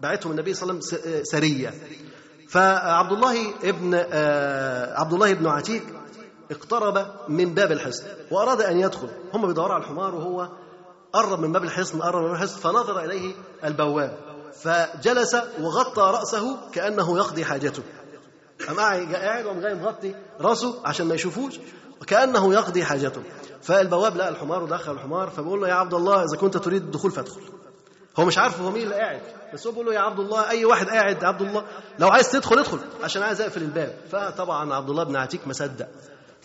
بعتهم 0.02 0.32
النبي 0.32 0.54
صلى 0.54 0.72
الله 0.72 0.74
عليه 0.74 1.02
وسلم 1.02 1.24
سرية. 1.24 1.74
فعبد 2.50 3.12
الله 3.12 3.54
ابن 3.64 3.96
عبد 4.96 5.14
الله 5.14 5.34
بن 5.34 5.48
عتيك 5.48 5.84
اقترب 6.52 7.08
من 7.28 7.54
باب 7.54 7.72
الحصن 7.72 8.04
وأراد 8.32 8.62
أن 8.62 8.80
يدخل. 8.80 9.10
هم 9.34 9.48
بيدوروا 9.48 9.74
على 9.74 9.84
الحمار 9.84 10.16
وهو 10.16 10.50
قرب 11.14 11.40
من 11.40 11.52
باب 11.52 11.64
الحصن 11.64 12.02
قرب 12.02 12.16
من 12.16 12.28
باب 12.28 12.36
الحصن 12.36 12.60
فنظر 12.60 13.06
إليه 13.06 13.36
البواب. 13.64 14.18
فجلس 14.54 15.38
وغطى 15.62 16.02
رأسه 16.02 16.58
كأنه 16.72 17.18
يقضي 17.18 17.46
حاجته. 17.46 17.84
قام 18.68 18.80
قاعد 18.80 19.46
وقام 19.46 19.60
جاي 19.60 19.76
مغطي 19.76 20.16
رأسه 20.42 20.76
عشان 20.86 21.08
ما 21.08 21.16
يشوفوش. 21.16 21.60
وكأنه 22.02 22.54
يقضي 22.54 22.86
حاجته. 22.86 23.22
فالبواب 23.62 24.18
لقى 24.18 24.30
الحمار 24.30 24.64
ودخل 24.64 24.92
الحمار 24.92 25.30
فبيقول 25.30 25.62
له 25.62 25.68
يا 25.68 25.74
عبد 25.74 25.94
الله 25.94 26.24
إذا 26.24 26.38
كنت 26.38 26.58
تريد 26.58 26.84
الدخول 26.84 27.12
فادخل. 27.12 27.42
هو 28.20 28.26
مش 28.26 28.38
عارف 28.38 28.62
هو 28.62 28.72
مين 28.72 28.84
اللي 28.84 28.96
قاعد 28.96 29.22
بس 29.54 29.68
هو 29.68 29.72
بيقول 29.72 29.86
له 29.86 29.94
يا 29.94 30.00
عبد 30.00 30.20
الله 30.20 30.50
أي 30.50 30.66
واحد 30.66 30.90
قاعد 30.90 31.24
عبد 31.24 31.42
الله 31.42 31.64
لو 32.00 32.08
عايز 32.08 32.32
تدخل 32.32 32.60
ادخل 32.60 32.80
عشان 33.04 33.24
عايز 33.24 33.42
أقفل 33.42 33.62
الباب. 33.62 33.98
فطبعا 34.12 34.74
عبد 34.74 34.90
الله 34.90 35.04
بن 35.04 35.16
عتيك 35.16 35.48
ما 35.48 35.54
صدق 35.54 35.88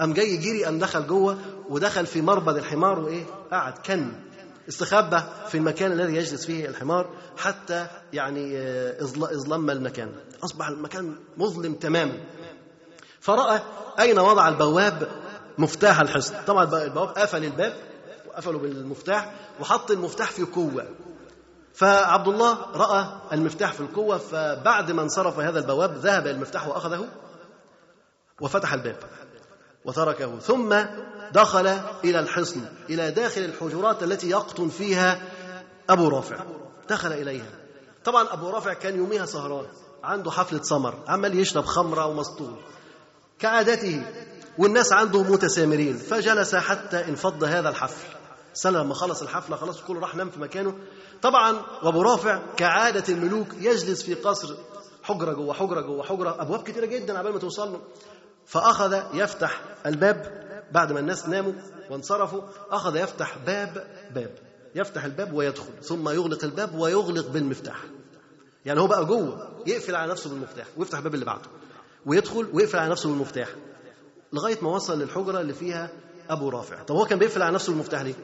قام 0.00 0.12
جاي 0.12 0.36
جري 0.36 0.64
قام 0.64 0.78
دخل 0.78 1.06
جوه 1.06 1.38
ودخل 1.68 2.06
في 2.06 2.22
مربد 2.22 2.56
الحمار 2.56 2.98
وإيه؟ 2.98 3.24
قعد 3.52 3.78
كن 3.78 4.12
استخبى 4.68 5.22
في 5.48 5.58
المكان 5.58 5.92
الذي 5.92 6.16
يجلس 6.16 6.46
فيه 6.46 6.68
الحمار 6.68 7.10
حتى 7.36 7.86
يعني 8.12 8.58
إظلم 9.02 9.70
المكان. 9.70 10.12
أصبح 10.44 10.68
المكان 10.68 11.16
مظلم 11.36 11.74
تماما. 11.74 12.20
فرأى 13.20 13.60
أين 14.00 14.18
وضع 14.18 14.48
البواب؟ 14.48 15.08
مفتاح 15.58 16.00
الحصن. 16.00 16.34
طبعا 16.46 16.64
البواب 16.64 17.08
قفل 17.08 17.44
الباب 17.44 17.76
وقفلوا 18.28 18.60
بالمفتاح 18.60 19.34
وحط 19.60 19.90
المفتاح 19.90 20.30
في 20.30 20.42
قوة. 20.42 20.86
فعبد 21.74 22.28
الله 22.28 22.58
رأى 22.74 23.06
المفتاح 23.32 23.72
في 23.72 23.80
القوة 23.80 24.18
فبعد 24.18 24.90
ما 24.90 25.02
انصرف 25.02 25.38
هذا 25.38 25.58
البواب 25.58 25.96
ذهب 25.96 26.26
المفتاح 26.26 26.68
وأخذه 26.68 27.08
وفتح 28.40 28.72
الباب 28.72 28.96
وتركه. 29.84 30.38
ثم 30.38 30.76
دخل 31.32 31.66
إلى 32.04 32.18
الحصن 32.18 32.60
إلى 32.90 33.10
داخل 33.10 33.40
الحجرات 33.40 34.02
التي 34.02 34.30
يقطن 34.30 34.68
فيها 34.68 35.22
أبو 35.90 36.08
رافع. 36.08 36.44
دخل 36.88 37.12
إليها. 37.12 37.50
طبعا 38.04 38.32
أبو 38.32 38.50
رافع 38.50 38.72
كان 38.72 38.96
يوميها 38.96 39.26
سهران 39.26 39.66
عنده 40.04 40.30
حفلة 40.30 40.62
سمر 40.62 40.94
عمال 41.08 41.38
يشرب 41.38 41.64
خمرة 41.64 42.06
ومسطول. 42.06 42.56
كعادته 43.38 44.06
والناس 44.58 44.92
عنده 44.92 45.22
متسامرين. 45.22 45.96
فجلس 45.96 46.54
حتى 46.54 47.08
انفض 47.08 47.44
هذا 47.44 47.68
الحفل. 47.68 48.16
سنة 48.54 48.78
لما 48.82 48.94
خلص 48.94 49.22
الحفلة 49.22 49.56
خلاص 49.56 49.80
كله 49.80 50.00
راح 50.00 50.14
نام 50.16 50.30
في 50.30 50.40
مكانه. 50.40 50.74
طبعا 51.22 51.56
وابو 51.82 52.02
رافع 52.02 52.42
كعادة 52.56 53.14
الملوك 53.14 53.48
يجلس 53.60 54.02
في 54.02 54.14
قصر 54.14 54.54
حجرة 55.02 55.32
جوه 55.32 55.54
حجرة 55.54 55.80
جوه 55.80 56.02
حجرة 56.02 56.42
أبواب 56.42 56.62
كتيرة 56.62 56.86
جدا 56.86 57.18
عبال 57.18 57.32
ما 57.32 57.38
توصل 57.38 57.72
له. 57.72 57.80
فأخذ 58.46 59.02
يفتح 59.14 59.60
الباب 59.86 60.42
بعد 60.72 60.92
ما 60.92 61.00
الناس 61.00 61.28
ناموا 61.28 61.52
وانصرفوا. 61.90 62.42
أخذ 62.70 62.96
يفتح 62.96 63.38
باب 63.46 63.86
باب 64.14 64.30
يفتح 64.74 65.04
الباب 65.04 65.32
ويدخل 65.32 65.82
ثم 65.82 66.08
يغلق 66.08 66.44
الباب 66.44 66.74
ويغلق 66.74 67.28
بالمفتاح. 67.28 67.76
يعني 68.64 68.80
هو 68.80 68.86
بقى 68.86 69.04
جوه 69.04 69.48
يقفل 69.66 69.94
على 69.94 70.10
نفسه 70.12 70.30
بالمفتاح 70.30 70.66
ويفتح 70.76 70.98
الباب 70.98 71.14
اللي 71.14 71.24
بعده 71.24 71.48
ويدخل 72.06 72.48
ويقفل 72.52 72.78
على 72.78 72.90
نفسه 72.90 73.08
بالمفتاح. 73.08 73.48
لغاية 74.32 74.58
ما 74.62 74.70
وصل 74.70 74.98
للحجرة 74.98 75.40
اللي 75.40 75.54
فيها 75.54 75.90
أبو 76.30 76.48
رافع. 76.48 76.82
طب 76.82 76.94
هو 76.94 77.04
كان 77.04 77.18
بيقفل 77.18 77.42
على 77.42 77.54
نفسه 77.54 77.72
بالمفتاح 77.72 78.00
ليه؟ 78.02 78.14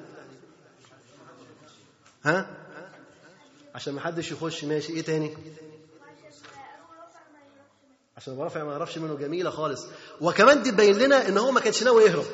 ها؟ 2.25 2.47
عشان 3.75 3.95
ما 3.95 4.01
حدش 4.01 4.33
يخش 4.33 4.65
ماشي. 4.65 4.93
إيه 4.93 5.03
تاني؟ 5.03 5.37
عشان 8.17 8.33
أبو 8.33 8.43
رافع 8.43 8.65
ما 8.65 8.73
يعرفش 8.73 8.99
منه 8.99 9.15
جميلة 9.15 9.51
خالص. 9.51 9.87
وكمان 10.21 10.63
دي 10.63 10.71
تبين 10.71 10.99
لنا 10.99 11.29
إن 11.29 11.39
هو 11.39 11.51
ما 11.51 11.61
كانش 11.61 11.83
ناوي 11.83 12.03
يهرب. 12.03 12.25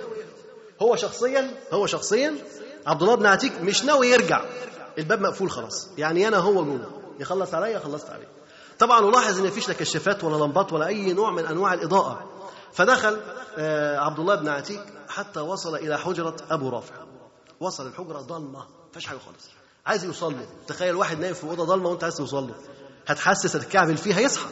هو 0.82 0.96
شخصيا 0.96 1.54
هو 1.72 1.86
شخصيا 1.86 2.34
عبد 2.86 3.02
الله 3.02 3.14
بن 3.14 3.26
عتيك 3.26 3.60
مش 3.60 3.84
ناوي 3.84 4.08
يرجع. 4.08 4.44
الباب 4.98 5.20
مقفول 5.20 5.50
خلاص. 5.50 5.88
يعني 5.98 6.28
أنا 6.28 6.36
هو 6.36 6.64
جوه. 6.64 7.02
يخلص 7.20 7.54
عليا 7.54 7.78
خلصت 7.78 8.10
عليه. 8.10 8.28
طبعا 8.78 9.00
ولاحظ 9.00 9.38
إن 9.38 9.46
مفيش 9.46 9.68
لا 9.68 9.74
كشافات 9.74 10.24
ولا 10.24 10.44
لمبات 10.44 10.72
ولا 10.72 10.86
أي 10.86 11.12
نوع 11.12 11.30
من 11.30 11.46
أنواع 11.46 11.74
الإضاءة. 11.74 12.33
فدخل 12.74 13.20
آه، 13.58 13.98
عبد 13.98 14.18
الله 14.18 14.34
بن 14.34 14.48
عتيق 14.48 14.84
حتى 15.08 15.40
وصل 15.40 15.74
إلى 15.76 15.98
حجرة 15.98 16.36
أبو 16.50 16.68
رافع. 16.68 16.94
وصل 17.60 17.86
الحجرة 17.86 18.20
ضلمة 18.20 18.58
ما 18.58 18.66
فيش 18.92 19.06
حاجة 19.06 19.18
خالص. 19.18 19.48
عايز 19.86 20.04
يوصل 20.04 20.32
له 20.32 20.46
تخيل 20.66 20.94
واحد 20.94 21.18
نايم 21.20 21.34
في 21.34 21.44
أوضة 21.44 21.64
ضلمة 21.64 21.88
وأنت 21.88 22.04
عايز 22.04 22.16
توصل 22.16 22.46
له 22.48 22.54
هتحسس 23.06 23.56
هتتكعبل 23.56 23.96
فيه 23.96 24.18
هيصحى 24.18 24.46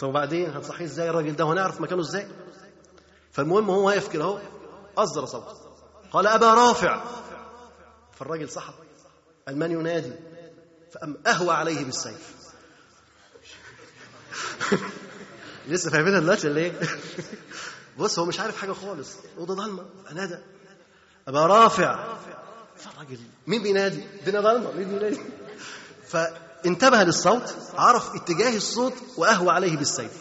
طب 0.00 0.08
وبعدين 0.08 0.50
هتصحيه 0.56 0.84
إزاي 0.84 1.10
الراجل 1.10 1.36
ده 1.36 1.44
ونعرف 1.44 1.80
مكانه 1.80 2.00
إزاي؟ 2.02 2.28
فالمهم 3.32 3.70
هو 3.70 3.86
واقف 3.86 4.08
كده 4.08 4.24
أهو 4.24 4.38
أصدر 4.98 5.26
صوت. 5.26 5.56
قال 6.12 6.26
أبا 6.26 6.54
رافع. 6.54 7.04
فالراجل 8.12 8.48
صحى. 8.50 8.72
قال 9.48 9.58
من 9.58 9.70
ينادي. 9.70 10.12
فأم 10.92 11.16
أهوى 11.26 11.54
عليه 11.54 11.84
بالسيف. 11.84 12.34
لسه 15.70 15.90
فاهمينها 15.90 16.20
دلوقتي 16.20 16.48
ولا 16.48 16.60
إيه؟ 16.60 16.72
بص 17.98 18.18
هو 18.18 18.24
مش 18.24 18.40
عارف 18.40 18.56
حاجة 18.56 18.72
خالص 18.72 19.16
أوضة 19.38 19.54
ضلمة 19.54 19.84
فنادى 20.06 20.38
ابا 21.28 21.46
رافع 21.46 22.16
فالراجل 22.76 23.18
مين 23.46 23.62
بينادي؟ 23.62 24.04
الدنيا 24.20 24.40
ضلمة 24.40 24.72
مين 24.72 24.88
بينادي؟ 24.88 25.20
فانتبه 26.10 27.02
للصوت 27.02 27.54
عرف 27.74 28.14
اتجاه 28.14 28.56
الصوت 28.56 28.94
واهوى 29.16 29.50
عليه 29.50 29.76
بالسيف 29.76 30.12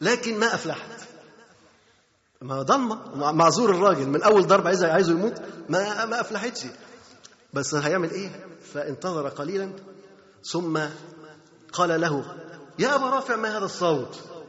لكن 0.00 0.38
ما 0.38 0.54
أفلحت 0.54 0.90
ما 2.40 2.62
ضلمة 2.62 3.32
معذور 3.32 3.70
الراجل 3.70 4.08
من 4.08 4.22
أول 4.22 4.46
ضربه 4.46 4.68
عايز 4.68 4.84
عايزه 4.84 5.12
يموت 5.12 5.42
ما 5.68 6.04
ما 6.04 6.20
أفلحتش 6.20 6.66
بس 7.52 7.74
هيعمل 7.74 8.10
إيه؟ 8.10 8.46
فانتظر 8.74 9.28
قليلا 9.28 9.72
ثم 10.44 10.80
قال 11.72 12.00
له 12.00 12.36
يا 12.78 12.94
أبا 12.94 13.10
رافع 13.10 13.36
ما 13.36 13.58
هذا 13.58 13.64
الصوت؟ 13.64 14.39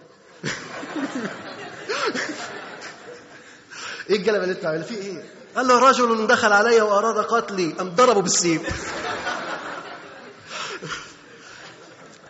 إيه 4.10 4.16
الجلبة 4.18 4.44
اللي 4.44 4.56
انت 4.78 4.86
فيه 4.86 4.98
إيه؟ 4.98 5.24
قال 5.56 5.68
له 5.68 5.90
رجل 5.90 6.28
دخل 6.28 6.54
علي 6.54 6.82
وأراد 6.82 7.18
قتلي 7.26 7.76
أم 7.82 7.90
ضربه 7.90 8.22
بالسيف. 8.22 8.92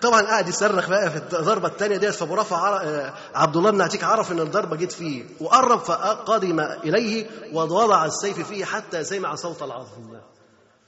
طبعا 0.02 0.22
قاعد 0.22 0.48
يصرخ 0.48 0.90
بقى 0.90 1.12
في 1.12 1.18
الضربة 1.18 1.68
الثانية 1.68 1.98
ديت 1.98 2.14
فأبو 2.14 2.36
رافع 2.36 2.58
عر... 2.58 2.82
آه، 2.82 3.14
عبد 3.36 3.58
الله 3.58 3.72
بن 3.72 3.82
عتيك 3.82 4.04
عرف 4.04 4.32
إن 4.32 4.40
الضربة 4.40 4.76
جت 4.76 4.92
فيه 4.92 5.24
وقرب 5.40 5.80
فقدم 5.80 6.60
إليه 6.60 7.30
ووضع 7.54 8.06
السيف 8.06 8.40
فيه 8.48 8.66
حتى 8.66 9.04
سمع 9.04 9.36
صوت 9.36 9.62
العظم. 9.64 10.18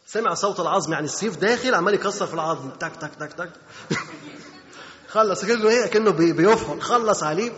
سمع 0.07 0.33
صوت 0.33 0.59
العظم 0.59 0.93
يعني 0.93 1.05
السيف 1.05 1.37
داخل 1.37 1.75
عمال 1.75 1.93
يكسر 1.93 2.25
في 2.27 2.33
العظم. 2.33 2.69
تك 2.69 2.91
تك 2.95 3.15
تك 3.19 3.33
تك. 3.33 3.49
خلص 5.13 5.45
كأنه 5.45 5.69
إيه؟ 5.69 5.85
كأنه 5.85 6.11
بي- 6.11 6.33
بيفحر 6.33 6.79
خلص 6.79 7.23
عليه. 7.23 7.51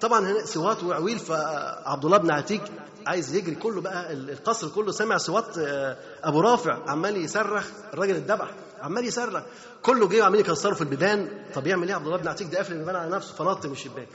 طبعا 0.00 0.20
هنا 0.20 0.46
صوات 0.46 0.84
وعويل 0.84 1.18
فعبد 1.18 2.04
الله 2.04 2.18
بن 2.18 2.30
عتيك 2.30 2.60
عايز 3.06 3.34
يجري 3.36 3.54
كله 3.54 3.80
بقى 3.80 4.12
القصر 4.12 4.68
كله 4.68 4.92
سمع 4.92 5.16
صوات 5.18 5.58
آه، 5.58 5.96
أبو 6.24 6.40
رافع 6.40 6.90
عمال 6.90 7.16
يصرخ 7.16 7.66
الراجل 7.94 8.16
اتذبح 8.16 8.50
عمال 8.82 9.04
يصرخ. 9.04 9.42
كله 9.82 10.08
جه 10.08 10.20
وعمال 10.20 10.40
يكسروا 10.40 10.74
في 10.74 10.80
البيبان 10.80 11.28
طب 11.54 11.66
يعمل 11.66 11.88
إيه 11.88 11.94
عبد 11.94 12.06
الله 12.06 12.18
بن 12.18 12.28
عتيق؟ 12.28 12.48
ده 12.50 12.56
قافل 12.58 12.72
البيبان 12.72 12.96
على 12.96 13.10
نفسه 13.10 13.34
فنط 13.34 13.66
من 13.66 13.72
الشباك. 13.72 14.08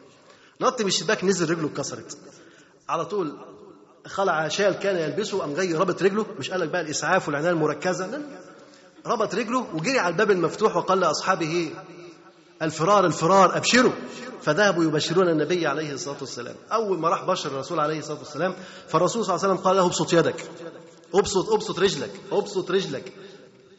نط 0.62 0.82
من 0.82 0.88
الشباك 0.88 1.24
نزل 1.24 1.50
رجله 1.50 1.68
اتكسرت. 1.68 2.18
على 2.90 3.06
طول 3.06 3.38
خلع 4.08 4.48
شال 4.48 4.74
كان 4.80 4.96
يلبسه 4.96 5.40
قام 5.40 5.54
جاي 5.54 5.74
ربط 5.74 6.04
رجله. 6.04 6.26
مش 6.40 6.52
قال 6.52 6.60
لك 6.60 6.70
بقى 6.70 6.82
الإسعاف 6.82 7.28
والعنايه 7.28 7.52
المركزة. 7.52 8.22
ربط 9.06 9.36
رجله 9.36 9.68
وجري 9.74 10.00
على 10.00 10.12
الباب 10.12 10.32
المفتوح 10.32 10.76
وقال 10.78 11.00
لأصحابه 11.00 11.72
الفرار 12.62 13.06
الفرار 13.06 13.58
أبشروا. 13.58 13.92
فذهبوا 14.42 14.84
يبشرون 14.84 15.30
النبي 15.30 15.68
عليه 15.68 15.92
الصلاة 15.94 16.18
والسلام. 16.22 16.56
أول 16.72 17.00
ما 17.00 17.10
راح 17.10 17.24
بشر 17.24 17.50
الرسول 17.50 17.80
عليه 17.80 18.00
الصلاة 18.00 18.20
والسلام 18.20 18.56
فالرسول 18.88 19.26
صلى 19.26 19.36
الله 19.36 19.46
عليه 19.46 19.54
وسلم 19.54 19.66
قال 19.68 19.76
له 19.76 19.86
ابسط 19.86 20.14
يدك. 20.14 20.50
ابسط 21.14 21.50
ابسط 21.50 21.80
رجلك. 21.80 22.12
ابسط 22.32 22.72
رجلك. 22.72 23.14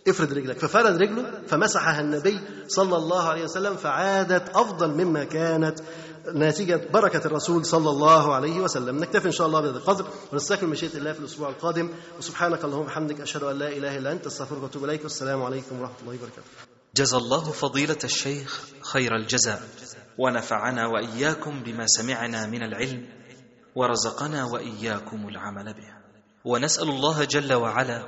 افرد 0.08 0.32
رجلك. 0.32 0.58
ففرد 0.58 1.02
رجله 1.02 1.42
فمسحها 1.46 2.00
النبي 2.00 2.40
صلى 2.68 2.96
الله 2.96 3.28
عليه 3.28 3.44
وسلم 3.44 3.76
فعادت 3.76 4.48
أفضل 4.56 4.88
مما 4.90 5.24
كانت 5.24 5.78
نتيجة 6.26 6.88
بركة 6.92 7.26
الرسول 7.26 7.66
صلى 7.66 7.90
الله 7.90 8.34
عليه 8.34 8.60
وسلم. 8.60 8.98
نكتفي 8.98 9.26
إن 9.26 9.32
شاء 9.32 9.46
الله 9.46 9.60
بهذا 9.60 9.78
القدر 9.78 10.04
ونستكمل 10.32 10.70
مشيئة 10.70 10.96
الله 10.96 11.12
في 11.12 11.20
الأسبوع 11.20 11.48
القادم. 11.48 11.90
وسبحانك 12.18 12.64
اللهم 12.64 12.80
وبحمدك 12.80 13.20
أشهد 13.20 13.42
أن 13.42 13.58
لا 13.58 13.68
إله 13.68 13.98
إلا 13.98 14.12
أنت 14.12 14.26
أستغفرك 14.26 14.62
وأتوب 14.62 14.84
إليك. 14.84 15.02
والسلام 15.02 15.42
عليكم 15.42 15.80
ورحمة 15.80 15.96
الله 16.02 16.14
وبركاته. 16.14 16.65
جزى 16.96 17.16
الله 17.16 17.52
فضيلة 17.52 17.98
الشيخ 18.04 18.64
خير 18.80 19.16
الجزاء. 19.16 19.62
ونفعنا 20.18 20.86
وإياكم 20.86 21.62
بما 21.62 21.86
سمعنا 21.86 22.46
من 22.46 22.62
العلم 22.62 23.08
ورزقنا 23.74 24.44
وإياكم 24.44 25.28
العمل 25.28 25.74
به. 25.74 25.92
ونسأل 26.44 26.88
الله 26.88 27.24
جل 27.24 27.52
وعلا 27.52 28.06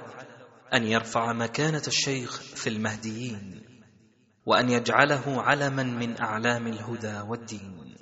أن 0.74 0.84
يرفع 0.84 1.32
مكانة 1.32 1.82
الشيخ 1.86 2.40
في 2.40 2.68
المهديين 2.68 3.62
وأن 4.46 4.70
يجعله 4.70 5.42
علما 5.42 5.82
من 5.82 6.20
أعلام 6.20 6.66
الهدى 6.66 7.20
والدين. 7.28 7.96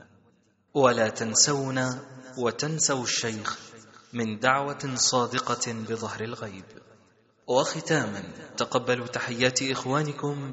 ولا 0.74 1.08
تنسونا 1.08 2.00
وتنسوا 2.38 3.02
الشيخ 3.02 3.58
من 4.12 4.38
دعوة 4.38 4.94
صادقة 4.94 5.72
بظهر 5.72 6.20
الغيب. 6.20 6.64
وختاما 7.48 8.22
تقبلوا 8.56 9.06
تحيات 9.06 9.62
إخوانكم 9.62 10.52